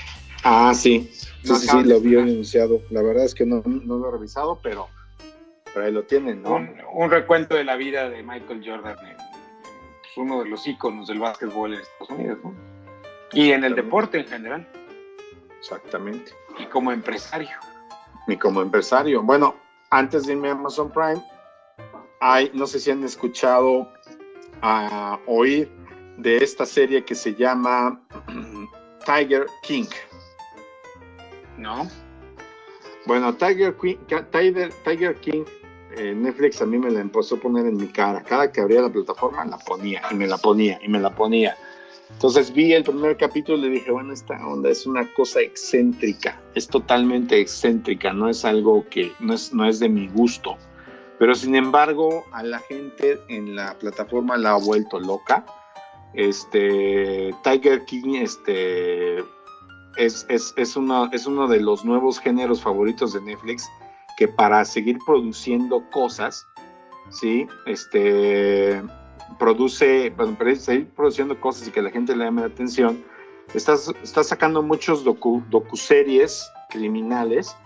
Ah, 0.43 0.73
sí. 0.75 1.09
Sí, 1.13 1.29
sí, 1.43 1.67
sí, 1.67 1.83
lo 1.83 1.99
vi 1.99 2.17
anunciado. 2.17 2.81
La 2.89 3.01
verdad 3.01 3.25
es 3.25 3.33
que 3.35 3.45
no, 3.45 3.61
no, 3.65 3.97
lo 3.97 4.09
he 4.09 4.11
revisado, 4.11 4.59
pero, 4.61 4.87
pero 5.73 5.85
ahí 5.85 5.91
lo 5.91 6.03
tienen, 6.03 6.41
¿no? 6.41 6.55
Un, 6.93 7.09
recuento 7.09 7.55
de 7.55 7.63
la 7.63 7.75
vida 7.75 8.09
de 8.09 8.23
Michael 8.23 8.61
Jordan, 8.65 8.95
pues, 8.95 10.17
uno 10.17 10.43
de 10.43 10.49
los 10.49 10.67
íconos 10.67 11.07
del 11.07 11.19
básquetbol 11.19 11.73
en 11.73 11.79
Estados 11.79 12.09
Unidos, 12.09 12.39
¿no? 12.43 12.53
Y 13.33 13.51
en 13.51 13.63
el 13.63 13.75
deporte 13.75 14.19
en 14.19 14.27
general. 14.27 14.67
Exactamente. 15.59 16.33
Y 16.59 16.65
como 16.65 16.91
empresario. 16.91 17.57
Y 18.27 18.35
como 18.35 18.61
empresario. 18.61 19.21
Bueno, 19.21 19.55
antes 19.89 20.25
de 20.25 20.33
irme 20.33 20.49
a 20.49 20.51
Amazon 20.51 20.91
Prime, 20.91 21.23
hay, 22.19 22.51
no 22.53 22.67
sé 22.67 22.79
si 22.79 22.91
han 22.91 23.03
escuchado 23.03 23.91
a 24.61 25.17
oír 25.27 25.71
de 26.17 26.37
esta 26.37 26.65
serie 26.65 27.03
que 27.05 27.15
se 27.15 27.33
llama 27.33 28.01
Tiger 29.05 29.45
King. 29.63 29.87
¿No? 31.57 31.87
Bueno, 33.05 33.33
Tiger, 33.33 33.75
Tiger, 34.31 34.73
Tiger 34.83 35.15
King, 35.21 35.43
eh, 35.97 36.13
Netflix 36.13 36.61
a 36.61 36.65
mí 36.65 36.77
me 36.77 36.89
la 36.89 37.01
empezó 37.01 37.35
a 37.35 37.39
poner 37.39 37.65
en 37.65 37.77
mi 37.77 37.87
cara. 37.87 38.23
Cada 38.23 38.51
que 38.51 38.61
abría 38.61 38.81
la 38.81 38.89
plataforma 38.89 39.45
la 39.45 39.57
ponía 39.57 40.01
y 40.11 40.15
me 40.15 40.27
la 40.27 40.37
ponía 40.37 40.79
y 40.81 40.87
me 40.87 40.99
la 40.99 41.13
ponía. 41.13 41.55
Entonces 42.13 42.53
vi 42.53 42.73
el 42.73 42.83
primer 42.83 43.17
capítulo 43.17 43.57
y 43.57 43.61
le 43.61 43.69
dije, 43.69 43.91
bueno, 43.91 44.13
esta 44.13 44.35
onda 44.45 44.69
es 44.69 44.85
una 44.85 45.11
cosa 45.13 45.41
excéntrica, 45.41 46.39
es 46.55 46.67
totalmente 46.67 47.39
excéntrica, 47.39 48.13
no 48.13 48.29
es 48.29 48.45
algo 48.45 48.85
que 48.89 49.11
no 49.19 49.33
es, 49.33 49.53
no 49.53 49.65
es 49.65 49.79
de 49.79 49.89
mi 49.89 50.07
gusto. 50.09 50.57
Pero 51.17 51.35
sin 51.35 51.55
embargo, 51.55 52.25
a 52.31 52.43
la 52.43 52.59
gente 52.59 53.19
en 53.29 53.55
la 53.55 53.77
plataforma 53.77 54.37
la 54.37 54.51
ha 54.51 54.57
vuelto 54.57 54.99
loca. 54.99 55.45
Este, 56.13 57.33
Tiger 57.43 57.85
King 57.85 58.15
este, 58.15 59.19
es, 59.97 60.25
es, 60.29 60.53
es, 60.57 60.75
uno, 60.75 61.09
es 61.13 61.25
uno 61.27 61.47
de 61.47 61.61
los 61.61 61.85
nuevos 61.85 62.19
géneros 62.19 62.61
favoritos 62.61 63.13
de 63.13 63.21
Netflix 63.21 63.69
que 64.21 64.27
para 64.27 64.63
seguir 64.65 64.99
produciendo 65.03 65.83
cosas, 65.89 66.47
¿sí? 67.09 67.47
Este, 67.65 68.79
produce, 69.39 70.13
para 70.15 70.55
seguir 70.57 70.89
produciendo 70.91 71.41
cosas 71.41 71.67
y 71.67 71.71
que 71.71 71.81
la 71.81 71.89
gente 71.89 72.15
le 72.15 72.25
llame 72.25 72.41
la 72.41 72.47
atención, 72.49 73.03
está, 73.55 73.73
está 74.03 74.23
sacando 74.23 74.61
muchos 74.61 75.03
docu, 75.03 75.41
docuseries 75.49 76.47
criminales 76.69 77.57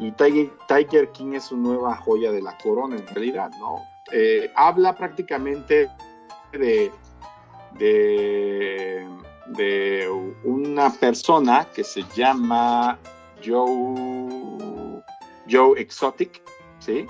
y 0.00 0.12
Tiger, 0.12 1.08
King 1.12 1.32
es 1.32 1.44
su 1.44 1.56
nueva 1.56 1.96
joya 1.96 2.30
de 2.30 2.42
la 2.42 2.58
corona 2.58 2.96
en 2.96 3.06
realidad, 3.06 3.50
¿no? 3.58 3.76
Eh, 4.12 4.52
habla 4.54 4.94
prácticamente 4.94 5.88
de, 6.52 6.92
de, 7.78 9.08
de, 9.46 10.10
una 10.44 10.90
persona 10.90 11.66
que 11.74 11.82
se 11.82 12.02
llama 12.14 12.98
Joe, 13.42 14.41
Joe 15.52 15.78
Exotic, 15.78 16.42
¿sí? 16.78 17.06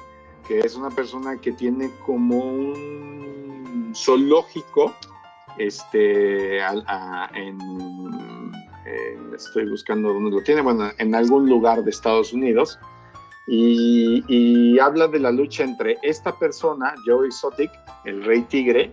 Que 0.49 0.59
es 0.59 0.75
una 0.75 0.91
persona 0.91 1.41
que 1.41 1.53
tiene 1.53 1.91
como 2.05 2.37
un 2.37 3.93
zoológico 3.95 4.93
este, 5.59 6.59
en, 6.59 7.59
estoy 9.35 9.69
buscando 9.69 10.13
dónde 10.13 10.31
lo 10.31 10.43
tiene, 10.43 10.61
bueno, 10.61 10.91
en 10.99 11.15
algún 11.15 11.49
lugar 11.49 11.83
de 11.85 11.91
Estados 11.91 12.33
Unidos, 12.33 12.79
y, 13.47 14.79
habla 14.79 15.09
de 15.09 15.19
la 15.19 15.31
lucha 15.31 15.65
entre 15.65 15.99
esta 16.03 16.39
persona, 16.39 16.95
Joe 17.05 17.27
Exotic, 17.27 17.71
el 18.05 18.25
rey 18.25 18.43
tigre, 18.43 18.93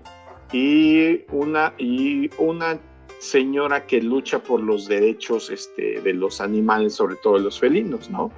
y 0.51 1.25
una, 1.31 1.73
y 1.77 2.29
una 2.37 2.79
señora 3.19 3.85
que 3.85 4.01
lucha 4.01 4.39
por 4.39 4.61
los 4.61 4.87
derechos 4.87 5.49
este, 5.49 6.01
de 6.01 6.13
los 6.13 6.41
animales, 6.41 6.95
sobre 6.95 7.15
todo 7.17 7.35
de 7.35 7.41
los 7.41 7.59
felinos, 7.59 8.09
¿no? 8.09 8.31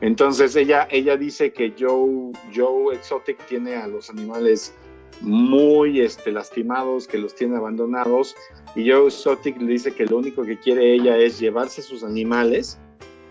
Entonces 0.00 0.56
ella, 0.56 0.88
ella 0.90 1.16
dice 1.16 1.52
que 1.52 1.72
Joe, 1.78 2.32
Joe 2.54 2.94
Exotic 2.94 3.38
tiene 3.46 3.76
a 3.76 3.86
los 3.86 4.10
animales 4.10 4.74
muy 5.20 6.00
este, 6.00 6.32
lastimados, 6.32 7.06
que 7.06 7.18
los 7.18 7.34
tiene 7.34 7.56
abandonados. 7.56 8.34
Y 8.74 8.90
Joe 8.90 9.06
Exotic 9.06 9.60
le 9.60 9.72
dice 9.72 9.94
que 9.94 10.06
lo 10.06 10.18
único 10.18 10.42
que 10.44 10.58
quiere 10.58 10.92
ella 10.94 11.16
es 11.16 11.38
llevarse 11.38 11.80
sus 11.80 12.02
animales 12.02 12.78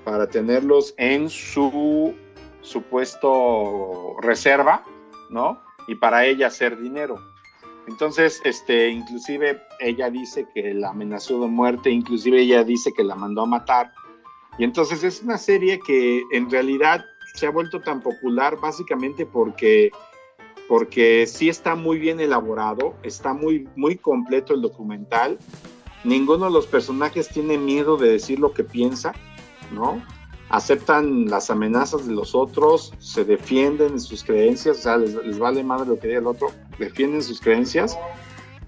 para 0.04 0.28
tenerlos 0.28 0.94
en 0.98 1.30
su 1.30 2.14
supuesto 2.62 4.16
reserva, 4.22 4.84
¿no? 5.30 5.62
Y 5.88 5.96
para 5.96 6.26
ella 6.26 6.48
hacer 6.48 6.80
dinero. 6.80 7.20
Entonces, 7.88 8.42
este, 8.44 8.90
inclusive 8.90 9.62
ella 9.80 10.10
dice 10.10 10.46
que 10.54 10.74
la 10.74 10.90
amenazó 10.90 11.40
de 11.42 11.48
muerte, 11.48 11.90
inclusive 11.90 12.42
ella 12.42 12.64
dice 12.64 12.92
que 12.94 13.04
la 13.04 13.16
mandó 13.16 13.44
a 13.44 13.46
matar. 13.46 13.94
Y 14.58 14.64
entonces 14.64 15.04
es 15.04 15.22
una 15.22 15.38
serie 15.38 15.80
que 15.80 16.24
en 16.32 16.50
realidad 16.50 17.06
se 17.34 17.48
ha 17.48 17.52
vuelto 17.52 17.80
tan 17.82 18.02
popular 18.02 18.58
básicamente 18.60 19.26
porque 19.26 19.92
porque 20.68 21.26
sí 21.28 21.50
está 21.50 21.76
muy 21.76 21.98
bien 21.98 22.20
elaborado, 22.20 22.96
está 23.04 23.34
muy, 23.34 23.68
muy 23.76 23.96
completo 23.96 24.54
el 24.54 24.62
documental. 24.62 25.38
Ninguno 26.04 26.46
de 26.46 26.52
los 26.52 26.68
personajes 26.68 27.30
tiene 27.30 27.58
miedo 27.58 27.98
de 27.98 28.10
decir 28.10 28.40
lo 28.40 28.54
que 28.54 28.64
piensa, 28.64 29.14
¿no? 29.72 30.04
Aceptan 30.50 31.28
las 31.28 31.50
amenazas 31.50 32.08
de 32.08 32.14
los 32.14 32.36
otros, 32.36 32.94
se 33.00 33.26
defienden 33.26 33.94
en 33.94 34.00
sus 34.00 34.24
creencias, 34.24 34.80
o 34.80 34.82
sea, 34.82 34.98
les, 34.98 35.40
vale 35.40 35.64
madre 35.64 35.88
lo 35.88 36.00
que 36.00 36.08
diga 36.08 36.20
el 36.20 36.28
otro, 36.28 36.52
defienden 36.80 37.22
sus 37.22 37.40
creencias. 37.42 37.98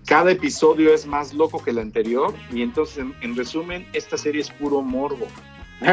Cada 0.05 0.31
episodio 0.31 0.93
es 0.93 1.05
más 1.05 1.33
loco 1.33 1.63
que 1.63 1.69
el 1.69 1.79
anterior 1.79 2.33
y 2.51 2.61
entonces, 2.61 3.05
en, 3.21 3.35
resumen, 3.35 3.85
esta 3.93 4.17
serie 4.17 4.41
es 4.41 4.49
puro 4.49 4.81
morbo. 4.81 5.27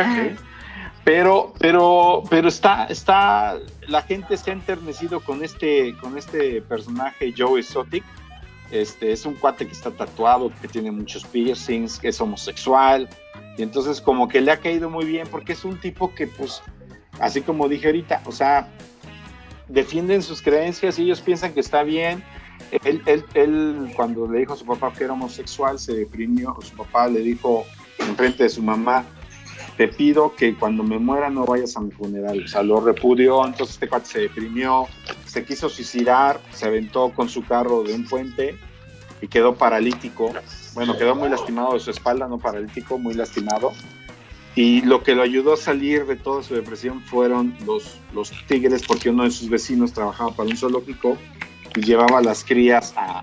Pero, 1.04 1.54
pero, 1.60 2.24
pero 2.28 2.48
está, 2.48 2.86
está, 2.86 3.60
la 3.86 4.02
gente 4.02 4.36
se 4.36 4.50
ha 4.50 4.54
enternecido 4.54 5.20
con 5.20 5.44
este, 5.44 5.96
con 5.98 6.18
este 6.18 6.60
personaje 6.62 7.32
Joe 7.36 7.60
Exotic. 7.60 8.02
Este, 8.72 9.12
es 9.12 9.24
un 9.24 9.34
cuate 9.34 9.68
que 9.68 9.72
está 9.72 9.92
tatuado, 9.92 10.50
que 10.60 10.66
tiene 10.66 10.90
muchos 10.90 11.24
piercings, 11.24 12.00
que 12.00 12.08
es 12.08 12.20
homosexual. 12.20 13.08
Y 13.56 13.62
entonces 13.62 14.00
como 14.00 14.26
que 14.26 14.40
le 14.40 14.50
ha 14.50 14.58
caído 14.58 14.90
muy 14.90 15.04
bien 15.04 15.28
porque 15.30 15.52
es 15.52 15.64
un 15.64 15.78
tipo 15.78 16.12
que, 16.12 16.26
pues, 16.26 16.60
así 17.20 17.40
como 17.40 17.68
dije 17.68 17.86
ahorita, 17.86 18.22
o 18.24 18.32
sea, 18.32 18.68
defienden 19.68 20.22
sus 20.22 20.42
creencias 20.42 20.98
y 20.98 21.04
ellos 21.04 21.20
piensan 21.20 21.52
que 21.52 21.60
está 21.60 21.82
bien. 21.82 22.22
Él, 22.84 23.02
él, 23.06 23.24
él 23.34 23.92
cuando 23.94 24.26
le 24.26 24.40
dijo 24.40 24.54
a 24.54 24.56
su 24.56 24.64
papá 24.64 24.92
que 24.92 25.04
era 25.04 25.12
homosexual, 25.12 25.78
se 25.78 25.94
deprimió. 25.94 26.56
Su 26.62 26.76
papá 26.76 27.08
le 27.08 27.20
dijo 27.20 27.64
en 27.98 28.16
frente 28.16 28.44
de 28.44 28.48
su 28.48 28.62
mamá, 28.62 29.04
te 29.76 29.88
pido 29.88 30.34
que 30.34 30.54
cuando 30.54 30.82
me 30.82 30.98
muera 30.98 31.28
no 31.28 31.44
vayas 31.44 31.76
a 31.76 31.80
mi 31.80 31.90
funeral. 31.90 32.44
O 32.44 32.48
sea, 32.48 32.62
lo 32.62 32.80
repudió, 32.80 33.44
entonces 33.44 33.74
este 33.74 33.88
cuate 33.88 34.06
se 34.06 34.20
deprimió, 34.20 34.86
se 35.26 35.44
quiso 35.44 35.68
suicidar, 35.68 36.40
se 36.52 36.66
aventó 36.66 37.12
con 37.14 37.28
su 37.28 37.44
carro 37.44 37.82
de 37.82 37.94
un 37.94 38.06
puente 38.06 38.58
y 39.20 39.28
quedó 39.28 39.54
paralítico. 39.54 40.32
Bueno, 40.74 40.96
quedó 40.96 41.14
muy 41.14 41.28
lastimado 41.28 41.74
de 41.74 41.80
su 41.80 41.90
espalda, 41.90 42.26
no 42.28 42.38
paralítico, 42.38 42.98
muy 42.98 43.14
lastimado. 43.14 43.72
Y 44.56 44.80
lo 44.80 45.02
que 45.04 45.14
lo 45.14 45.22
ayudó 45.22 45.52
a 45.52 45.56
salir 45.56 46.06
de 46.06 46.16
toda 46.16 46.42
su 46.42 46.54
depresión 46.54 47.00
fueron 47.02 47.54
los, 47.64 47.98
los 48.12 48.32
tigres, 48.48 48.82
porque 48.86 49.10
uno 49.10 49.22
de 49.22 49.30
sus 49.30 49.48
vecinos 49.48 49.92
trabajaba 49.92 50.32
para 50.32 50.48
un 50.48 50.56
zoológico 50.56 51.16
y 51.76 51.82
llevaba 51.82 52.18
a 52.18 52.22
las 52.22 52.42
crías 52.42 52.92
a, 52.96 53.22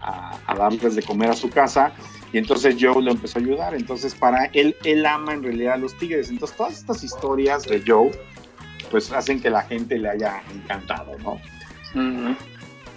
a, 0.00 0.38
a 0.44 0.54
darles 0.54 0.96
de 0.96 1.02
comer 1.02 1.30
a 1.30 1.34
su 1.34 1.48
casa 1.48 1.94
y 2.32 2.38
entonces 2.38 2.76
Joe 2.78 3.02
lo 3.02 3.12
empezó 3.12 3.38
a 3.38 3.42
ayudar. 3.42 3.74
Entonces, 3.74 4.14
para 4.14 4.46
él, 4.46 4.76
él 4.84 5.06
ama 5.06 5.34
en 5.34 5.42
realidad 5.42 5.74
a 5.74 5.76
los 5.78 5.96
tigres. 5.96 6.28
Entonces, 6.28 6.56
todas 6.56 6.78
estas 6.78 7.04
historias 7.04 7.64
de 7.64 7.82
Joe, 7.86 8.10
pues 8.90 9.12
hacen 9.12 9.40
que 9.40 9.50
la 9.50 9.62
gente 9.62 9.98
le 9.98 10.10
haya 10.10 10.42
encantado, 10.54 11.12
¿no? 11.20 11.40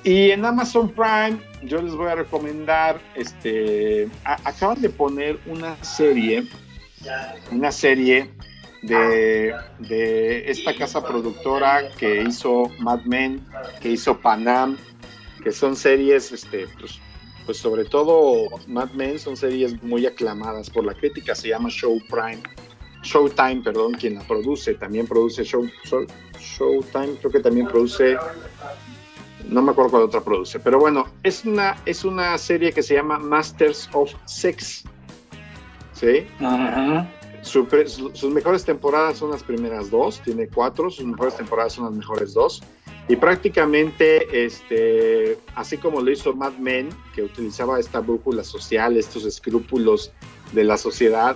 Y 0.03 0.31
en 0.31 0.43
Amazon 0.43 0.89
Prime, 0.89 1.37
yo 1.63 1.81
les 1.81 1.93
voy 1.93 2.09
a 2.09 2.15
recomendar, 2.15 2.99
este, 3.15 4.09
acaban 4.23 4.81
de 4.81 4.89
poner 4.89 5.39
una 5.45 5.81
serie, 5.83 6.45
una 7.51 7.71
serie 7.71 8.29
de, 8.81 9.53
de, 9.79 10.49
esta 10.49 10.75
casa 10.75 11.05
productora 11.05 11.89
que 11.97 12.23
hizo 12.23 12.71
Mad 12.79 13.01
Men, 13.05 13.45
que 13.81 13.91
hizo 13.91 14.17
Panam, 14.19 14.77
que 15.43 15.51
son 15.51 15.75
series, 15.75 16.31
este, 16.31 16.67
pues, 16.79 16.99
pues 17.45 17.57
sobre 17.57 17.85
todo 17.85 18.47
Mad 18.67 18.91
Men 18.91 19.19
son 19.19 19.35
series 19.35 19.81
muy 19.83 20.05
aclamadas 20.05 20.69
por 20.69 20.85
la 20.85 20.93
crítica, 20.93 21.35
se 21.35 21.49
llama 21.49 21.69
Show 21.69 21.99
Prime, 22.09 22.41
Showtime, 23.03 23.61
perdón, 23.63 23.93
quien 23.93 24.15
la 24.15 24.21
produce, 24.21 24.73
también 24.75 25.07
produce 25.07 25.43
Show, 25.43 25.69
Showtime, 26.39 27.15
creo 27.19 27.31
que 27.31 27.39
también 27.39 27.67
produce, 27.67 28.17
no 29.47 29.61
me 29.61 29.71
acuerdo 29.71 29.91
cuál 29.91 30.03
otra 30.03 30.21
produce, 30.21 30.59
pero 30.59 30.79
bueno, 30.79 31.05
es 31.23 31.45
una, 31.45 31.77
es 31.85 32.03
una 32.03 32.37
serie 32.37 32.71
que 32.71 32.83
se 32.83 32.95
llama 32.95 33.17
Masters 33.19 33.89
of 33.93 34.13
Sex, 34.25 34.83
¿sí? 35.99 36.25
sus 37.41 38.31
mejores 38.31 38.65
temporadas 38.65 39.17
son 39.17 39.31
las 39.31 39.43
primeras 39.43 39.89
dos, 39.89 40.21
tiene 40.21 40.47
cuatro, 40.47 40.89
sus 40.89 41.05
mejores 41.05 41.35
temporadas 41.35 41.73
son 41.73 41.85
las 41.85 41.93
mejores 41.93 42.33
dos. 42.33 42.61
Y 43.07 43.15
prácticamente, 43.15 44.45
este, 44.45 45.37
así 45.55 45.77
como 45.77 45.99
lo 46.01 46.11
hizo 46.11 46.33
Mad 46.33 46.53
Men, 46.59 46.89
que 47.15 47.23
utilizaba 47.23 47.79
esta 47.79 48.01
brújula 48.01 48.43
social, 48.43 48.97
estos 48.97 49.25
escrúpulos 49.25 50.11
de 50.51 50.63
la 50.63 50.77
sociedad, 50.77 51.35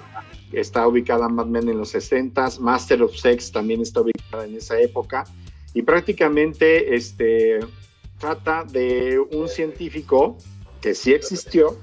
está 0.51 0.87
ubicada 0.87 1.27
Mad 1.29 1.47
Men 1.47 1.69
en 1.69 1.79
los 1.79 1.89
60 1.89 2.59
Master 2.59 3.01
of 3.01 3.15
Sex 3.15 3.51
también 3.51 3.81
está 3.81 4.01
ubicada 4.01 4.45
en 4.45 4.55
esa 4.55 4.79
época, 4.79 5.25
y 5.73 5.81
prácticamente 5.81 6.95
este, 6.95 7.59
trata 8.19 8.63
de 8.65 9.19
un 9.31 9.47
científico 9.47 10.37
que 10.79 10.93
sí 10.93 11.13
existió, 11.13 11.75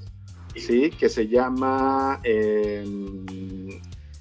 ¿sí? 0.56 0.90
que 0.90 1.08
se 1.08 1.28
llama, 1.28 2.20
en, 2.24 3.24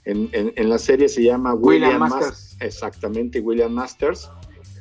en, 0.05 0.69
la 0.69 0.77
serie 0.77 1.09
se 1.09 1.23
llama 1.23 1.53
William, 1.53 1.99
Masters. 1.99 2.57
Exactamente, 2.59 3.39
William 3.39 3.71
Masters 3.71 4.29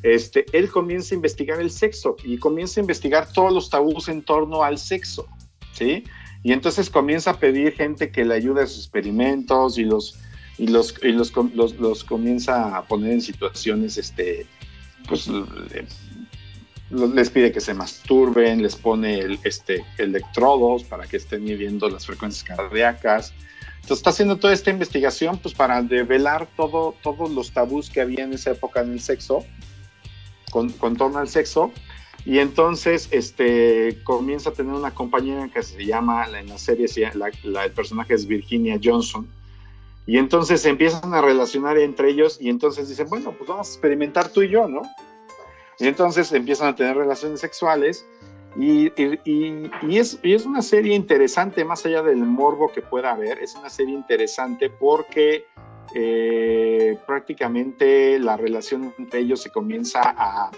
este, 0.02 0.46
él 0.52 0.70
comienza 0.70 1.14
a 1.14 1.16
investigar 1.16 1.60
el 1.60 1.70
sexo 1.70 2.16
y 2.22 2.38
comienza 2.38 2.80
a 2.80 2.82
investigar 2.82 3.32
todos 3.32 3.52
los 3.52 3.70
tabús 3.70 4.08
en 4.08 4.22
torno 4.22 4.62
al 4.62 4.78
sexo, 4.78 5.26
¿sí? 5.72 6.04
Y 6.42 6.52
entonces 6.52 6.88
comienza 6.88 7.32
a 7.32 7.38
pedir 7.38 7.72
gente 7.72 8.10
que 8.10 8.24
le 8.24 8.34
ayude 8.34 8.62
a 8.62 8.66
sus 8.66 8.78
experimentos 8.78 9.76
y 9.78 9.84
los, 9.84 10.18
y 10.56 10.68
los, 10.68 10.94
y 11.02 11.12
los, 11.12 11.32
los, 11.78 12.04
comienza 12.04 12.76
a 12.76 12.84
poner 12.84 13.12
en 13.12 13.20
situaciones, 13.20 13.98
este, 13.98 14.46
pues, 15.08 15.28
les 16.90 17.30
pide 17.30 17.52
que 17.52 17.60
se 17.60 17.74
masturben, 17.74 18.62
les 18.62 18.76
pone 18.76 19.18
el, 19.18 19.38
este, 19.44 19.84
electrodos 19.98 20.84
para 20.84 21.06
que 21.06 21.18
estén 21.18 21.44
midiendo 21.44 21.88
las 21.88 22.06
frecuencias 22.06 22.44
cardíacas. 22.44 23.34
Entonces 23.76 23.98
está 23.98 24.10
haciendo 24.10 24.36
toda 24.36 24.52
esta 24.52 24.70
investigación 24.70 25.38
pues 25.38 25.54
para 25.54 25.82
develar 25.82 26.48
todo, 26.56 26.94
todos 27.02 27.30
los 27.30 27.52
tabús 27.52 27.90
que 27.90 28.00
había 28.00 28.24
en 28.24 28.32
esa 28.32 28.52
época 28.52 28.80
en 28.80 28.92
el 28.92 29.00
sexo 29.00 29.44
con, 30.50 30.70
torno 30.96 31.18
al 31.18 31.28
sexo. 31.28 31.72
Y 32.24 32.38
entonces 32.40 33.08
este, 33.10 33.98
comienza 34.04 34.50
a 34.50 34.52
tener 34.52 34.72
una 34.74 34.94
compañera 34.94 35.48
que 35.48 35.62
se 35.62 35.84
llama, 35.84 36.26
en 36.38 36.48
la 36.48 36.58
serie, 36.58 36.86
la, 37.14 37.64
el 37.64 37.72
personaje 37.72 38.14
es 38.14 38.26
Virginia 38.26 38.78
Johnson. 38.82 39.28
Y 40.06 40.16
entonces 40.16 40.64
empiezan 40.64 41.12
a 41.14 41.20
relacionar 41.20 41.78
entre 41.78 42.10
ellos 42.10 42.38
y 42.40 42.48
entonces 42.48 42.88
dicen, 42.88 43.08
bueno, 43.08 43.34
pues 43.36 43.48
vamos 43.48 43.68
a 43.68 43.72
experimentar 43.72 44.30
tú 44.30 44.42
y 44.42 44.48
yo, 44.48 44.66
¿no? 44.66 44.82
Y 45.78 45.86
entonces 45.86 46.32
empiezan 46.32 46.68
a 46.68 46.74
tener 46.76 46.96
relaciones 46.96 47.40
sexuales 47.40 48.04
y, 48.56 48.92
es, 49.96 50.46
una 50.46 50.62
serie 50.62 50.94
interesante, 50.94 51.64
más 51.64 51.86
allá 51.86 52.02
del 52.02 52.18
morbo 52.18 52.72
que 52.72 52.82
pueda 52.82 53.12
haber, 53.12 53.38
es 53.38 53.54
una 53.54 53.70
serie 53.70 53.94
interesante 53.94 54.68
porque 54.68 55.44
eh, 55.94 56.98
prácticamente 57.06 58.18
la 58.18 58.36
relación 58.36 58.92
entre 58.98 59.20
ellos 59.20 59.42
se 59.42 59.50
comienza 59.50 60.00
a, 60.02 60.50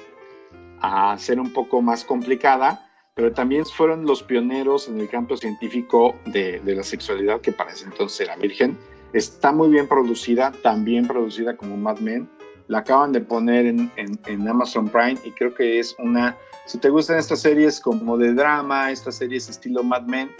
a 0.80 1.18
ser 1.18 1.38
un 1.38 1.52
poco 1.52 1.82
más 1.82 2.04
complicada, 2.04 2.88
pero 3.14 3.32
también 3.32 3.66
fueron 3.66 4.06
los 4.06 4.22
pioneros 4.22 4.88
en 4.88 4.98
el 4.98 5.08
campo 5.08 5.36
científico 5.36 6.14
de, 6.26 6.60
de, 6.60 6.74
la 6.74 6.82
sexualidad, 6.82 7.42
que 7.42 7.52
para 7.52 7.72
ese 7.72 7.84
entonces 7.84 8.20
era 8.20 8.36
virgen. 8.36 8.78
Está 9.12 9.52
muy 9.52 9.68
bien 9.68 9.88
producida, 9.88 10.52
también 10.62 11.06
producida 11.06 11.56
como 11.56 11.76
Mad 11.76 11.98
Men. 11.98 12.30
La 12.70 12.78
acaban 12.78 13.10
de 13.10 13.20
poner 13.20 13.66
en, 13.66 13.90
en, 13.96 14.16
en, 14.26 14.48
Amazon 14.48 14.88
Prime 14.88 15.18
y 15.24 15.32
creo 15.32 15.52
que 15.52 15.80
es 15.80 15.96
una, 15.98 16.36
si 16.66 16.78
te 16.78 16.88
gustan 16.88 17.18
estas 17.18 17.40
series 17.40 17.80
como 17.80 18.16
de 18.16 18.32
drama, 18.32 18.92
estas 18.92 19.16
series 19.16 19.48
estilo 19.48 19.82
Mad 19.82 20.02
Men, 20.02 20.30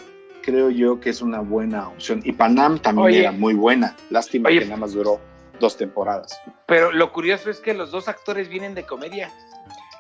creo 0.41 0.71
yo 0.71 1.01
que 1.01 1.11
es 1.11 1.23
una 1.23 1.41
buena 1.41 1.89
opción. 1.89 2.21
Y 2.23 2.31
Panam 2.31 2.79
también 2.79 3.15
era 3.23 3.33
muy 3.33 3.55
buena. 3.55 3.97
Lástima 4.11 4.49
que 4.51 4.65
nada 4.65 4.77
más 4.77 4.93
duró 4.93 5.19
dos 5.59 5.77
temporadas. 5.77 6.41
Pero 6.67 6.93
lo 6.93 7.13
curioso 7.13 7.51
es 7.51 7.59
que 7.59 7.75
los 7.75 7.91
dos 7.91 8.07
actores 8.07 8.49
vienen 8.49 8.77
de 8.77 8.85
comedia. 8.85 9.29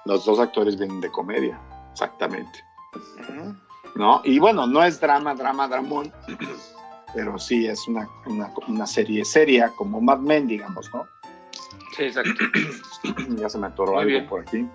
Los 0.04 0.24
dos 0.24 0.38
actores 0.38 0.78
vienen 0.78 1.00
de 1.00 1.10
comedia, 1.10 1.60
exactamente. 1.90 2.64
¿No? 3.96 4.22
Y 4.24 4.38
bueno, 4.38 4.68
no 4.68 4.84
es 4.84 5.00
drama, 5.00 5.34
drama, 5.34 5.66
dramón, 5.66 6.12
pero 7.14 7.36
sí 7.40 7.66
es 7.66 7.88
una, 7.88 8.08
una, 8.68 8.86
serie 8.86 9.24
seria, 9.24 9.72
como 9.76 10.00
Mad 10.00 10.20
Men, 10.20 10.46
digamos, 10.46 10.88
¿no? 10.94 11.06
Sí, 11.96 12.04
exacto. 12.04 12.44
ya 13.36 13.48
se 13.48 13.58
me 13.58 13.66
atoró 13.66 13.98
algo 13.98 14.28
por 14.28 14.40
aquí. 14.42 14.66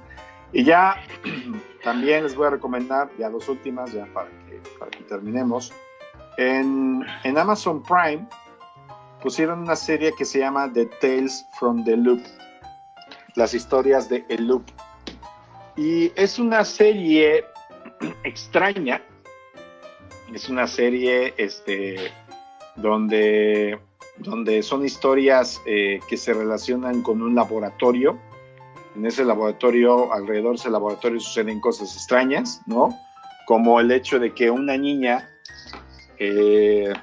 Y 0.51 0.63
ya 0.63 0.95
también 1.84 2.24
les 2.24 2.36
voy 2.36 2.47
a 2.47 2.51
recomendar, 2.51 3.09
ya 3.18 3.30
dos 3.30 3.49
últimas, 3.49 3.91
ya 3.91 4.05
para 4.13 4.30
para 4.80 4.91
que 4.91 5.03
terminemos, 5.03 5.74
en, 6.38 7.05
en 7.24 7.38
Amazon 7.38 7.82
Prime 7.84 8.28
pusieron 9.22 9.59
una 9.59 9.76
serie 9.76 10.13
que 10.18 10.26
se 10.26 10.39
llama 10.39 10.72
The 10.72 10.86
Tales 11.01 11.45
from 11.59 11.84
the 11.84 11.97
Loop, 11.97 12.22
las 13.36 13.53
historias 13.53 14.09
de 14.09 14.26
El 14.30 14.47
Loop. 14.47 14.63
Y 15.78 16.11
es 16.16 16.39
una 16.39 16.63
serie 16.63 17.45
extraña. 18.24 19.01
Es 20.34 20.49
una 20.49 20.68
serie 20.68 21.34
este, 21.38 22.11
donde, 22.76 23.80
donde 24.18 24.63
son 24.63 24.86
historias 24.86 25.61
eh, 25.66 25.99
que 26.07 26.18
se 26.18 26.34
relacionan 26.34 27.01
con 27.01 27.22
un 27.22 27.36
laboratorio. 27.36 28.18
En 28.95 29.05
ese 29.05 29.26
laboratorio, 29.26 30.13
alrededor 30.13 30.51
de 30.51 30.55
ese 30.55 30.70
laboratorio 30.70 31.20
suceden 31.20 31.59
cosas 31.59 31.93
extrañas, 31.95 32.61
¿no? 32.66 32.97
Como 33.45 33.80
el 33.80 33.91
hecho 33.91 34.20
de 34.20 34.34
que 34.34 34.49
una 34.49 34.78
niña 34.78 35.30
eh, 36.18 36.93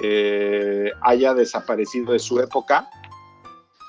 eh, 0.00 0.92
haya 1.00 1.34
desaparecido 1.34 2.12
de 2.12 2.18
su 2.18 2.38
época 2.38 2.88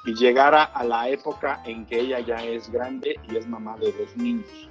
y 0.06 0.16
llegara 0.16 0.64
a 0.64 0.84
la 0.84 1.10
época 1.10 1.62
en 1.66 1.86
que 1.86 2.00
ella 2.00 2.20
ya 2.22 2.38
es 2.38 2.72
grande 2.72 3.20
y 3.30 3.36
es 3.36 3.48
mamá 3.48 3.78
de 3.78 3.92
dos 3.92 4.16
niños. 4.16 4.70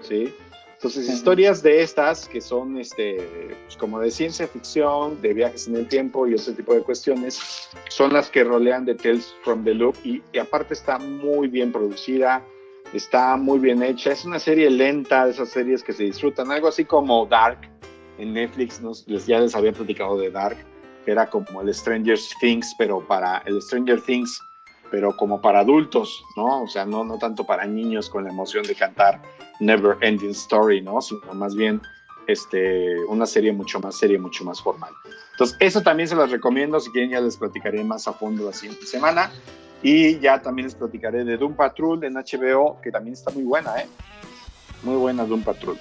¿Sí? 0.00 0.34
Entonces, 0.82 1.08
historias 1.08 1.62
de 1.62 1.80
estas 1.80 2.26
que 2.26 2.40
son 2.40 2.76
este, 2.76 3.24
pues, 3.66 3.76
como 3.76 4.00
de 4.00 4.10
ciencia 4.10 4.48
ficción, 4.48 5.22
de 5.22 5.32
viajes 5.32 5.68
en 5.68 5.76
el 5.76 5.86
tiempo 5.86 6.26
y 6.26 6.34
ese 6.34 6.54
tipo 6.54 6.74
de 6.74 6.80
cuestiones, 6.82 7.68
son 7.88 8.12
las 8.12 8.28
que 8.28 8.42
rolean 8.42 8.84
de 8.84 8.96
Tales 8.96 9.32
from 9.44 9.62
the 9.62 9.74
Loop 9.74 9.94
y, 10.02 10.20
y 10.32 10.38
aparte 10.38 10.74
está 10.74 10.98
muy 10.98 11.46
bien 11.46 11.70
producida, 11.70 12.44
está 12.92 13.36
muy 13.36 13.60
bien 13.60 13.80
hecha. 13.80 14.10
Es 14.10 14.24
una 14.24 14.40
serie 14.40 14.68
lenta, 14.70 15.24
de 15.24 15.30
esas 15.30 15.50
series 15.50 15.84
que 15.84 15.92
se 15.92 16.02
disfrutan, 16.02 16.50
algo 16.50 16.66
así 16.66 16.84
como 16.84 17.26
Dark 17.26 17.60
en 18.18 18.32
Netflix, 18.32 18.80
nos, 18.80 19.06
les, 19.06 19.24
ya 19.24 19.38
les 19.38 19.54
había 19.54 19.72
platicado 19.72 20.18
de 20.18 20.32
Dark, 20.32 20.56
que 21.04 21.12
era 21.12 21.30
como 21.30 21.62
el 21.62 21.72
Stranger 21.72 22.18
Things, 22.40 22.74
pero 22.76 23.06
para 23.06 23.38
el 23.46 23.62
Stranger 23.62 24.00
Things, 24.00 24.42
pero 24.92 25.16
como 25.16 25.40
para 25.40 25.60
adultos, 25.60 26.22
¿no? 26.36 26.64
O 26.64 26.68
sea, 26.68 26.84
no, 26.84 27.02
no 27.02 27.16
tanto 27.16 27.46
para 27.46 27.64
niños 27.64 28.10
con 28.10 28.24
la 28.24 28.30
emoción 28.30 28.62
de 28.64 28.74
cantar 28.74 29.22
Never 29.58 29.96
Ending 30.02 30.32
Story, 30.32 30.82
¿no? 30.82 31.00
Sino 31.00 31.32
más 31.32 31.54
bien 31.54 31.80
este, 32.26 33.02
una 33.06 33.24
serie 33.24 33.52
mucho 33.52 33.80
más 33.80 33.96
seria, 33.96 34.20
mucho 34.20 34.44
más 34.44 34.60
formal. 34.60 34.92
Entonces, 35.30 35.56
eso 35.60 35.80
también 35.80 36.10
se 36.10 36.14
las 36.14 36.30
recomiendo. 36.30 36.78
Si 36.78 36.90
quieren, 36.90 37.10
ya 37.10 37.22
les 37.22 37.38
platicaré 37.38 37.82
más 37.82 38.06
a 38.06 38.12
fondo 38.12 38.44
la 38.44 38.52
siguiente 38.52 38.84
semana. 38.84 39.32
Y 39.82 40.18
ya 40.20 40.42
también 40.42 40.66
les 40.66 40.74
platicaré 40.74 41.24
de 41.24 41.38
Doom 41.38 41.54
Patrol 41.54 42.04
en 42.04 42.12
HBO, 42.12 42.78
que 42.82 42.92
también 42.92 43.14
está 43.14 43.30
muy 43.30 43.44
buena, 43.44 43.74
¿eh? 43.80 43.86
Muy 44.82 44.96
buena 44.96 45.24
Doom 45.24 45.42
Patrol. 45.42 45.78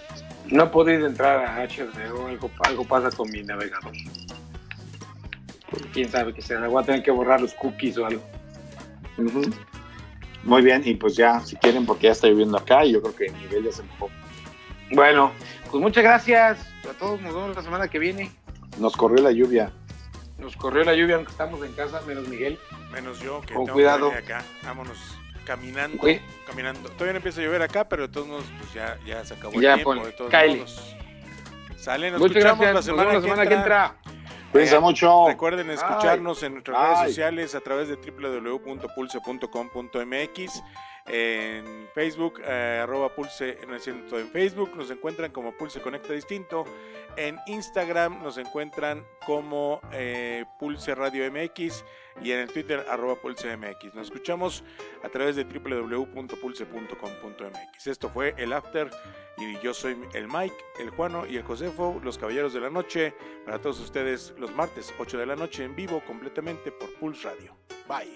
No 0.47 0.63
he 0.63 0.67
podido 0.67 1.05
entrar 1.05 1.45
a 1.45 1.67
HBO, 1.67 2.27
algo, 2.27 2.49
algo 2.63 2.85
pasa 2.85 3.15
con 3.15 3.29
mi 3.29 3.43
navegador. 3.43 3.91
Quién 5.91 6.09
sabe 6.09 6.33
que 6.33 6.41
sea, 6.41 6.65
voy 6.65 6.81
a 6.81 6.85
tener 6.85 7.03
que 7.03 7.11
borrar 7.11 7.41
los 7.41 7.53
cookies 7.55 7.97
o 7.97 8.05
algo. 8.05 8.23
Uh 9.27 9.31
-huh. 9.41 9.53
Muy 10.43 10.61
bien, 10.63 10.81
y 10.85 10.95
pues 10.95 11.15
ya, 11.15 11.39
si 11.41 11.55
quieren, 11.55 11.85
porque 11.85 12.07
ya 12.07 12.13
está 12.13 12.27
lloviendo 12.27 12.57
acá 12.57 12.83
y 12.83 12.93
yo 12.93 13.01
creo 13.01 13.15
que 13.15 13.25
el 13.27 13.33
nivel 13.37 13.63
ya 13.65 13.71
se 13.71 13.83
mejor. 13.83 14.09
Bueno, 14.91 15.31
pues 15.69 15.81
muchas 15.81 16.03
gracias 16.03 16.59
a 16.89 16.93
todos. 16.97 17.21
Nos 17.21 17.33
vemos 17.33 17.55
la 17.55 17.61
semana 17.61 17.87
que 17.87 17.99
viene. 17.99 18.31
Nos 18.79 18.95
corrió 18.97 19.21
la 19.23 19.31
lluvia. 19.31 19.71
Nos 20.39 20.55
corrió 20.55 20.83
la 20.83 20.95
lluvia, 20.95 21.15
aunque 21.17 21.31
estamos 21.31 21.63
en 21.63 21.71
casa, 21.73 22.01
menos 22.07 22.27
Miguel. 22.27 22.57
Menos 22.91 23.19
yo, 23.19 23.41
que 23.41 23.53
Con 23.53 23.65
tengo 23.65 23.75
cuidado. 23.75 24.09
que 24.09 24.17
acá. 24.17 24.43
Vámonos 24.63 24.97
caminando, 25.45 26.01
caminando. 26.47 26.89
Todavía 26.89 27.13
no 27.13 27.17
empieza 27.17 27.41
a 27.41 27.43
llover 27.43 27.61
acá, 27.61 27.87
pero 27.87 28.07
de 28.07 28.13
todos 28.13 28.27
modos, 28.27 28.45
pues 28.59 28.73
ya, 28.73 28.97
ya 29.05 29.23
se 29.23 29.35
acabó 29.35 29.61
Ya, 29.61 29.73
el 29.75 29.83
tiempo. 29.83 30.03
de 30.05 30.11
todos 30.13 30.31
modos. 30.33 30.95
Sale, 31.77 32.11
nos 32.11 32.19
Muchas 32.19 32.37
escuchamos 32.37 32.59
gracias. 32.59 32.65
la 32.67 32.73
Nos 32.73 32.85
semana, 32.85 33.09
vemos 33.09 33.23
la 33.23 33.29
semana 33.29 33.47
que 33.49 33.55
entra. 33.55 33.95
Cuídense 34.51 34.79
mucho. 34.79 35.27
Recuerden 35.27 35.69
escucharnos 35.69 36.41
en 36.43 36.53
nuestras 36.53 36.77
redes 36.77 36.99
sociales 37.09 37.55
a 37.55 37.61
través 37.61 37.87
de 37.87 37.95
www.pulse.com.mx, 37.95 40.63
en 41.11 41.89
Facebook, 41.93 42.41
eh, 42.45 42.79
arroba 42.81 43.13
Pulse, 43.13 43.59
no 43.67 43.75
es 43.75 43.83
cierto, 43.83 44.17
en 44.17 44.29
Facebook 44.29 44.71
nos 44.77 44.89
encuentran 44.89 45.29
como 45.31 45.51
Pulse 45.51 45.81
Conecta 45.81 46.13
Distinto, 46.13 46.63
en 47.17 47.37
Instagram 47.47 48.23
nos 48.23 48.37
encuentran 48.37 49.05
como 49.25 49.81
eh, 49.91 50.45
Pulse 50.57 50.95
Radio 50.95 51.29
MX 51.29 51.83
y 52.23 52.31
en 52.31 52.39
el 52.39 52.47
Twitter 52.47 52.85
arroba 52.89 53.15
Pulse 53.15 53.57
MX. 53.57 53.93
Nos 53.93 54.07
escuchamos 54.07 54.63
a 55.03 55.09
través 55.09 55.35
de 55.35 55.43
www.pulse.com.mx. 55.43 57.87
Esto 57.87 58.09
fue 58.09 58.33
el 58.37 58.53
After 58.53 58.89
y 59.37 59.59
yo 59.59 59.73
soy 59.73 59.97
el 60.13 60.29
Mike, 60.29 60.55
el 60.79 60.91
Juano 60.91 61.25
y 61.25 61.35
el 61.35 61.43
Josefo, 61.43 61.99
los 62.01 62.17
Caballeros 62.17 62.53
de 62.53 62.61
la 62.61 62.69
Noche, 62.69 63.13
para 63.43 63.59
todos 63.59 63.81
ustedes 63.81 64.33
los 64.37 64.55
martes 64.55 64.93
8 64.97 65.17
de 65.17 65.25
la 65.25 65.35
noche 65.35 65.65
en 65.65 65.75
vivo 65.75 66.01
completamente 66.07 66.71
por 66.71 66.95
Pulse 66.95 67.27
Radio. 67.27 67.57
Bye. 67.89 68.15